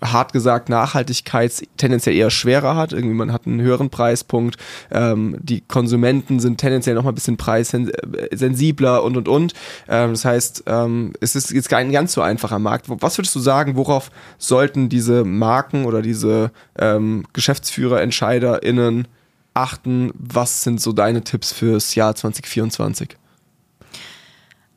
hart 0.04 0.34
gesagt 0.34 0.70
Nachhaltigkeit 0.70 1.52
tendenziell 1.78 2.16
eher 2.16 2.30
schwerer 2.30 2.76
hat. 2.76 2.94
Irgendwie 2.94 3.16
man 3.16 3.32
hat 3.32 3.46
einen 3.46 3.62
höheren 3.62 3.90
Preispunkt, 3.90 4.58
ähm, 4.92 5.38
die 5.40 5.62
Konsumenten 5.62 6.40
sind 6.40 6.58
tendenziell 6.58 6.96
noch 6.96 7.04
mal 7.04 7.12
ein 7.12 7.16
bisschen 7.16 7.38
preissensibler 7.38 9.04
und 9.04 9.18
und 9.18 9.28
und. 9.28 9.54
Ähm, 9.88 10.12
das 10.12 10.26
heißt, 10.26 10.64
ähm, 10.68 11.14
es 11.22 11.36
ist 11.36 11.52
jetzt 11.52 11.70
kein 11.70 11.92
ganz 11.92 12.14
so 12.14 12.22
einfacher 12.22 12.60
Markt. 12.60 12.86
Was 12.88 13.18
würdest 13.18 13.36
du 13.36 13.40
sagen, 13.40 13.76
worauf 13.76 14.12
sollten 14.38 14.90
diese 14.90 15.24
Marken 15.24 15.86
oder 15.86 16.02
diese 16.02 16.52
ähm, 16.78 17.26
Geschäftsführer, 17.34 18.02
EntscheiderInnen 18.02 19.08
achten? 19.54 20.12
Was 20.14 20.64
sind 20.64 20.82
so 20.82 20.94
deine 20.94 21.24
Tipps 21.24 21.52
fürs 21.52 21.96
Jahr 21.96 22.16
2024? 22.16 23.18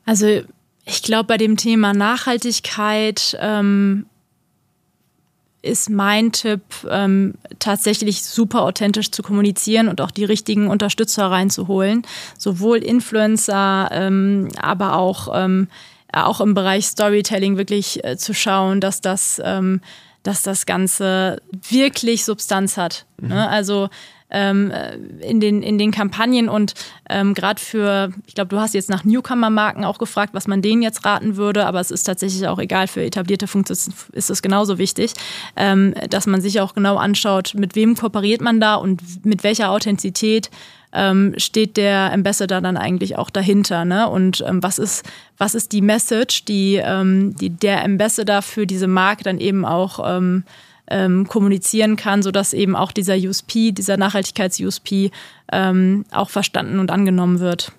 Also 0.06 0.42
ich 0.84 1.02
glaube, 1.02 1.24
bei 1.24 1.36
dem 1.36 1.56
Thema 1.56 1.92
Nachhaltigkeit 1.92 3.38
ähm, 3.40 4.06
ist 5.62 5.90
mein 5.90 6.32
Tipp, 6.32 6.62
ähm, 6.88 7.34
tatsächlich 7.58 8.22
super 8.22 8.62
authentisch 8.62 9.10
zu 9.10 9.22
kommunizieren 9.22 9.88
und 9.88 10.00
auch 10.00 10.10
die 10.10 10.24
richtigen 10.24 10.68
Unterstützer 10.68 11.30
reinzuholen. 11.30 12.02
Sowohl 12.38 12.78
Influencer, 12.78 13.88
ähm, 13.92 14.48
aber 14.60 14.96
auch, 14.96 15.28
ähm, 15.34 15.68
auch 16.12 16.40
im 16.40 16.54
Bereich 16.54 16.86
Storytelling 16.86 17.56
wirklich 17.56 18.02
äh, 18.04 18.16
zu 18.16 18.32
schauen, 18.34 18.80
dass 18.80 19.00
das, 19.00 19.40
ähm, 19.44 19.80
dass 20.22 20.42
das 20.42 20.66
Ganze 20.66 21.40
wirklich 21.68 22.24
Substanz 22.24 22.76
hat. 22.76 23.06
Ne? 23.18 23.28
Mhm. 23.28 23.34
Ne? 23.34 23.48
Also 23.48 23.88
ähm, 24.30 24.70
äh, 24.70 24.96
in, 25.26 25.40
den, 25.40 25.62
in 25.62 25.78
den 25.78 25.90
Kampagnen 25.90 26.48
und 26.48 26.74
ähm, 27.08 27.34
gerade 27.34 27.60
für, 27.60 28.12
ich 28.26 28.34
glaube, 28.34 28.48
du 28.48 28.58
hast 28.58 28.74
jetzt 28.74 28.90
nach 28.90 29.04
Newcomer-Marken 29.04 29.84
auch 29.84 29.98
gefragt, 29.98 30.34
was 30.34 30.46
man 30.46 30.62
denen 30.62 30.82
jetzt 30.82 31.04
raten 31.04 31.36
würde, 31.36 31.66
aber 31.66 31.80
es 31.80 31.90
ist 31.90 32.04
tatsächlich 32.04 32.46
auch 32.46 32.58
egal, 32.58 32.86
für 32.86 33.04
etablierte 33.04 33.46
Funktionen 33.46 33.94
ist 34.12 34.30
es 34.30 34.42
genauso 34.42 34.78
wichtig, 34.78 35.12
ähm, 35.56 35.94
dass 36.08 36.26
man 36.26 36.40
sich 36.40 36.60
auch 36.60 36.74
genau 36.74 36.96
anschaut, 36.96 37.54
mit 37.56 37.74
wem 37.74 37.96
kooperiert 37.96 38.40
man 38.40 38.60
da 38.60 38.74
und 38.76 39.24
mit 39.24 39.44
welcher 39.44 39.70
Authentizität 39.70 40.50
ähm, 40.92 41.34
steht 41.36 41.76
der 41.76 42.12
Ambassador 42.12 42.60
dann 42.60 42.76
eigentlich 42.76 43.16
auch 43.16 43.30
dahinter? 43.30 43.84
Ne? 43.84 44.08
Und 44.08 44.44
ähm, 44.46 44.62
was, 44.62 44.78
ist, 44.78 45.08
was 45.38 45.54
ist 45.54 45.72
die 45.72 45.82
Message, 45.82 46.44
die, 46.44 46.76
ähm, 46.76 47.36
die 47.36 47.50
der 47.50 47.84
Ambassador 47.84 48.42
für 48.42 48.66
diese 48.66 48.88
Marke 48.88 49.24
dann 49.24 49.38
eben 49.38 49.64
auch 49.64 50.00
ähm, 50.04 50.44
ähm, 50.90 51.26
kommunizieren 51.26 51.96
kann, 51.96 52.22
sodass 52.22 52.52
eben 52.52 52.76
auch 52.76 52.92
dieser 52.92 53.16
USP, 53.16 53.72
dieser 53.72 53.96
Nachhaltigkeits-USP 53.96 55.10
ähm, 55.52 56.04
auch 56.10 56.30
verstanden 56.30 56.78
und 56.78 56.90
angenommen 56.90 57.40
wird. 57.40 57.72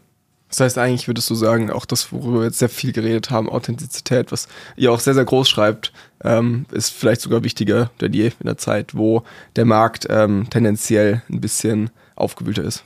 Das 0.49 0.59
heißt, 0.59 0.77
eigentlich 0.77 1.07
würdest 1.07 1.29
du 1.29 1.35
sagen, 1.35 1.71
auch 1.71 1.85
das, 1.85 2.11
worüber 2.11 2.39
wir 2.39 2.45
jetzt 2.45 2.59
sehr 2.59 2.69
viel 2.69 2.91
geredet 2.91 3.31
haben, 3.31 3.49
Authentizität, 3.49 4.33
was 4.33 4.49
ihr 4.75 4.91
auch 4.91 4.99
sehr, 4.99 5.13
sehr 5.13 5.23
groß 5.23 5.49
schreibt, 5.49 5.93
ähm, 6.23 6.65
ist 6.71 6.89
vielleicht 6.89 7.21
sogar 7.21 7.43
wichtiger 7.43 7.89
denn 8.01 8.11
je 8.11 8.27
in 8.27 8.45
der 8.45 8.57
Zeit, 8.57 8.93
wo 8.93 9.23
der 9.55 9.63
Markt 9.63 10.07
ähm, 10.09 10.47
tendenziell 10.49 11.21
ein 11.29 11.39
bisschen 11.39 11.89
aufgewühlter 12.15 12.63
ist. 12.63 12.83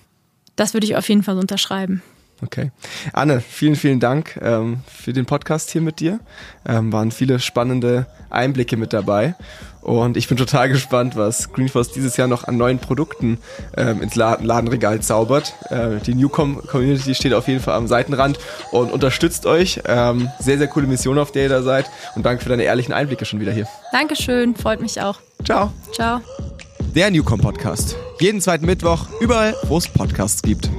Das 0.56 0.74
würde 0.74 0.86
ich 0.86 0.96
auf 0.96 1.10
jeden 1.10 1.24
Fall 1.24 1.40
unterschreiben. 1.40 2.04
Okay. 2.44 2.72
Anne, 3.14 3.40
vielen, 3.42 3.76
vielen 3.76 4.00
Dank 4.00 4.38
ähm, 4.42 4.80
für 4.88 5.14
den 5.14 5.26
Podcast 5.26 5.72
hier 5.72 5.82
mit 5.82 6.00
dir. 6.00 6.20
Ähm, 6.68 6.92
waren 6.92 7.12
viele 7.12 7.40
spannende 7.40 8.08
Einblicke 8.30 8.76
mit 8.78 8.92
dabei. 8.94 9.36
Und 9.82 10.18
ich 10.18 10.28
bin 10.28 10.36
total 10.36 10.68
gespannt, 10.70 11.16
was 11.16 11.54
Greenforce 11.54 11.92
dieses 11.92 12.18
Jahr 12.18 12.28
noch 12.28 12.46
an 12.46 12.58
neuen 12.58 12.80
Produkten 12.80 13.38
ähm, 13.78 14.02
ins 14.02 14.16
Laden 14.16 14.46
Ladenregal 14.46 15.00
zaubert. 15.02 15.54
Äh, 15.70 16.00
die 16.06 16.16
Newcom 16.16 16.66
Community 16.66 17.14
steht 17.14 17.34
auf 17.34 17.48
jeden 17.48 17.60
Fall 17.60 17.76
am 17.76 17.88
Seitenrand 17.88 18.40
und 18.72 18.92
unterstützt 18.92 19.46
euch. 19.46 19.82
Ähm, 19.86 20.30
sehr, 20.40 20.58
sehr 20.58 20.68
coole 20.68 20.88
Mission, 20.88 21.20
auf 21.20 21.32
der 21.32 21.44
ihr 21.44 21.50
da 21.50 21.62
seid. 21.62 21.90
Und 22.16 22.26
danke 22.26 22.44
für 22.44 22.50
deine 22.50 22.64
ehrlichen 22.64 22.94
Einblicke 22.94 23.26
schon 23.26 23.40
wieder 23.40 23.52
hier. 23.52 23.68
Dankeschön, 23.92 24.56
freut 24.56 24.82
mich 24.82 25.00
auch. 25.02 25.20
Ciao. 25.44 25.72
Ciao. 25.94 26.20
Der 26.96 27.12
Newcom 27.12 27.40
Podcast. 27.40 27.96
Jeden 28.20 28.42
zweiten 28.42 28.66
Mittwoch, 28.66 29.08
überall, 29.20 29.56
wo 29.68 29.78
es 29.78 29.88
Podcasts 29.88 30.42
gibt. 30.42 30.70